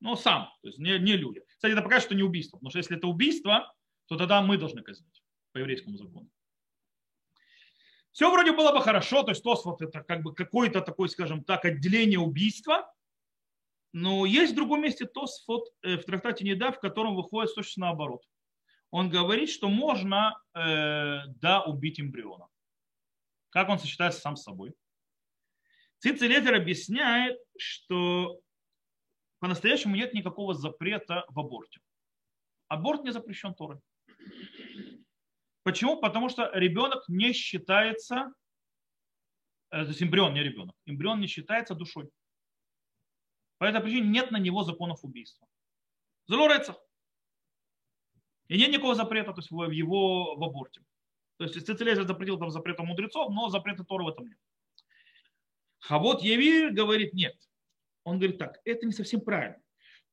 Но 0.00 0.16
сам, 0.16 0.48
то 0.62 0.68
есть 0.68 0.78
не, 0.78 0.98
не 0.98 1.16
люди. 1.16 1.44
Кстати, 1.46 1.72
это 1.72 1.82
покажет, 1.82 2.06
что 2.06 2.14
не 2.14 2.22
убийство. 2.22 2.56
Потому 2.56 2.70
что 2.70 2.78
если 2.78 2.96
это 2.96 3.06
убийство, 3.06 3.72
то 4.06 4.16
тогда 4.16 4.42
мы 4.42 4.56
должны 4.56 4.82
казнить 4.82 5.22
по 5.52 5.58
еврейскому 5.58 5.96
закону. 5.96 6.28
Все 8.10 8.30
вроде 8.30 8.52
было 8.52 8.72
бы 8.72 8.82
хорошо, 8.82 9.22
то 9.22 9.30
есть 9.30 9.42
Тосфот 9.42 9.80
это 9.80 10.02
как 10.02 10.22
бы 10.22 10.34
какое-то 10.34 10.82
такое, 10.82 11.08
скажем 11.08 11.44
так, 11.44 11.64
отделение 11.64 12.18
убийства, 12.18 12.92
но 13.92 14.26
есть 14.26 14.52
в 14.52 14.56
другом 14.56 14.82
месте 14.82 15.06
Тосфот 15.06 15.68
э, 15.82 15.96
в 15.96 16.04
трактате 16.04 16.44
Неда, 16.44 16.72
в 16.72 16.80
котором 16.80 17.14
выходит 17.14 17.54
точно 17.54 17.86
наоборот 17.86 18.22
он 18.92 19.08
говорит, 19.08 19.48
что 19.48 19.68
можно 19.68 20.38
э, 20.54 21.26
да, 21.40 21.62
убить 21.64 21.98
эмбриона. 21.98 22.46
Как 23.48 23.70
он 23.70 23.78
сочетается 23.78 24.20
сам 24.20 24.36
с 24.36 24.42
собой? 24.42 24.74
Цицелетер 25.98 26.54
объясняет, 26.54 27.38
что 27.56 28.38
по-настоящему 29.38 29.96
нет 29.96 30.12
никакого 30.12 30.52
запрета 30.52 31.24
в 31.28 31.40
аборте. 31.40 31.80
Аборт 32.68 33.02
не 33.02 33.12
запрещен 33.12 33.54
Торой. 33.54 33.80
Почему? 35.62 35.98
Потому 35.98 36.28
что 36.28 36.50
ребенок 36.52 37.02
не 37.08 37.32
считается, 37.32 38.34
э, 39.70 39.84
то 39.84 39.88
есть 39.88 40.02
эмбрион, 40.02 40.34
не 40.34 40.42
ребенок, 40.42 40.76
эмбрион 40.84 41.18
не 41.18 41.28
считается 41.28 41.74
душой. 41.74 42.10
По 43.56 43.64
этой 43.64 43.80
причине 43.80 44.08
нет 44.08 44.30
на 44.32 44.36
него 44.36 44.64
законов 44.64 45.02
убийства. 45.02 45.46
Залорецах. 46.26 46.76
И 48.52 48.58
нет 48.58 48.70
никакого 48.70 48.94
запрета 48.94 49.32
то 49.32 49.38
есть, 49.40 49.50
в 49.50 49.70
его 49.70 50.36
в 50.36 50.44
аборте. 50.44 50.82
То 51.38 51.44
есть 51.44 51.64
Цицелезер 51.64 52.06
запретил 52.06 52.38
там 52.38 52.50
запрета 52.50 52.82
мудрецов, 52.82 53.32
но 53.32 53.48
запрета 53.48 53.82
Тора 53.82 54.04
в 54.04 54.08
этом 54.08 54.26
нет. 54.26 54.36
А 55.88 55.98
вот 55.98 56.22
Евир 56.22 56.70
говорит 56.70 57.14
нет. 57.14 57.34
Он 58.04 58.18
говорит 58.18 58.36
так, 58.36 58.58
это 58.66 58.84
не 58.84 58.92
совсем 58.92 59.22
правильно. 59.22 59.56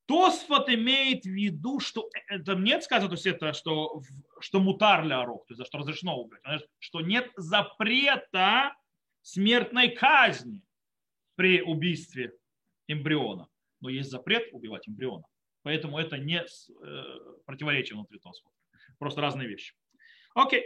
Тосфот 0.06 0.70
имеет 0.70 1.24
в 1.24 1.30
виду, 1.30 1.82
что 1.82 2.10
это 2.30 2.56
нет 2.56 2.82
сказано, 2.86 3.10
то 3.10 3.16
есть 3.16 3.28
это, 3.28 3.52
что, 3.52 4.02
что 4.40 4.62
мутар 4.62 5.04
ля 5.04 5.26
рог, 5.26 5.46
то 5.46 5.54
есть 5.54 5.68
что 5.68 5.80
разрешено 5.80 6.18
убить, 6.18 6.40
что 6.80 7.02
нет 7.02 7.30
запрета 7.36 8.74
смертной 9.22 9.90
казни 9.90 10.62
при 11.36 11.62
убийстве 11.62 12.32
эмбриона. 12.88 13.50
Но 13.82 13.90
есть 13.90 14.10
запрет 14.10 14.48
убивать 14.54 14.88
эмбриона. 14.88 15.26
Поэтому 15.64 16.00
это 16.00 16.18
не 16.18 16.42
э, 16.42 17.04
противоречие 17.46 17.96
внутри 17.96 18.20
Тосфота. 18.20 18.56
Просто 18.98 19.22
разные 19.22 19.48
вещи. 19.48 19.74
Окей. 20.34 20.64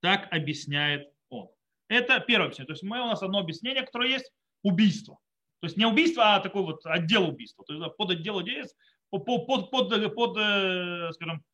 Так 0.00 0.32
объясняет 0.32 1.12
он. 1.28 1.48
Это 1.88 2.20
первое 2.20 2.46
объяснение. 2.46 2.66
То 2.66 2.72
есть 2.72 2.82
мы, 2.82 3.00
у 3.00 3.06
нас 3.06 3.22
одно 3.22 3.38
объяснение, 3.38 3.84
которое 3.84 4.10
есть 4.10 4.32
убийство. 4.62 5.18
То 5.60 5.66
есть 5.66 5.76
не 5.76 5.86
убийство, 5.86 6.34
а 6.34 6.40
такой 6.40 6.62
вот 6.62 6.84
отдел 6.86 7.28
убийства. 7.28 7.64
То 7.64 7.74
есть 7.74 7.96
под 7.96 8.10
отдел 8.10 8.40
действий, 8.42 8.76
под, 9.10 9.24
под, 9.24 9.70
под, 9.70 10.14
под, 10.14 10.36
э, 10.36 11.12
скажем, 11.12 11.44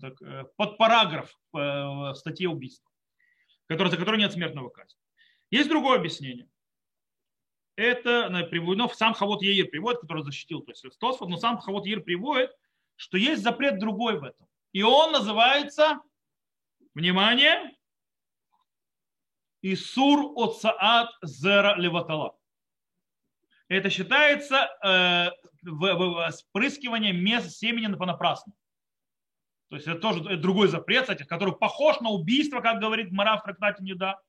так, 0.00 0.22
э, 0.22 0.44
под 0.56 0.78
параграф 0.78 1.34
в 1.52 2.14
убийства, 2.46 2.88
который, 3.66 3.88
за 3.88 3.96
который 3.96 4.18
нет 4.18 4.32
смертного 4.32 4.68
казни. 4.68 4.98
Есть 5.50 5.68
другое 5.68 5.98
объяснение 5.98 6.48
это 7.76 8.46
приводит, 8.50 8.78
но 8.78 8.88
сам 8.88 9.14
Хавот 9.14 9.42
Еир 9.42 9.68
приводит, 9.68 10.00
который 10.00 10.22
защитил 10.22 10.60
то 10.62 10.72
есть 10.72 10.84
Тосфот, 10.98 11.28
но 11.28 11.36
сам 11.36 11.58
Хавот 11.58 11.86
Еир 11.86 12.00
приводит, 12.00 12.50
что 12.96 13.16
есть 13.16 13.42
запрет 13.42 13.78
другой 13.78 14.18
в 14.18 14.24
этом. 14.24 14.46
И 14.72 14.82
он 14.82 15.12
называется, 15.12 16.00
внимание, 16.94 17.74
Исур 19.62 20.32
Оцаат 20.36 21.10
Зера 21.22 21.76
Леватала. 21.76 22.36
Это 23.68 23.88
считается 23.88 24.68
э, 24.84 25.30
в, 25.62 26.30
спрыскивание 26.32 27.12
мест 27.12 27.50
семени 27.52 27.94
понапрасну. 27.94 28.52
То 29.68 29.76
есть 29.76 29.86
это 29.86 30.00
тоже 30.00 30.36
другой 30.36 30.66
запрет, 30.66 31.02
кстати, 31.02 31.22
который 31.22 31.54
похож 31.54 32.00
на 32.00 32.10
убийство, 32.10 32.60
как 32.60 32.80
говорит 32.80 33.12
Мара 33.12 33.36
в 33.36 33.44
трактате 33.44 33.84
Неда. 33.84 34.20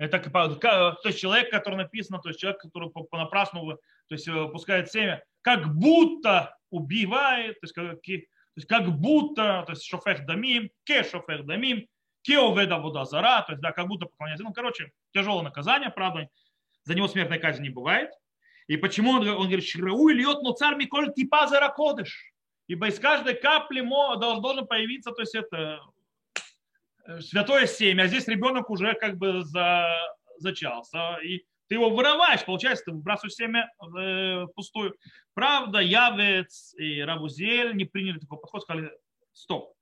Это 0.00 0.18
то 0.18 0.96
есть 1.04 1.20
человек, 1.20 1.50
который 1.50 1.76
написано, 1.76 2.20
то 2.20 2.30
есть 2.30 2.40
человек, 2.40 2.58
который 2.62 2.88
понапрасну 2.88 3.76
то 4.08 4.14
есть 4.14 4.26
э, 4.26 4.48
пускает 4.48 4.90
семя, 4.90 5.22
как 5.42 5.74
будто 5.74 6.56
убивает, 6.70 7.60
то 7.60 7.64
есть 7.66 7.74
как, 7.74 8.00
то 8.00 8.12
есть 8.56 8.66
как 8.66 8.88
будто, 8.98 9.62
то 9.66 9.72
есть 9.72 9.84
шофех 9.84 10.24
дамим, 10.24 10.70
ке 10.84 11.04
шофех 11.04 11.44
дамим, 11.44 11.86
ке 12.22 12.38
оведа 12.38 12.78
вода 12.78 13.04
зара, 13.04 13.42
то 13.42 13.52
есть 13.52 13.60
да, 13.60 13.72
как 13.72 13.88
будто 13.88 14.06
поклоняется. 14.06 14.42
Ну, 14.42 14.54
короче, 14.54 14.90
тяжелое 15.12 15.42
наказание, 15.42 15.90
правда, 15.90 16.30
за 16.84 16.94
него 16.94 17.06
смертной 17.06 17.38
казни 17.38 17.64
не 17.64 17.68
бывает. 17.68 18.10
И 18.68 18.78
почему 18.78 19.10
он, 19.10 19.28
он 19.28 19.48
говорит, 19.48 19.66
шрау 19.66 20.08
льет, 20.08 20.38
но 20.40 20.52
царь 20.52 20.76
Миколь 20.76 21.12
типа 21.12 21.46
заракодыш. 21.46 22.32
Ибо 22.68 22.88
из 22.88 22.98
каждой 22.98 23.34
капли 23.34 23.82
должен 23.82 24.66
появиться, 24.66 25.10
то 25.10 25.20
есть 25.20 25.34
это 25.34 25.80
святое 27.20 27.66
семя, 27.66 28.04
а 28.04 28.06
здесь 28.06 28.28
ребенок 28.28 28.70
уже 28.70 28.94
как 28.94 29.18
бы 29.18 29.42
за, 29.42 29.90
зачался, 30.38 31.16
и 31.16 31.44
ты 31.68 31.76
его 31.76 31.90
вырываешь, 31.90 32.44
получается, 32.44 32.86
ты 32.86 32.92
выбрасываешь 32.92 33.34
семя 33.34 33.70
э, 33.96 34.46
пустую. 34.54 34.96
Правда, 35.34 35.78
Явец 35.78 36.74
и 36.76 37.00
Рабузель 37.00 37.76
не 37.76 37.84
приняли 37.84 38.18
такой 38.18 38.38
подход, 38.38 38.62
сказали, 38.62 38.90
стоп. 39.32 39.72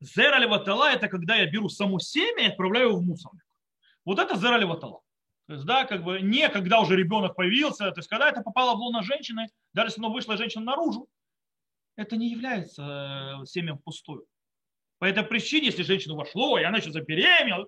Зера 0.00 0.38
леватала– 0.38 0.90
это 0.92 1.08
когда 1.08 1.36
я 1.36 1.50
беру 1.50 1.68
само 1.68 1.98
семя 1.98 2.44
и 2.44 2.48
отправляю 2.48 2.88
его 2.88 2.98
в 2.98 3.04
мусорник. 3.04 3.44
Вот 4.04 4.18
это 4.18 4.36
зера 4.36 4.56
леватала. 4.56 5.02
То 5.46 5.54
есть, 5.54 5.66
да, 5.66 5.84
как 5.84 6.04
бы 6.04 6.20
не 6.20 6.48
когда 6.48 6.80
уже 6.80 6.96
ребенок 6.96 7.36
появился, 7.36 7.90
то 7.90 7.98
есть, 7.98 8.08
когда 8.08 8.28
это 8.28 8.40
попало 8.40 8.76
в 8.76 8.80
луна 8.80 9.02
женщины, 9.02 9.48
даже 9.72 9.88
если 9.88 10.00
оно 10.00 10.12
вышло 10.12 10.36
женщина 10.36 10.64
наружу, 10.64 11.08
это 11.96 12.16
не 12.16 12.30
является 12.30 13.40
э, 13.42 13.46
семем 13.46 13.78
пустую. 13.78 14.26
По 15.00 15.06
этой 15.06 15.24
причине, 15.24 15.66
если 15.66 15.82
женщина 15.82 16.14
вошло, 16.14 16.58
и 16.58 16.62
она 16.62 16.76
еще 16.76 16.92
забеременела, 16.92 17.66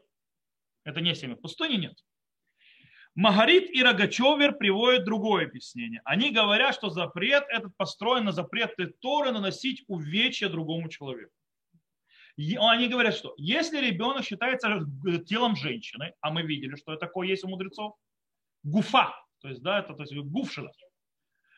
это 0.85 1.01
не 1.01 1.15
семя 1.15 1.35
пустыни, 1.35 1.77
нет. 1.77 1.99
Магарит 3.15 3.71
и 3.71 3.83
Рогачевер 3.83 4.53
приводят 4.53 5.05
другое 5.05 5.47
объяснение. 5.47 6.03
Они 6.05 6.31
говорят, 6.31 6.75
что 6.75 6.91
запрет 6.91 7.45
этот 7.49 7.75
построен 7.79 8.27
на 8.27 8.33
запреты 8.33 8.89
Торы 9.01 9.33
наносить 9.33 9.83
увечья 9.87 10.51
другому 10.51 10.91
человеку. 10.91 11.33
Они 12.37 12.89
говорят, 12.89 13.15
что 13.15 13.33
если 13.39 13.79
ребенок 13.81 14.25
считается 14.25 14.87
телом 15.27 15.57
женщины, 15.57 16.13
а 16.21 16.31
мы 16.31 16.43
видели, 16.43 16.77
что 16.77 16.97
такое 16.97 17.29
есть 17.29 17.45
у 17.45 17.49
мудрецов, 17.49 17.95
гуфа, 18.63 19.15
то 19.41 19.49
есть, 19.49 19.63
да, 19.63 19.81
это 19.81 19.95
то 19.95 20.03
есть 20.03 20.15
гуфшина, 20.15 20.71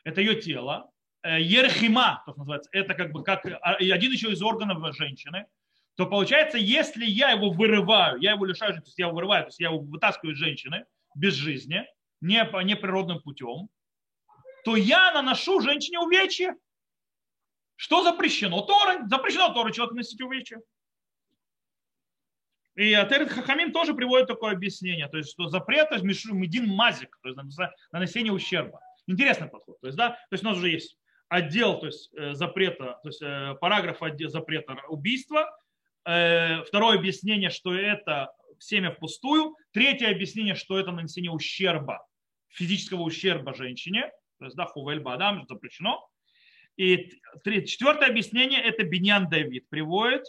это 0.04 0.20
ее 0.20 0.40
тело, 0.40 0.90
э, 1.22 1.40
ерхима, 1.40 2.22
то 2.26 2.34
называется, 2.34 2.70
это 2.72 2.94
как 2.94 3.12
бы 3.12 3.24
как 3.24 3.44
а, 3.46 3.74
один 3.74 4.12
еще 4.12 4.32
из 4.32 4.42
органов 4.42 4.96
женщины, 4.96 5.46
то 5.96 6.06
получается, 6.06 6.58
если 6.58 7.04
я 7.04 7.30
его 7.30 7.50
вырываю, 7.50 8.20
я 8.20 8.32
его 8.32 8.44
лишаю, 8.44 8.74
то 8.74 8.80
есть 8.84 8.98
я 8.98 9.06
его 9.06 9.16
вырываю, 9.16 9.44
то 9.44 9.48
есть 9.48 9.60
я 9.60 9.68
его 9.68 9.78
вытаскиваю 9.78 10.34
из 10.34 10.38
женщины 10.38 10.86
без 11.14 11.34
жизни, 11.34 11.86
не, 12.20 12.64
не 12.64 12.76
природным 12.76 13.20
путем, 13.20 13.68
то 14.64 14.76
я 14.76 15.12
наношу 15.12 15.60
женщине 15.60 16.00
увечье. 16.00 16.56
Что 17.76 18.02
запрещено? 18.02 18.62
Торы. 18.62 19.06
Запрещено 19.08 19.52
Торы 19.52 19.72
человек 19.72 19.94
носить 19.94 20.20
увечье. 20.20 20.60
И 22.76 22.92
Атерет 22.92 23.30
Хахамим 23.30 23.72
тоже 23.72 23.94
приводит 23.94 24.26
такое 24.26 24.52
объяснение, 24.52 25.06
то 25.08 25.16
есть 25.16 25.30
что 25.30 25.46
запрет 25.46 25.92
медин 25.92 26.66
мазик, 26.66 27.16
то 27.22 27.28
есть 27.28 27.38
нанесение 27.92 28.32
ущерба. 28.32 28.80
Интересный 29.06 29.48
подход. 29.48 29.80
То 29.80 29.86
есть, 29.86 29.96
да, 29.96 30.10
то 30.10 30.32
есть 30.32 30.42
у 30.42 30.48
нас 30.48 30.56
уже 30.56 30.70
есть 30.70 30.98
отдел 31.28 31.78
то 31.78 31.86
есть, 31.86 32.10
э, 32.14 32.34
запрета, 32.34 32.98
то 33.02 33.08
есть 33.08 33.22
э, 33.22 33.54
параграф 33.60 34.02
отдел 34.02 34.28
запрета 34.28 34.76
убийства, 34.88 35.56
второе 36.04 36.98
объяснение, 36.98 37.50
что 37.50 37.74
это 37.74 38.32
семя 38.58 38.92
впустую, 38.92 39.56
третье 39.72 40.10
объяснение, 40.10 40.54
что 40.54 40.78
это 40.78 40.92
нанесение 40.92 41.30
ущерба, 41.30 42.06
физического 42.48 43.02
ущерба 43.02 43.54
женщине, 43.54 44.10
то 44.38 44.44
есть 44.44 44.56
да, 44.56 44.66
хувель 44.66 45.00
бадам 45.00 45.46
запрещено. 45.48 46.08
И 46.76 47.10
четвертое 47.44 48.08
объяснение 48.10 48.60
это 48.60 48.84
Биньян 48.84 49.28
Давид 49.28 49.68
приводит, 49.68 50.24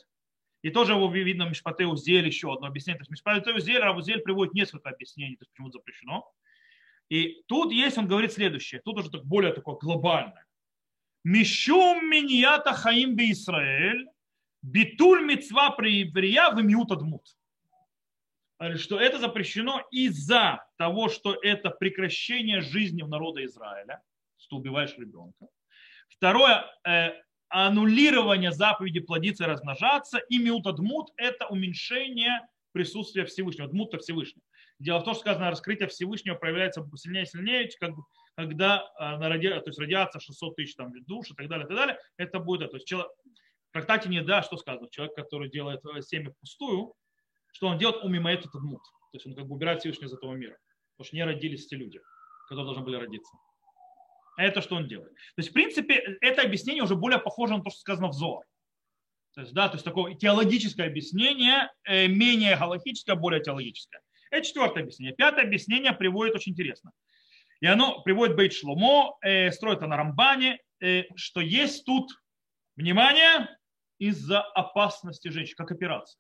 и 0.62 0.70
тоже 0.70 0.94
его 0.94 1.12
видно 1.12 1.46
в 1.46 1.50
Мишпате 1.50 1.86
Узель 1.86 2.26
еще 2.26 2.54
одно 2.54 2.68
объяснение. 2.68 2.98
То 2.98 3.04
есть 3.04 3.12
Мишпате 3.12 3.54
Узель, 3.54 3.80
Равузель 3.80 4.22
приводит 4.22 4.54
несколько 4.54 4.90
объяснений, 4.90 5.36
то 5.36 5.44
есть 5.44 5.52
почему 5.52 5.72
запрещено. 5.72 6.32
И 7.10 7.44
тут 7.48 7.72
есть, 7.72 7.98
он 7.98 8.08
говорит 8.08 8.34
следующее, 8.34 8.82
тут 8.82 8.98
уже 9.00 9.10
более 9.24 9.54
такое 9.54 9.76
глобальное. 9.76 10.46
Мишум 11.24 12.10
миньята 12.10 12.74
хаим 12.74 13.16
би 13.16 13.32
Исраэль, 13.32 14.08
битуль 14.66 15.24
мецва 15.24 15.72
приеврия 15.72 16.50
в 16.50 16.62
мют 16.64 16.90
Что 18.78 19.00
это 19.00 19.20
запрещено 19.20 19.82
из-за 19.92 20.66
того, 20.78 21.10
что 21.10 21.36
это 21.42 21.70
прекращение 21.70 22.62
жизни 22.62 23.04
в 23.04 23.10
народа 23.10 23.46
Израиля, 23.46 24.02
что 24.38 24.58
убиваешь 24.58 24.98
ребенка. 24.98 25.48
Второе, 26.10 26.66
э, 26.88 27.14
аннулирование 27.50 28.52
заповеди 28.52 29.00
плодиться 29.00 29.46
и 29.46 29.48
размножаться. 29.48 30.20
И 30.30 30.40
мютадмут– 30.40 31.12
это 31.18 31.48
уменьшение 31.48 32.42
присутствия 32.72 33.26
Всевышнего, 33.26 33.68
дмута 33.68 33.98
Всевышнего. 34.00 34.44
Дело 34.80 35.00
в 35.00 35.04
том, 35.06 35.14
что 35.14 35.22
сказано, 35.22 35.50
раскрытие 35.50 35.88
Всевышнего 35.88 36.36
проявляется 36.36 36.86
сильнее 36.96 37.24
и 37.24 37.28
сильнее, 37.28 37.70
как, 37.80 37.92
когда 38.36 38.92
а, 38.98 39.18
на 39.18 39.30
ради, 39.30 39.50
то 39.50 39.64
есть 39.68 39.80
радиация 39.80 40.20
600 40.20 40.56
тысяч 40.58 40.76
там, 40.76 40.92
душ 41.06 41.32
и 41.32 41.34
так 41.34 41.48
далее, 41.48 41.66
и 41.66 41.68
так 41.68 41.78
далее. 41.78 41.98
Это 42.18 42.40
будет, 42.40 42.72
то 42.72 42.78
есть 42.78 42.92
трактате 43.76 44.10
не 44.10 44.22
да, 44.22 44.42
что 44.42 44.58
сказано, 44.58 44.90
человек, 44.90 45.16
который 45.16 45.50
делает 45.50 45.82
э, 45.86 46.02
семя 46.02 46.32
впустую, 46.32 46.94
что 47.52 47.68
он 47.68 47.78
делает 47.78 48.04
умимает 48.04 48.46
этот 48.46 48.62
мут. 48.62 48.82
То 49.12 49.18
есть 49.18 49.28
он 49.28 49.36
как 49.36 49.48
бы 49.48 49.56
убирает 49.56 49.80
Всевышнего 49.80 50.08
из 50.08 50.14
этого 50.14 50.34
мира. 50.34 50.58
Потому 50.96 51.08
что 51.08 51.16
не 51.16 51.24
родились 51.26 51.68
те 51.68 51.76
люди, 51.76 52.00
которые 52.48 52.66
должны 52.66 52.84
были 52.84 52.96
родиться. 52.96 53.34
А 54.38 54.44
это 54.44 54.62
что 54.62 54.76
он 54.76 54.88
делает. 54.88 55.14
То 55.14 55.40
есть, 55.40 55.50
в 55.50 55.54
принципе, 55.54 56.18
это 56.22 56.42
объяснение 56.42 56.84
уже 56.84 56.96
более 56.96 57.20
похоже 57.20 57.58
на 57.58 57.64
то, 57.64 57.70
что 57.70 57.80
сказано 57.80 58.10
в 58.10 58.14
Зор. 58.14 58.46
То 59.34 59.42
есть, 59.42 59.54
да, 59.54 59.68
то 59.68 59.76
есть 59.76 59.86
такое 59.86 60.16
теологическое 60.16 60.88
объяснение, 60.88 61.70
э, 61.84 62.08
менее 62.08 62.56
галактическое, 62.56 63.16
более 63.16 63.42
теологическое. 63.42 64.02
Это 64.32 64.46
четвертое 64.46 64.82
объяснение. 64.84 65.16
Пятое 65.16 65.46
объяснение 65.46 65.92
приводит 65.92 66.36
очень 66.36 66.54
интересно. 66.54 66.92
И 67.60 67.68
оно 67.68 68.02
приводит 68.02 68.36
Бейт 68.38 68.54
Шломо, 68.54 69.18
э, 69.22 69.52
строит 69.52 69.82
на 69.82 69.98
Рамбане, 69.98 70.60
э, 70.82 71.04
что 71.16 71.42
есть 71.42 71.86
тут, 71.86 72.12
внимание, 72.76 73.50
из-за 74.00 74.42
опасности 74.42 75.30
женщин, 75.30 75.56
как 75.56 75.72
операция. 75.72 76.20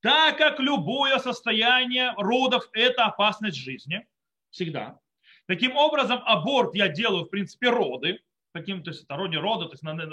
Так 0.00 0.38
как 0.38 0.60
любое 0.60 1.18
состояние 1.18 2.14
родов– 2.16 2.68
это 2.72 3.04
опасность 3.04 3.56
жизни, 3.56 4.06
всегда. 4.50 4.98
Таким 5.46 5.76
образом, 5.76 6.22
аборт 6.24 6.74
я 6.74 6.88
делаю, 6.88 7.24
в 7.24 7.28
принципе, 7.28 7.70
роды, 7.70 8.20
таким, 8.52 8.82
то 8.82 8.90
есть 8.90 9.04
это 9.04 9.16
роде 9.16 9.38
рода, 9.38 9.66
то 9.66 9.72
есть 9.72 9.82
на, 9.82 9.94
на, 9.94 10.06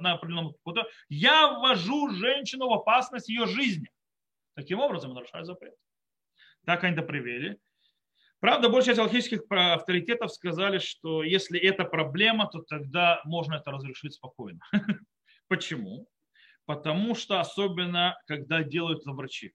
на 0.00 0.12
определенном 0.12 0.54
я 1.08 1.48
ввожу 1.48 2.10
женщину 2.10 2.68
в 2.68 2.72
опасность 2.72 3.28
ее 3.28 3.46
жизни. 3.46 3.90
Таким 4.54 4.80
образом, 4.80 5.12
нарушаю 5.12 5.44
запрет. 5.44 5.74
Так 6.64 6.84
они 6.84 6.94
это 6.94 7.02
привели. 7.02 7.58
Правда, 8.40 8.68
большая 8.68 8.94
часть 8.94 9.00
алхимических 9.00 9.42
авторитетов 9.50 10.32
сказали, 10.32 10.78
что 10.78 11.22
если 11.22 11.58
это 11.58 11.84
проблема, 11.84 12.46
то 12.46 12.60
тогда 12.60 13.20
можно 13.24 13.54
это 13.54 13.70
разрешить 13.70 14.14
спокойно. 14.14 14.60
Почему? 15.48 16.08
Потому 16.64 17.14
что 17.14 17.40
особенно, 17.40 18.18
когда 18.26 18.62
делают 18.62 19.00
это 19.02 19.12
врачи. 19.12 19.52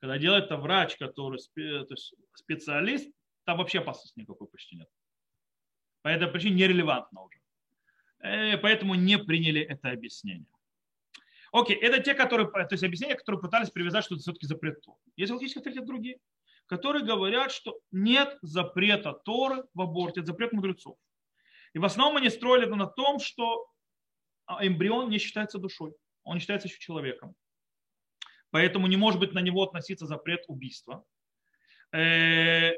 Когда 0.00 0.18
делает 0.18 0.44
это 0.44 0.56
врач, 0.56 0.96
который 0.96 1.38
то 1.54 1.86
есть 1.90 2.14
специалист, 2.34 3.10
там 3.44 3.58
вообще 3.58 3.78
опасности 3.78 4.20
никакой 4.20 4.48
почти 4.48 4.76
нет. 4.76 4.88
По 6.02 6.08
этой 6.08 6.28
причине 6.28 6.56
нерелевантно 6.56 7.22
уже. 7.22 7.40
Э, 8.20 8.58
поэтому 8.58 8.94
не 8.94 9.18
приняли 9.18 9.60
это 9.60 9.90
объяснение. 9.90 10.46
Окей, 11.52 11.76
это 11.76 12.02
те, 12.02 12.14
которые, 12.14 12.48
то 12.48 12.68
есть 12.70 12.84
объяснения, 12.84 13.14
которые 13.14 13.40
пытались 13.40 13.70
привязать, 13.70 14.04
что 14.04 14.14
это 14.14 14.22
все-таки 14.22 14.46
запрет 14.46 14.80
Торы. 14.82 14.98
Есть 15.16 15.32
логические 15.32 15.60
авторитеты 15.60 15.86
другие, 15.86 16.18
которые 16.66 17.04
говорят, 17.04 17.50
что 17.52 17.78
нет 17.92 18.36
запрета 18.42 19.12
Торы 19.12 19.64
в 19.72 19.80
аборте, 19.80 20.20
это 20.20 20.28
запрет 20.28 20.52
мудрецов. 20.52 20.98
И 21.72 21.78
в 21.78 21.84
основном 21.84 22.18
они 22.18 22.30
строили 22.30 22.66
на 22.66 22.86
том, 22.86 23.20
что 23.20 23.66
эмбрион 24.48 25.10
не 25.10 25.18
считается 25.18 25.58
душой, 25.58 25.94
он 26.24 26.40
считается 26.40 26.68
еще 26.68 26.78
человеком. 26.78 27.34
Поэтому 28.50 28.86
не 28.86 28.96
может 28.96 29.20
быть 29.20 29.32
на 29.32 29.40
него 29.40 29.62
относиться 29.62 30.06
запрет 30.06 30.44
убийства. 30.48 31.04
Э, 31.92 32.72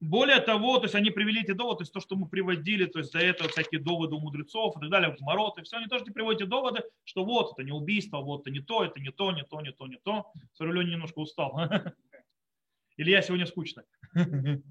более 0.00 0.40
того, 0.40 0.78
то 0.78 0.84
есть 0.84 0.94
они 0.94 1.10
привели 1.10 1.42
эти 1.42 1.52
доводы, 1.52 1.78
то 1.78 1.82
есть 1.82 1.92
то, 1.92 2.00
что 2.00 2.16
мы 2.16 2.28
приводили, 2.28 2.84
то 2.84 2.98
есть 2.98 3.12
до 3.12 3.20
этого 3.20 3.48
всякие 3.48 3.80
доводы 3.80 4.14
у 4.14 4.20
мудрецов 4.20 4.76
и 4.76 4.80
так 4.80 4.90
далее, 4.90 5.14
и 5.14 5.62
все, 5.62 5.76
они 5.78 5.86
тоже 5.86 6.04
приводят 6.04 6.48
доводы, 6.48 6.82
что 7.04 7.24
вот 7.24 7.52
это 7.52 7.62
не 7.62 7.72
убийство, 7.72 8.18
вот 8.18 8.42
это 8.42 8.50
не 8.50 8.60
то, 8.60 8.84
это 8.84 9.00
не 9.00 9.10
то, 9.10 9.32
не 9.32 9.44
то, 9.44 9.60
не 9.62 9.72
то, 9.72 9.86
не 9.86 9.96
то. 9.96 10.30
Смотрю, 10.52 10.80
Леня 10.80 10.92
немножко 10.92 11.20
устал. 11.20 11.58
Или 12.96 13.10
я 13.10 13.22
сегодня 13.22 13.46
скучно. 13.46 13.84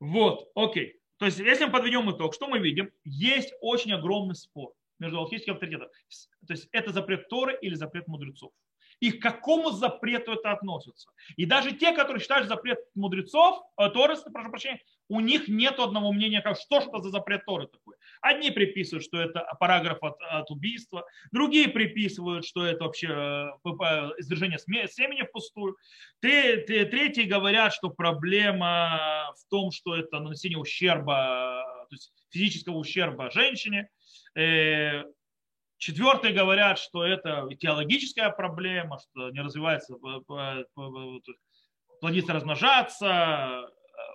Вот, 0.00 0.52
окей. 0.54 1.00
То 1.18 1.26
есть, 1.26 1.38
если 1.38 1.64
мы 1.64 1.72
подведем 1.72 2.10
итог, 2.10 2.34
что 2.34 2.48
мы 2.48 2.58
видим? 2.58 2.90
Есть 3.04 3.52
очень 3.60 3.92
огромный 3.92 4.34
спор 4.34 4.72
между 4.98 5.18
алхимическими 5.18 5.54
авторитетами. 5.54 5.90
То 6.46 6.52
есть, 6.52 6.68
это 6.72 6.92
запрет 6.92 7.28
Торы 7.28 7.58
или 7.60 7.74
запрет 7.74 8.06
мудрецов 8.08 8.52
и 9.00 9.12
к 9.12 9.22
какому 9.22 9.70
запрету 9.70 10.32
это 10.32 10.52
относится. 10.52 11.10
И 11.36 11.46
даже 11.46 11.72
те, 11.72 11.92
которые 11.92 12.20
считают 12.20 12.48
запрет 12.48 12.78
мудрецов, 12.94 13.62
э, 13.76 13.88
Торы, 13.90 14.16
прошу 14.32 14.50
прощения, 14.50 14.80
у 15.08 15.20
них 15.20 15.48
нет 15.48 15.78
одного 15.78 16.12
мнения, 16.12 16.42
как 16.42 16.58
что 16.58 16.80
что 16.80 16.98
за 16.98 17.10
запрет 17.10 17.44
Торы 17.46 17.66
такой. 17.66 17.96
Одни 18.20 18.50
приписывают, 18.50 19.04
что 19.04 19.20
это 19.20 19.46
параграф 19.58 20.02
от, 20.02 20.20
от 20.20 20.50
убийства, 20.50 21.06
другие 21.32 21.68
приписывают, 21.68 22.44
что 22.44 22.66
это 22.66 22.84
вообще 22.84 23.08
э, 23.08 24.10
извержение 24.18 24.58
семени 24.58 25.22
впустую. 25.26 25.76
Третьи 26.20 27.22
говорят, 27.22 27.72
что 27.72 27.90
проблема 27.90 29.32
в 29.36 29.48
том, 29.48 29.70
что 29.70 29.94
это 29.94 30.18
нанесение 30.20 30.58
ущерба, 30.58 31.86
то 31.88 31.94
есть 31.94 32.12
физического 32.30 32.76
ущерба 32.76 33.30
женщине. 33.30 33.88
Э, 35.78 35.80
Четвертые 35.80 36.34
говорят, 36.34 36.78
что 36.78 37.04
это 37.04 37.48
теологическая 37.58 38.30
проблема, 38.30 38.98
что 38.98 39.30
не 39.30 39.40
развивается, 39.40 39.94
плодится 42.00 42.32
размножаться, 42.32 43.70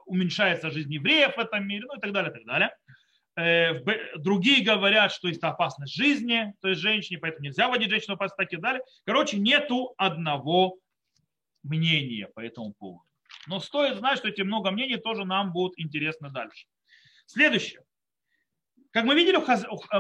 уменьшается 0.06 0.72
жизнь 0.72 0.94
евреев 0.94 1.36
в 1.36 1.40
этом 1.40 1.68
мире, 1.68 1.86
ну 1.88 1.98
и 1.98 2.00
так 2.00 2.12
далее, 2.12 2.32
и 2.32 2.34
так 2.34 2.46
далее. 2.46 2.76
Э, 3.36 4.18
другие 4.18 4.64
говорят, 4.64 5.12
что 5.12 5.28
есть 5.28 5.44
опасность 5.44 5.96
жизни, 5.96 6.54
то 6.62 6.68
есть 6.70 6.82
женщине, 6.82 7.20
поэтому 7.20 7.46
нельзя 7.46 7.68
водить 7.68 7.90
женщину 7.90 8.16
опасность, 8.16 8.38
так 8.38 8.54
и 8.54 8.62
далее. 8.62 8.82
Короче, 9.06 9.38
нету 9.38 9.94
одного 9.98 10.78
мнения 11.64 12.28
по 12.28 12.42
этому 12.42 12.74
поводу. 12.74 13.06
Но 13.48 13.60
стоит 13.60 13.98
знать, 13.98 14.20
что 14.20 14.28
эти 14.28 14.42
много 14.42 14.72
мнений 14.72 14.98
тоже 14.98 15.26
нам 15.26 15.52
будут 15.52 15.80
интересны 15.80 16.30
дальше. 16.30 16.68
Следующее. 17.26 17.82
Как 18.92 19.06
мы 19.06 19.16
видели, 19.16 19.40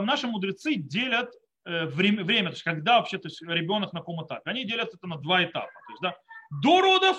наши 0.03 0.28
мудрецы 0.28 0.76
делят 0.76 1.34
Э, 1.34 1.42
время, 1.66 2.24
время, 2.24 2.49
то 2.49 2.53
есть 2.53 2.64
когда 2.64 2.97
вообще 2.97 3.18
то 3.18 3.28
есть 3.28 3.41
ребенок 3.41 3.93
на 3.93 3.99
каком 3.99 4.26
этапе. 4.26 4.49
Они 4.49 4.66
делят 4.66 4.93
это 4.93 5.07
на 5.07 5.18
два 5.18 5.43
этапа. 5.43 5.72
То 5.88 5.91
есть, 5.91 6.01
да, 6.01 6.16
до 6.61 6.82
родов 6.82 7.18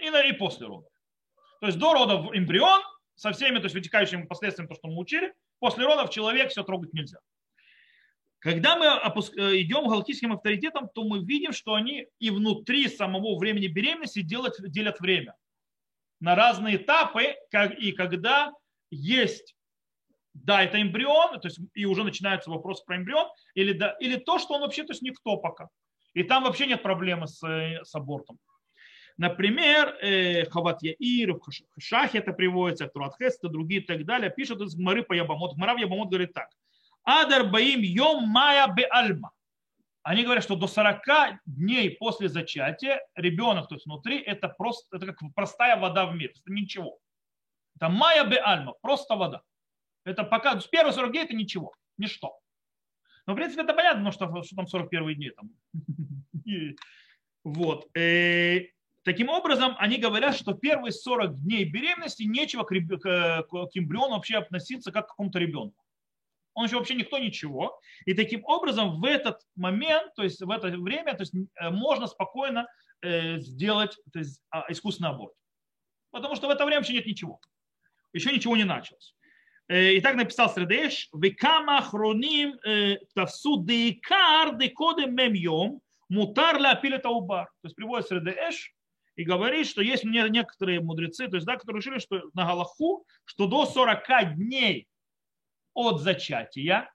и, 0.00 0.10
на, 0.10 0.22
и 0.22 0.32
после 0.32 0.66
родов. 0.66 0.90
То 1.60 1.66
есть 1.66 1.78
до 1.78 1.94
родов 1.94 2.34
эмбрион 2.34 2.82
со 3.14 3.32
всеми 3.32 3.58
то 3.58 3.64
есть, 3.64 3.74
вытекающими 3.74 4.24
последствиями, 4.26 4.68
то, 4.68 4.74
что 4.74 4.88
мы 4.88 4.98
учили. 4.98 5.32
После 5.60 5.84
родов 5.84 6.10
человек 6.10 6.50
все 6.50 6.62
трогать 6.62 6.92
нельзя. 6.92 7.18
Когда 8.40 8.76
мы 8.76 8.88
опуск... 8.88 9.34
Э, 9.38 9.58
идем 9.58 9.88
галактическим 9.88 10.32
авторитетам, 10.34 10.90
то 10.94 11.04
мы 11.04 11.24
видим, 11.24 11.52
что 11.52 11.74
они 11.74 12.06
и 12.18 12.30
внутри 12.30 12.88
самого 12.88 13.38
времени 13.38 13.68
беременности 13.68 14.20
делят, 14.20 14.56
делят 14.58 15.00
время 15.00 15.34
на 16.20 16.34
разные 16.34 16.76
этапы, 16.76 17.36
как, 17.50 17.78
и 17.78 17.92
когда 17.92 18.52
есть 18.90 19.56
да, 20.34 20.62
это 20.62 20.80
эмбрион, 20.80 21.40
то 21.40 21.48
есть 21.48 21.60
и 21.74 21.86
уже 21.86 22.04
начинается 22.04 22.50
вопрос 22.50 22.82
про 22.82 22.96
эмбрион, 22.96 23.28
или, 23.54 23.72
да, 23.72 23.96
или 24.00 24.16
то, 24.16 24.38
что 24.38 24.54
он 24.54 24.60
вообще 24.60 24.84
то 24.84 24.92
есть 24.92 25.02
никто 25.02 25.36
пока. 25.36 25.68
И 26.12 26.22
там 26.22 26.44
вообще 26.44 26.66
нет 26.66 26.82
проблемы 26.82 27.26
с, 27.26 27.42
э, 27.46 27.82
с 27.84 27.94
абортом. 27.94 28.38
Например, 29.16 29.96
э, 30.02 30.44
Хават 30.46 30.82
Яир, 30.82 31.34
в 31.34 31.80
Шахе 31.80 32.18
это 32.18 32.32
приводится, 32.32 32.88
Турат 32.88 33.16
Хеста, 33.16 33.48
другие 33.48 33.80
и 33.80 33.84
так 33.84 34.04
далее, 34.04 34.30
пишут 34.30 34.60
из 34.60 34.74
Гмары 34.74 35.04
по 35.04 35.12
Ябамот. 35.12 35.54
Гмара 35.54 35.74
в 35.74 35.78
Ябамот 35.78 36.08
говорит 36.08 36.32
так. 36.32 36.48
Адар 37.04 37.44
Баим 37.44 37.80
Йом 37.80 38.28
Майя 38.28 38.66
Бе 38.66 38.86
Альма. 38.86 39.30
Они 40.04 40.22
говорят, 40.22 40.44
что 40.44 40.54
до 40.54 40.66
40 40.66 41.00
дней 41.46 41.90
после 41.90 42.28
зачатия 42.28 43.00
ребенок, 43.14 43.68
то 43.68 43.74
есть 43.74 43.86
внутри, 43.86 44.20
это 44.20 44.48
просто 44.48 44.96
это 44.96 45.06
как 45.06 45.34
простая 45.34 45.80
вода 45.80 46.04
в 46.04 46.14
мире, 46.14 46.34
это 46.36 46.52
ничего. 46.52 46.98
Это 47.76 47.88
майя 47.88 48.24
бе 48.24 48.38
альма, 48.38 48.74
просто 48.82 49.16
вода. 49.16 49.42
Это 50.04 50.24
пока, 50.24 50.60
с 50.60 50.66
первых 50.66 50.94
40 50.94 51.10
дней 51.10 51.24
это 51.24 51.34
ничего, 51.34 51.74
ничто. 51.96 52.38
Но, 53.26 53.32
в 53.32 53.36
принципе, 53.36 53.62
это 53.62 53.72
понятно, 53.72 54.12
что, 54.12 54.42
что 54.42 54.56
там 54.56 54.66
41 54.66 55.14
дни. 55.14 55.30
Там. 55.30 55.50
Вот. 57.44 57.94
Э, 57.94 58.68
таким 59.02 59.28
образом, 59.28 59.76
они 59.78 59.98
говорят, 59.98 60.34
что 60.34 60.54
первые 60.54 60.92
40 60.92 61.42
дней 61.42 61.64
беременности 61.64 62.22
нечего 62.22 62.64
к, 62.64 62.72
эмбриону 62.72 64.14
вообще 64.14 64.38
относиться 64.38 64.92
как 64.92 65.06
к 65.06 65.08
какому-то 65.10 65.38
ребенку. 65.38 65.84
Он 66.54 66.64
еще 66.64 66.78
вообще 66.78 66.94
никто 66.94 67.18
ничего. 67.18 67.78
И 68.06 68.14
таким 68.14 68.44
образом 68.44 68.98
в 68.98 69.04
этот 69.04 69.42
момент, 69.56 70.14
то 70.14 70.22
есть 70.22 70.40
в 70.40 70.50
это 70.50 70.68
время, 70.68 71.12
то 71.12 71.22
есть 71.22 71.34
э, 71.34 71.68
можно 71.68 72.06
спокойно 72.06 72.66
э, 73.02 73.38
сделать 73.40 73.98
то 74.10 74.20
есть, 74.20 74.40
а, 74.48 74.64
искусственный 74.70 75.10
аборт. 75.10 75.34
Потому 76.10 76.34
что 76.34 76.46
в 76.46 76.50
это 76.50 76.64
время 76.64 76.78
вообще 76.78 76.94
нет 76.94 77.06
ничего. 77.06 77.40
Еще 78.14 78.32
ничего 78.32 78.56
не 78.56 78.64
началось. 78.64 79.14
И 79.68 80.00
так 80.00 80.16
написал 80.16 80.50
Средеш, 80.50 81.08
«Векама 81.12 81.80
хроним 81.80 82.58
тавсу 83.14 83.64
деикар 83.64 84.56
декодем 84.56 85.14
мем 85.14 85.32
йом, 85.32 85.80
мутар 86.08 86.60
ля 86.60 86.78
это 86.82 87.08
убар. 87.08 87.46
То 87.62 87.66
есть 87.68 87.76
приводит 87.76 88.06
Средеш 88.06 88.74
и 89.16 89.24
говорит, 89.24 89.66
что 89.66 89.80
есть 89.80 90.04
некоторые 90.04 90.80
мудрецы, 90.80 91.28
то 91.28 91.36
есть, 91.36 91.46
да, 91.46 91.56
которые 91.56 91.80
решили, 91.80 91.98
что 91.98 92.30
на 92.34 92.44
Галаху, 92.44 93.06
что 93.24 93.46
до 93.46 93.64
40 93.64 94.34
дней 94.36 94.86
от 95.72 96.00
зачатия 96.00 96.92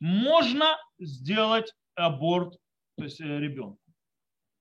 можно 0.00 0.76
сделать 0.98 1.72
аборт 1.94 2.58
то 2.96 3.04
есть 3.04 3.20
э, 3.20 3.24
ребенку. 3.24 3.80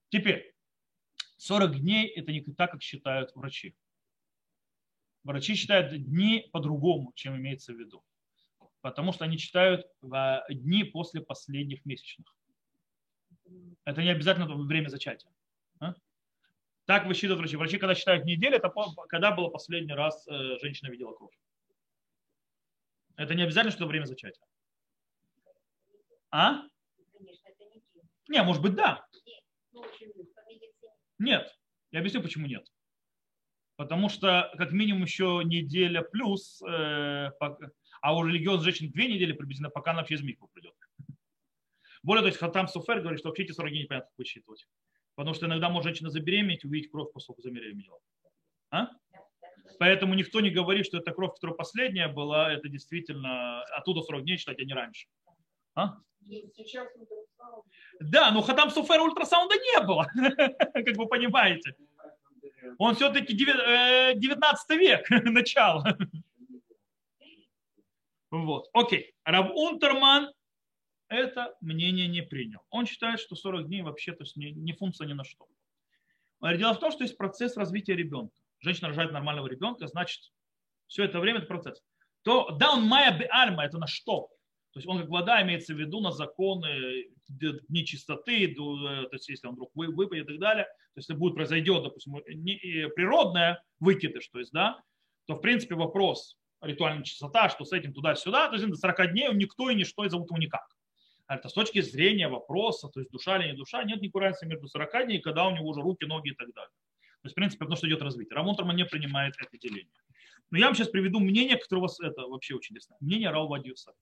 Теперь, 0.09 0.53
40 1.37 1.79
дней 1.79 2.07
это 2.07 2.31
не 2.31 2.41
так, 2.41 2.71
как 2.71 2.81
считают 2.81 3.31
врачи. 3.35 3.75
Врачи 5.23 5.55
считают 5.55 5.91
дни 5.91 6.49
по-другому, 6.51 7.13
чем 7.15 7.37
имеется 7.37 7.73
в 7.73 7.79
виду. 7.79 8.03
Потому 8.81 9.13
что 9.13 9.23
они 9.23 9.37
считают 9.37 9.85
дни 10.49 10.83
после 10.83 11.21
последних 11.21 11.85
месячных. 11.85 12.35
Это 13.85 14.01
не 14.01 14.09
обязательно 14.09 14.47
время 14.47 14.89
зачатия. 14.89 15.31
А? 15.79 15.93
Так 16.85 17.05
высчитывают 17.05 17.39
врачи. 17.39 17.55
Врачи, 17.55 17.77
когда 17.77 17.95
считают 17.95 18.25
неделю, 18.25 18.57
это 18.57 18.71
когда 19.07 19.31
было 19.31 19.49
последний 19.49 19.93
раз 19.93 20.27
э, 20.27 20.57
женщина 20.61 20.89
видела 20.89 21.13
кровь. 21.13 21.33
Это 23.15 23.35
не 23.35 23.43
обязательно, 23.43 23.71
что 23.71 23.85
время 23.85 24.05
зачатия. 24.05 24.45
А? 26.31 26.63
Не, 28.27 28.43
может 28.43 28.61
быть, 28.61 28.75
да. 28.75 29.05
Нет. 31.19 31.47
Я 31.91 31.99
объясню, 31.99 32.21
почему 32.21 32.47
нет. 32.47 32.67
Потому 33.83 34.07
что 34.07 34.49
как 34.57 34.71
минимум 34.71 35.03
еще 35.03 35.41
неделя 35.43 36.03
плюс, 36.03 36.61
э, 36.61 37.31
а 38.01 38.15
у 38.15 38.25
религиозных 38.25 38.63
женщин 38.63 38.91
две 38.91 39.13
недели 39.13 39.33
приблизительно, 39.33 39.69
пока 39.69 39.91
она 39.91 39.99
вообще 39.99 40.15
из 40.15 40.21
микву 40.21 40.49
придет. 40.53 40.73
Более 42.01 42.23
того, 42.23 42.33
Хатам 42.39 42.69
Суфер 42.69 43.01
говорит, 43.01 43.19
что 43.19 43.27
вообще 43.27 43.43
эти 43.43 43.51
40 43.51 43.71
дней 43.71 43.83
непонятно 43.83 44.07
как 44.09 44.17
высчитывать. 44.17 44.65
Потому 45.15 45.35
что 45.35 45.47
иногда 45.47 45.67
может 45.67 45.83
женщина 45.83 46.09
забеременеть, 46.09 46.63
увидеть 46.63 46.91
кровь, 46.91 47.11
поскольку 47.13 47.41
забеременела. 47.41 47.99
А? 48.71 48.87
Поэтому 49.79 50.13
никто 50.13 50.39
не 50.39 50.49
говорит, 50.49 50.85
что 50.85 50.99
эта 50.99 51.11
кровь, 51.11 51.33
которая 51.33 51.57
последняя 51.57 52.07
была, 52.07 52.53
это 52.53 52.69
действительно 52.69 53.63
оттуда 53.63 54.01
40 54.01 54.23
дней 54.23 54.37
считать, 54.37 54.59
а 54.59 54.63
не 54.63 54.73
раньше. 54.73 55.07
А? 55.75 55.97
Да, 57.99 58.31
но 58.31 58.41
Хатам 58.41 58.69
Суфер 58.69 59.01
ультрасаунда 59.01 59.55
не 59.55 59.85
было, 59.85 60.07
как 60.73 60.95
вы 60.95 61.05
понимаете. 61.07 61.75
Он 62.77 62.95
все-таки 62.95 63.33
19 63.33 64.69
э, 64.69 64.77
век, 64.77 65.09
начало. 65.25 65.97
Вот, 68.31 68.69
окей. 68.73 69.13
Рав 69.23 69.51
Унтерман 69.51 70.31
это 71.07 71.55
мнение 71.61 72.07
не 72.07 72.21
принял. 72.21 72.61
Он 72.69 72.85
считает, 72.85 73.19
что 73.19 73.35
40 73.35 73.67
дней 73.67 73.81
вообще 73.81 74.13
то 74.13 74.23
есть 74.23 74.35
не, 74.35 74.51
не 74.51 74.73
функция 74.73 75.07
ни 75.07 75.13
на 75.13 75.23
что. 75.23 75.45
Дело 76.41 76.73
в 76.73 76.79
том, 76.79 76.91
что 76.91 77.03
есть 77.03 77.17
процесс 77.17 77.55
развития 77.55 77.95
ребенка 77.95 78.35
женщина 78.63 78.87
рожает 78.89 79.11
нормального 79.11 79.47
ребенка, 79.47 79.87
значит, 79.87 80.31
все 80.87 81.03
это 81.03 81.19
время 81.19 81.39
это 81.39 81.47
процесс. 81.47 81.83
То 82.23 82.51
да, 82.51 82.71
он 82.71 82.83
майя 82.83 83.17
бе 83.17 83.27
альма, 83.29 83.65
это 83.65 83.77
на 83.77 83.87
что? 83.87 84.29
То 84.73 84.79
есть 84.79 84.87
он 84.87 84.99
как 84.99 85.09
вода 85.09 85.41
имеется 85.43 85.75
в 85.75 85.77
виду 85.77 86.01
на 86.01 86.11
законы 86.11 87.05
нечистоты, 87.69 88.45
э, 88.45 88.55
то 88.55 89.09
есть 89.11 89.29
если 89.29 89.47
он 89.47 89.53
вдруг 89.53 89.71
выпадет 89.75 90.25
и 90.25 90.27
так 90.27 90.39
далее, 90.39 90.63
то 90.63 90.97
есть 90.97 91.09
если 91.09 91.19
будет 91.19 91.35
произойдет, 91.35 91.83
допустим, 91.83 92.13
природное 92.15 93.63
выкидыш, 93.79 94.27
то 94.29 94.39
есть, 94.39 94.51
да, 94.51 94.81
то 95.25 95.35
в 95.35 95.41
принципе 95.41 95.75
вопрос 95.75 96.37
ритуальная 96.61 97.03
чистота, 97.03 97.49
что 97.49 97.65
с 97.65 97.71
этим 97.71 97.93
туда-сюда, 97.93 98.47
то 98.47 98.55
есть 98.55 98.67
до 98.67 98.75
40 98.75 99.11
дней 99.11 99.29
никто 99.33 99.69
и 99.69 99.75
ничто 99.75 100.05
и 100.05 100.09
зовут 100.09 100.29
его 100.29 100.39
никак. 100.39 100.65
А 101.27 101.35
это 101.35 101.49
с 101.49 101.53
точки 101.53 101.81
зрения 101.81 102.27
вопроса, 102.27 102.89
то 102.89 102.99
есть 102.99 103.11
душа 103.11 103.37
или 103.37 103.51
не 103.51 103.57
душа, 103.57 103.83
нет 103.83 104.01
никакой 104.01 104.23
разницы 104.23 104.47
между 104.47 104.67
40 104.67 105.05
дней, 105.05 105.19
когда 105.19 105.47
у 105.47 105.51
него 105.51 105.67
уже 105.67 105.81
руки, 105.81 106.05
ноги 106.05 106.29
и 106.29 106.35
так 106.35 106.51
далее. 106.53 106.71
То 107.21 107.27
есть, 107.27 107.33
в 107.33 107.35
принципе, 107.35 107.59
потому 107.59 107.77
что 107.77 107.87
идет 107.87 108.01
развитие. 108.01 108.35
Рамон 108.35 108.55
не 108.75 108.85
принимает 108.85 109.35
это 109.39 109.57
деление. 109.57 109.87
Но 110.51 110.57
я 110.57 110.65
вам 110.65 110.75
сейчас 110.75 110.89
приведу 110.89 111.19
мнение, 111.19 111.57
которое 111.57 111.79
у 111.79 111.83
вас 111.83 111.99
это 112.01 112.23
вообще 112.23 112.55
очень 112.55 112.73
интересно. 112.73 112.97
Мнение 112.99 113.29
Рау 113.29 113.47
Вадиусов. 113.47 113.95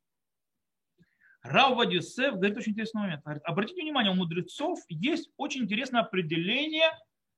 Рау 1.41 1.75
Вадиусов 1.75 2.35
говорит 2.35 2.57
очень 2.57 2.71
интересный 2.73 3.01
момент. 3.01 3.23
Говорит, 3.23 3.43
обратите 3.45 3.81
внимание, 3.81 4.11
у 4.11 4.15
мудрецов 4.15 4.79
есть 4.89 5.29
очень 5.37 5.63
интересное 5.63 6.01
определение, 6.01 6.91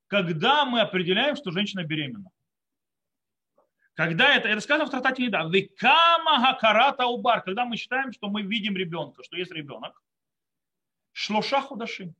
когда 0.08 0.64
мы 0.64 0.80
определяем, 0.80 1.36
что 1.36 1.50
женщина 1.50 1.84
беременна. 1.84 2.30
Когда 3.94 4.34
это, 4.34 4.48
это 4.48 4.60
сказано 4.60 4.86
в 4.86 4.90
трактате 4.90 5.22
Неда, 5.22 5.44
векама 5.44 6.40
хакарата 6.40 7.06
убар, 7.06 7.42
когда 7.42 7.64
мы 7.64 7.76
считаем, 7.76 8.12
что 8.12 8.28
мы 8.28 8.42
видим 8.42 8.76
ребенка, 8.76 9.22
что 9.22 9.36
есть 9.36 9.52
ребенок, 9.52 10.02
шлоша 11.12 11.60
худашим. 11.60 12.14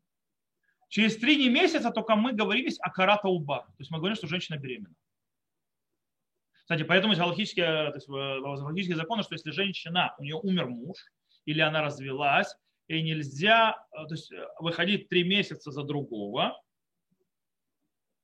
Через 0.88 1.16
три 1.16 1.48
месяца 1.50 1.90
только 1.90 2.14
мы 2.14 2.32
говорились 2.32 2.78
о 2.80 2.90
карата 2.90 3.28
уба. 3.28 3.62
То 3.62 3.74
есть 3.80 3.90
мы 3.90 3.98
говорим, 3.98 4.16
что 4.16 4.28
женщина 4.28 4.56
беременна. 4.56 4.94
Кстати, 6.52 6.84
поэтому 6.84 7.12
есть 7.12 7.20
галактические, 7.20 7.90
то 7.90 7.96
есть, 7.96 8.08
галактические 8.08 8.96
законы, 8.96 9.22
что 9.22 9.34
если 9.34 9.50
женщина, 9.50 10.14
у 10.18 10.22
нее 10.22 10.36
умер 10.36 10.68
муж, 10.68 10.96
или 11.44 11.60
она 11.60 11.82
развелась, 11.82 12.54
и 12.88 13.02
нельзя 13.02 13.76
то 13.92 14.08
есть, 14.10 14.32
выходить 14.58 15.08
три 15.08 15.24
месяца 15.24 15.70
за 15.70 15.82
другого. 15.82 16.60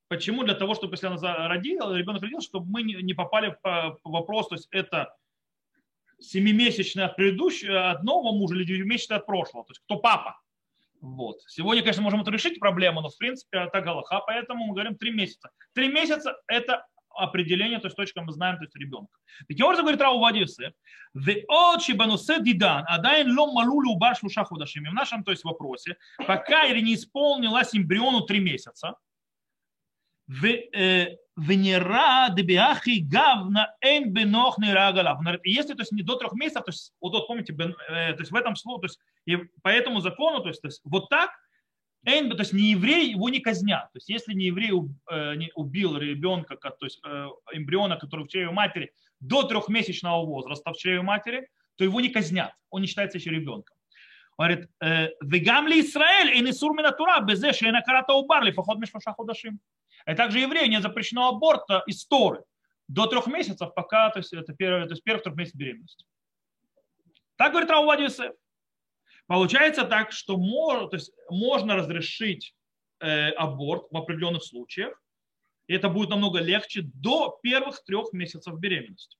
Почему? 0.07 0.43
Для 0.43 0.55
того, 0.55 0.75
чтобы 0.75 0.93
если 0.93 1.07
она 1.07 1.47
родила, 1.47 1.97
ребенок 1.97 2.21
родился, 2.21 2.49
чтобы 2.49 2.69
мы 2.69 2.83
не 2.83 3.13
попали 3.13 3.57
в 3.63 3.99
вопрос, 4.03 4.49
то 4.49 4.55
есть 4.55 4.67
это 4.71 5.15
семимесячное 6.19 7.05
от 7.05 7.15
предыдущего, 7.15 7.91
от 7.91 8.03
мужа 8.03 8.55
или 8.55 8.63
девятимесячное 8.63 9.17
от 9.17 9.25
прошлого. 9.25 9.65
То 9.65 9.71
есть 9.71 9.81
кто 9.85 9.97
папа? 9.97 10.39
Вот. 10.99 11.41
Сегодня, 11.47 11.81
конечно, 11.81 12.03
можем 12.03 12.21
это 12.21 12.29
решить 12.29 12.59
проблему, 12.59 13.01
но 13.01 13.09
в 13.09 13.17
принципе 13.17 13.57
это 13.57 13.81
галаха, 13.81 14.19
поэтому 14.27 14.67
мы 14.67 14.73
говорим 14.73 14.95
три 14.95 15.11
месяца. 15.11 15.49
Три 15.73 15.87
месяца 15.87 16.37
это 16.45 16.85
определение, 17.21 17.79
то 17.79 17.87
есть 17.87 17.97
точка 17.97 18.21
мы 18.21 18.31
знаем, 18.31 18.57
то 18.57 18.63
есть 18.63 18.75
ребенка. 18.75 19.13
Таким 19.47 19.65
образом, 19.65 19.85
говорит 19.85 20.01
Рау 20.01 20.19
Вадиусе, 20.19 20.73
в 21.13 21.95
банусе 21.95 22.41
дидан, 22.41 22.85
адайн 22.87 23.37
лом 23.37 23.53
малули 23.53 23.87
убар 23.87 24.15
шлуша 24.15 24.43
худашими. 24.43 24.89
В 24.89 24.93
нашем, 24.93 25.23
то 25.23 25.31
есть 25.31 25.43
вопросе, 25.43 25.97
пока 26.27 26.65
или 26.65 26.81
не 26.81 26.95
исполнилась 26.95 27.75
эмбриону 27.75 28.21
три 28.21 28.39
месяца, 28.39 28.95
э, 30.43 31.17
Венера 31.37 32.29
дебиахи 32.29 32.99
гавна 32.99 33.73
эн 33.81 34.11
бенох 34.11 34.57
нейрагалав. 34.57 35.19
Если 35.43 35.73
то 35.73 35.81
есть 35.81 35.91
не 35.91 36.03
до 36.03 36.15
трех 36.15 36.33
месяцев, 36.33 36.65
то 36.65 36.71
есть 36.71 36.93
вот, 37.01 37.13
вот 37.13 37.27
помните, 37.27 37.53
э, 37.53 38.13
то 38.13 38.19
есть 38.19 38.31
в 38.31 38.35
этом 38.35 38.55
слове, 38.55 38.81
то 38.81 38.85
есть 38.85 38.99
и 39.25 39.37
по 39.61 39.69
этому 39.69 40.01
закону, 40.01 40.41
то 40.41 40.49
есть, 40.49 40.61
то 40.61 40.67
есть 40.67 40.81
вот 40.83 41.09
так, 41.09 41.31
эн, 42.05 42.29
то 42.29 42.39
есть 42.39 42.53
не 42.53 42.71
еврей 42.71 43.11
его 43.11 43.29
не 43.29 43.39
казнят. 43.39 43.91
То 43.91 43.97
есть 43.97 44.09
если 44.09 44.33
не 44.33 44.45
еврей 44.45 44.71
э, 44.71 45.35
убил 45.55 45.97
ребенка, 45.97 46.55
то 46.55 46.85
есть 46.85 46.99
э, 47.05 47.27
эмбриона, 47.53 47.97
который 47.97 48.25
в 48.25 48.27
чреве 48.27 48.51
матери 48.51 48.91
до 49.19 49.43
трехмесячного 49.43 50.25
возраста 50.25 50.71
в 50.71 50.77
чреве 50.77 51.01
матери, 51.01 51.47
то 51.75 51.83
его 51.83 52.01
не 52.01 52.09
казнят. 52.09 52.53
Он 52.69 52.81
не 52.81 52.87
считается 52.87 53.17
еще 53.17 53.29
ребенком. 53.29 53.75
говорит, 54.37 54.69
вегам 55.21 55.67
ли 55.67 55.81
Израиль 55.81 56.35
и 56.35 56.41
не 56.41 56.51
сур 56.51 56.75
минатура, 56.75 57.19
безе 57.21 57.53
шейна 57.53 57.81
карата 57.81 58.13
убар, 58.13 58.51
поход 58.53 58.79
между 58.79 58.99
ходашим. 58.99 59.59
И 60.07 60.13
также 60.15 60.39
еврею 60.39 60.69
не 60.69 60.81
запрещено 60.81 61.27
аборта 61.27 61.83
из 61.85 62.05
Торы 62.05 62.43
до 62.87 63.07
трех 63.07 63.27
месяцев, 63.27 63.73
пока, 63.73 64.09
то 64.09 64.19
есть 64.19 64.33
это 64.33 64.53
первый, 64.53 64.85
то 64.87 64.93
есть 64.93 65.03
первых 65.03 65.23
трех 65.23 65.35
месяцев 65.35 65.59
беременности. 65.59 66.05
Так 67.37 67.51
говорит 67.51 67.69
Раувадий 67.69 68.05
Юсеф. 68.05 68.33
Получается 69.31 69.85
так, 69.85 70.11
что 70.11 70.35
можно, 70.35 70.89
то 70.89 70.97
есть 70.97 71.13
можно 71.29 71.77
разрешить 71.77 72.53
э, 72.99 73.29
аборт 73.29 73.87
в 73.89 73.95
определенных 73.95 74.43
случаях, 74.43 75.01
и 75.67 75.73
это 75.73 75.87
будет 75.87 76.09
намного 76.09 76.39
легче 76.41 76.81
до 76.81 77.39
первых 77.41 77.81
трех 77.85 78.11
месяцев 78.11 78.59
беременности. 78.59 79.17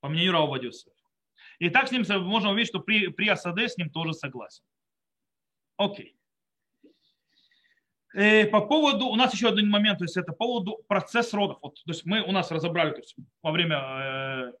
По 0.00 0.10
мнению 0.10 0.32
Раувадий 0.32 0.66
Юсеф. 0.66 0.92
И 1.58 1.70
так 1.70 1.88
с 1.88 1.90
ним 1.90 2.04
можно 2.22 2.50
увидеть, 2.50 2.68
что 2.68 2.80
при, 2.80 3.06
при 3.08 3.28
Асаде 3.28 3.66
с 3.66 3.78
ним 3.78 3.88
тоже 3.88 4.12
согласен. 4.12 4.62
Окей. 5.78 6.14
Э, 8.12 8.44
по 8.44 8.60
поводу, 8.60 9.06
у 9.06 9.16
нас 9.16 9.32
еще 9.32 9.48
один 9.48 9.70
момент, 9.70 10.00
то 10.00 10.04
есть 10.04 10.18
это 10.18 10.32
по 10.32 10.44
поводу 10.44 10.84
процесс 10.86 11.32
родов. 11.32 11.60
Вот, 11.62 11.76
то 11.76 11.92
есть 11.92 12.04
мы 12.04 12.20
у 12.20 12.30
нас 12.30 12.50
разобрали 12.50 12.90
то 12.90 12.98
есть, 12.98 13.16
во 13.40 13.52
время 13.52 13.76
э, 13.78 14.52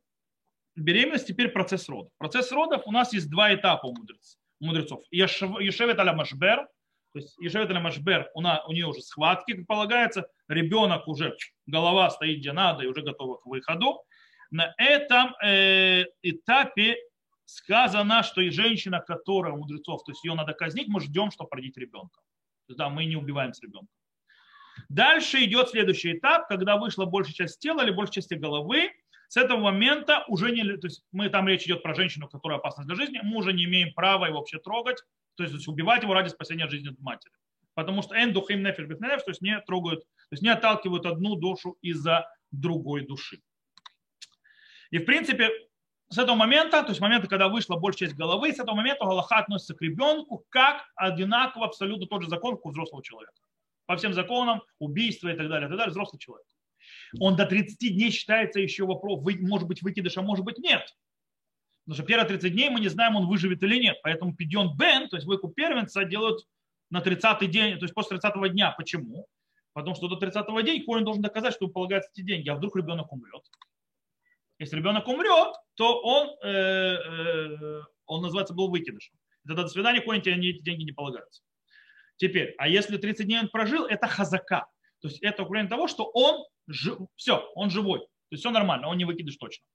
беременности, 0.76 1.32
теперь 1.32 1.48
процесс 1.48 1.88
родов. 1.88 2.12
Процесс 2.18 2.50
родов 2.52 2.82
у 2.86 2.92
нас 2.92 3.12
есть 3.12 3.30
два 3.30 3.54
этапа 3.54 3.86
у, 3.86 3.94
мудрец, 3.94 4.38
у 4.60 4.66
мудрецов. 4.66 5.02
Ешевет 5.10 5.98
аля 5.98 6.12
машбер, 6.12 6.66
то 7.12 7.18
есть 7.18 7.36
Ешевет 7.38 7.70
аля 7.70 7.80
машбер, 7.80 8.30
у, 8.34 8.40
на, 8.40 8.64
у 8.66 8.72
нее 8.72 8.86
уже 8.86 9.02
схватки, 9.02 9.52
как 9.52 9.66
полагается, 9.66 10.26
ребенок 10.48 11.06
уже, 11.08 11.36
голова 11.66 12.10
стоит 12.10 12.38
где 12.38 12.52
надо 12.52 12.84
и 12.84 12.86
уже 12.86 13.02
готова 13.02 13.36
к 13.36 13.46
выходу. 13.46 14.02
На 14.50 14.74
этом 14.76 15.34
э, 15.42 16.04
этапе 16.22 16.96
сказано, 17.44 18.22
что 18.22 18.40
и 18.40 18.50
женщина, 18.50 19.00
которая 19.00 19.52
у 19.52 19.58
мудрецов, 19.58 20.04
то 20.04 20.12
есть 20.12 20.24
ее 20.24 20.34
надо 20.34 20.52
казнить, 20.52 20.88
мы 20.88 21.00
ждем, 21.00 21.30
чтобы 21.30 21.50
родить 21.52 21.76
ребенка. 21.76 22.20
То 22.66 22.70
есть, 22.70 22.78
да, 22.78 22.88
мы 22.88 23.04
не 23.04 23.16
убиваем 23.16 23.52
с 23.52 23.62
ребенком. 23.62 23.88
Дальше 24.88 25.44
идет 25.44 25.68
следующий 25.68 26.16
этап, 26.16 26.48
когда 26.48 26.76
вышла 26.76 27.04
большая 27.04 27.34
часть 27.34 27.60
тела 27.60 27.82
или 27.82 27.90
большая 27.90 28.14
часть 28.14 28.32
головы. 28.32 28.90
С 29.32 29.38
этого 29.38 29.60
момента 29.60 30.26
уже 30.28 30.52
не, 30.52 30.62
то 30.76 30.88
есть 30.88 31.06
мы 31.10 31.30
там 31.30 31.48
речь 31.48 31.64
идет 31.64 31.82
про 31.82 31.94
женщину, 31.94 32.28
которая 32.28 32.58
опасна 32.58 32.84
для 32.84 32.94
жизни, 32.94 33.18
мы 33.22 33.38
уже 33.38 33.54
не 33.54 33.64
имеем 33.64 33.94
права 33.94 34.26
его 34.26 34.36
вообще 34.36 34.58
трогать, 34.58 34.98
то 35.36 35.42
есть 35.42 35.66
убивать 35.68 36.02
его 36.02 36.12
ради 36.12 36.28
спасения 36.28 36.68
жизни 36.68 36.94
матери. 36.98 37.32
Потому 37.72 38.02
что 38.02 38.14
эн 38.14 38.34
духим 38.34 38.62
нефиш 38.62 38.86
то 38.86 39.30
есть 39.30 39.40
не 39.40 39.58
трогают, 39.62 40.00
то 40.00 40.32
есть 40.32 40.42
не 40.42 40.50
отталкивают 40.50 41.06
одну 41.06 41.36
душу 41.36 41.78
из-за 41.80 42.26
другой 42.50 43.06
души. 43.06 43.40
И 44.90 44.98
в 44.98 45.06
принципе 45.06 45.48
с 46.10 46.18
этого 46.18 46.36
момента, 46.36 46.82
то 46.82 46.90
есть 46.90 47.00
момента, 47.00 47.26
когда 47.26 47.48
вышла 47.48 47.76
большая 47.76 48.10
часть 48.10 48.18
головы, 48.18 48.52
с 48.52 48.60
этого 48.60 48.76
момента 48.76 49.06
Галаха 49.06 49.36
относится 49.36 49.74
к 49.74 49.80
ребенку 49.80 50.44
как 50.50 50.84
одинаково 50.94 51.64
абсолютно 51.64 52.06
тот 52.06 52.22
же 52.22 52.28
закон, 52.28 52.56
как 52.56 52.66
у 52.66 52.68
взрослого 52.68 53.02
человека. 53.02 53.40
По 53.86 53.96
всем 53.96 54.12
законам, 54.12 54.60
убийство 54.78 55.28
и 55.28 55.34
так 55.34 55.48
далее, 55.48 55.68
и 55.68 55.70
так 55.70 55.78
далее, 55.78 55.90
взрослый 55.90 56.20
человек. 56.20 56.46
Он 57.20 57.36
до 57.36 57.46
30 57.46 57.78
дней 57.78 58.10
считается 58.10 58.60
еще 58.60 58.86
вопрос, 58.86 59.20
может 59.40 59.68
быть 59.68 59.82
выкидыш, 59.82 60.16
а 60.16 60.22
может 60.22 60.44
быть 60.44 60.58
нет. 60.58 60.82
Потому 61.84 61.96
что 61.96 62.06
первые 62.06 62.28
30 62.28 62.52
дней 62.52 62.70
мы 62.70 62.80
не 62.80 62.88
знаем, 62.88 63.16
он 63.16 63.26
выживет 63.26 63.62
или 63.62 63.76
нет. 63.76 63.96
Поэтому 64.02 64.34
пидьон 64.34 64.76
бен, 64.76 65.08
то 65.08 65.16
есть 65.16 65.26
выкуп 65.26 65.54
первенца, 65.54 66.04
делают 66.04 66.46
на 66.90 67.00
30 67.00 67.50
день, 67.50 67.78
то 67.78 67.84
есть 67.84 67.94
после 67.94 68.18
30 68.18 68.52
дня. 68.52 68.72
Почему? 68.72 69.26
Потому 69.72 69.96
что 69.96 70.08
до 70.08 70.16
30 70.16 70.46
дня 70.46 70.84
Коин 70.84 71.04
должен 71.04 71.22
доказать, 71.22 71.54
что 71.54 71.64
ему 71.64 71.72
полагаются 71.72 72.10
эти 72.14 72.24
деньги, 72.24 72.48
а 72.48 72.54
вдруг 72.54 72.76
ребенок 72.76 73.12
умрет. 73.12 73.42
Если 74.58 74.76
ребенок 74.76 75.08
умрет, 75.08 75.54
то 75.74 76.00
он, 76.02 76.36
э, 76.42 76.48
э, 76.48 77.80
он 78.06 78.22
называется 78.22 78.54
был 78.54 78.70
выкидышем. 78.70 79.16
Тогда 79.46 79.62
до 79.62 79.68
свидания, 79.68 80.00
Коин 80.00 80.22
тебе 80.22 80.36
эти 80.36 80.62
деньги 80.62 80.84
не 80.84 80.92
полагаются. 80.92 81.42
Теперь, 82.16 82.54
а 82.58 82.68
если 82.68 82.96
30 82.96 83.26
дней 83.26 83.40
он 83.40 83.48
прожил, 83.48 83.86
это 83.86 84.06
хазака. 84.06 84.66
То 85.02 85.08
есть 85.08 85.20
это 85.22 85.42
укрепление 85.42 85.68
того, 85.68 85.88
что 85.88 86.04
он, 86.14 86.44
жив, 86.68 86.98
все, 87.16 87.44
он 87.54 87.70
живой. 87.70 88.00
То 88.00 88.06
есть 88.30 88.42
все 88.42 88.50
нормально, 88.50 88.88
он 88.88 88.96
не 88.96 89.04
выкидыш 89.04 89.36
точно. 89.36 89.66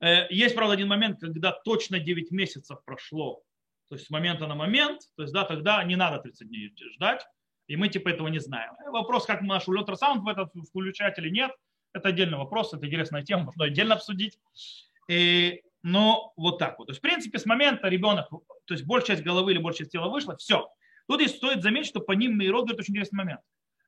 Э, 0.00 0.26
есть, 0.28 0.54
правда, 0.54 0.74
один 0.74 0.88
момент, 0.88 1.20
когда 1.20 1.52
точно 1.52 2.00
9 2.00 2.32
месяцев 2.32 2.78
прошло, 2.84 3.42
то 3.88 3.94
есть 3.94 4.06
с 4.06 4.10
момента 4.10 4.46
на 4.46 4.54
момент, 4.54 5.02
то 5.16 5.22
есть 5.22 5.32
да, 5.32 5.44
тогда 5.44 5.82
не 5.84 5.96
надо 5.96 6.18
30 6.18 6.48
дней 6.48 6.72
ждать, 6.94 7.24
и 7.68 7.76
мы 7.76 7.88
типа 7.88 8.08
этого 8.08 8.26
не 8.28 8.40
знаем. 8.40 8.72
Вопрос, 8.86 9.24
как 9.24 9.42
наш 9.42 9.68
ультрасаунд 9.68 10.22
в 10.22 10.28
этот 10.28 10.50
включать 10.68 11.18
или 11.18 11.30
нет, 11.30 11.52
это 11.92 12.08
отдельный 12.08 12.38
вопрос, 12.38 12.74
это 12.74 12.86
интересная 12.86 13.22
тема, 13.22 13.44
можно 13.44 13.64
отдельно 13.64 13.94
обсудить. 13.94 14.38
И, 15.08 15.62
но 15.82 16.32
вот 16.36 16.58
так 16.58 16.78
вот. 16.78 16.86
То 16.86 16.90
есть, 16.90 16.98
в 16.98 17.02
принципе, 17.02 17.38
с 17.38 17.46
момента 17.46 17.88
ребенок, 17.88 18.28
то 18.30 18.74
есть 18.74 18.84
большая 18.84 19.16
часть 19.16 19.22
головы 19.22 19.52
или 19.52 19.58
большая 19.58 19.84
часть 19.84 19.92
тела 19.92 20.08
вышла, 20.08 20.36
все. 20.36 20.68
Тут 21.08 21.20
здесь 21.20 21.36
стоит 21.36 21.62
заметить, 21.62 21.88
что 21.88 22.00
по 22.00 22.12
ним 22.12 22.36
Мейрод 22.36 22.62
говорит 22.62 22.80
очень 22.80 22.94
интересный 22.94 23.18
момент. 23.18 23.40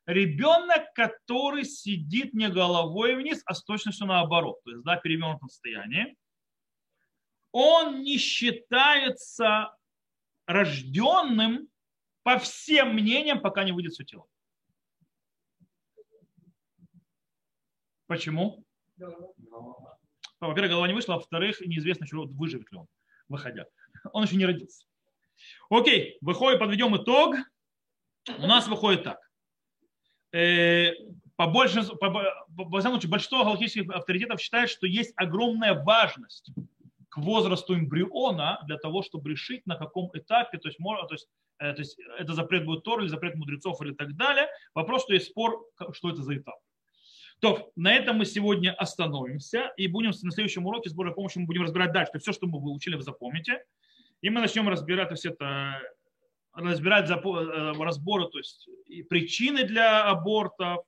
Ребенок, 0.05 0.93
который 0.93 1.63
сидит 1.63 2.33
не 2.33 2.49
головой 2.49 3.15
вниз, 3.15 3.41
а 3.45 3.53
с 3.53 3.63
точностью 3.63 4.05
наоборот, 4.05 4.61
то 4.63 4.71
есть 4.71 4.83
да, 4.83 4.97
перевернутом 4.97 5.47
состоянии, 5.47 6.17
он 7.51 8.01
не 8.01 8.17
считается 8.17 9.77
рожденным 10.45 11.69
по 12.23 12.37
всем 12.37 12.95
мнениям, 12.95 13.39
пока 13.39 13.63
не 13.63 13.71
выйдет 13.71 13.93
все 13.93 14.03
тело. 14.03 14.27
Почему? 18.07 18.65
Во-первых, 20.39 20.71
голова 20.71 20.87
не 20.87 20.93
вышла, 20.93 21.15
а 21.15 21.17
во-вторых, 21.17 21.61
неизвестно, 21.61 22.05
что 22.05 22.25
выживет 22.25 22.69
ли 22.71 22.79
он, 22.79 22.87
выходя. 23.29 23.65
Он 24.11 24.23
еще 24.23 24.35
не 24.35 24.45
родился. 24.45 24.85
Окей, 25.69 26.17
выходит, 26.19 26.59
подведем 26.59 26.95
итог. 26.97 27.35
У 28.27 28.47
нас 28.47 28.67
выходит 28.67 29.03
так. 29.03 29.19
Э, 30.33 30.93
по, 31.35 31.47
большинству, 31.47 31.95
по, 31.95 32.09
по, 32.09 32.65
по 32.65 32.81
случае, 32.81 33.09
большинство 33.09 33.43
галактических 33.43 33.89
авторитетов 33.91 34.41
считает, 34.41 34.69
что 34.69 34.87
есть 34.87 35.13
огромная 35.15 35.81
важность 35.83 36.51
к 37.09 37.17
возрасту 37.17 37.75
эмбриона 37.75 38.59
для 38.65 38.77
того, 38.77 39.03
чтобы 39.03 39.29
решить, 39.29 39.67
на 39.67 39.75
каком 39.75 40.09
этапе, 40.15 40.57
то 40.57 40.67
есть, 40.67 40.79
можно, 40.79 41.07
то 41.07 41.13
есть, 41.13 41.27
э, 41.59 41.73
то 41.73 41.79
есть 41.79 41.97
это 42.17 42.33
запрет 42.33 42.65
будет 42.65 42.83
Тор 42.83 43.01
или 43.01 43.07
запрет 43.07 43.35
мудрецов 43.35 43.79
или 43.83 43.93
так 43.93 44.15
далее. 44.15 44.47
Вопрос, 44.73 45.03
что 45.03 45.13
есть 45.13 45.27
спор, 45.27 45.63
что 45.91 46.09
это 46.09 46.23
за 46.23 46.35
этап. 46.37 46.55
То, 47.39 47.71
на 47.75 47.93
этом 47.93 48.17
мы 48.17 48.25
сегодня 48.25 48.73
остановимся 48.73 49.71
и 49.77 49.87
будем 49.87 50.11
на 50.23 50.31
следующем 50.31 50.65
уроке 50.65 50.89
с 50.89 50.93
Божьей 50.93 51.13
помощью 51.13 51.41
мы 51.41 51.47
будем 51.47 51.63
разбирать 51.63 51.91
дальше. 51.91 52.17
Все, 52.17 52.31
что 52.31 52.47
мы 52.47 52.59
выучили, 52.59 52.95
вы 52.95 53.03
запомните. 53.03 53.63
И 54.21 54.29
мы 54.29 54.39
начнем 54.39 54.67
разбирать 54.69 55.09
то 55.09 55.13
есть 55.13 55.25
это, 55.25 55.81
разбирать 56.53 57.09
э, 57.09 57.71
разборы, 57.79 58.27
то 58.29 58.37
есть 58.37 58.67
и 58.85 59.03
причины 59.03 59.63
для 59.63 60.03
абортов, 60.05 60.85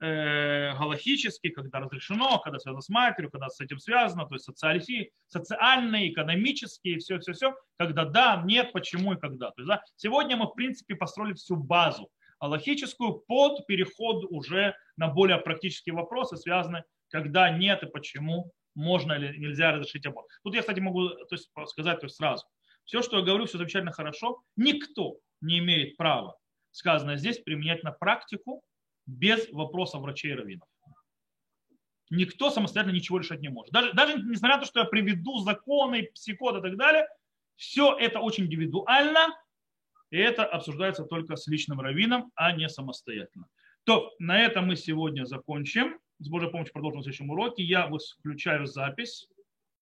э, 0.00 0.72
галахические, 0.76 1.52
когда 1.52 1.80
разрешено, 1.80 2.38
когда 2.40 2.58
связано 2.58 2.82
с 2.82 2.88
матерью, 2.88 3.30
когда 3.30 3.48
с 3.48 3.60
этим 3.60 3.78
связано, 3.78 4.26
то 4.26 4.34
есть 4.34 4.44
социальные, 4.44 5.10
социальные 5.28 6.12
экономические, 6.12 6.98
все, 6.98 7.18
все, 7.18 7.32
все, 7.32 7.54
когда 7.78 8.04
да, 8.04 8.42
нет, 8.44 8.72
почему 8.72 9.12
и 9.12 9.18
когда. 9.18 9.50
То 9.50 9.62
есть, 9.62 9.68
да, 9.68 9.82
сегодня 9.96 10.36
мы, 10.36 10.46
в 10.46 10.54
принципе, 10.54 10.96
построили 10.96 11.34
всю 11.34 11.56
базу 11.56 12.10
аллахическую 12.38 13.20
под 13.26 13.66
переход 13.66 14.24
уже 14.30 14.74
на 14.96 15.08
более 15.08 15.38
практические 15.38 15.94
вопросы, 15.94 16.36
связанные, 16.36 16.84
когда 17.08 17.50
нет 17.50 17.82
и 17.82 17.86
почему 17.86 18.52
можно 18.74 19.14
или 19.14 19.36
нельзя 19.38 19.72
разрешить 19.72 20.04
аборт. 20.06 20.26
Тут 20.42 20.54
я, 20.54 20.60
кстати, 20.60 20.80
могу 20.80 21.08
то 21.08 21.32
есть, 21.32 21.50
сказать 21.66 22.00
то 22.00 22.06
есть, 22.06 22.16
сразу. 22.16 22.44
Все, 22.86 23.02
что 23.02 23.18
я 23.18 23.24
говорю, 23.24 23.46
все 23.46 23.58
замечательно 23.58 23.92
хорошо. 23.92 24.42
Никто 24.56 25.18
не 25.40 25.58
имеет 25.58 25.96
права, 25.96 26.38
сказанное 26.70 27.16
здесь, 27.16 27.38
применять 27.38 27.82
на 27.82 27.90
практику 27.90 28.62
без 29.06 29.50
вопроса 29.52 29.98
врачей 29.98 30.32
и 30.32 30.34
раввинов. 30.34 30.68
Никто 32.10 32.50
самостоятельно 32.50 32.94
ничего 32.94 33.18
решать 33.18 33.40
не 33.40 33.48
может. 33.48 33.72
Даже, 33.72 33.92
даже 33.92 34.14
несмотря 34.22 34.56
на 34.56 34.62
то, 34.62 34.66
что 34.66 34.80
я 34.80 34.86
приведу 34.86 35.38
законы, 35.38 36.10
психот 36.14 36.56
и 36.56 36.62
так 36.62 36.76
далее, 36.76 37.08
все 37.56 37.96
это 37.98 38.20
очень 38.20 38.44
индивидуально, 38.44 39.36
и 40.10 40.18
это 40.18 40.44
обсуждается 40.44 41.04
только 41.04 41.34
с 41.34 41.48
личным 41.48 41.80
раввином, 41.80 42.30
а 42.36 42.52
не 42.52 42.68
самостоятельно. 42.68 43.48
То 43.84 44.12
на 44.20 44.40
этом 44.40 44.66
мы 44.66 44.76
сегодня 44.76 45.24
закончим. 45.24 45.98
С 46.18 46.28
Божьей 46.28 46.50
помощью 46.50 46.72
продолжим 46.72 47.00
в 47.00 47.04
следующем 47.04 47.30
уроке. 47.30 47.64
Я 47.64 47.90
включаю 48.20 48.66
запись. 48.66 49.28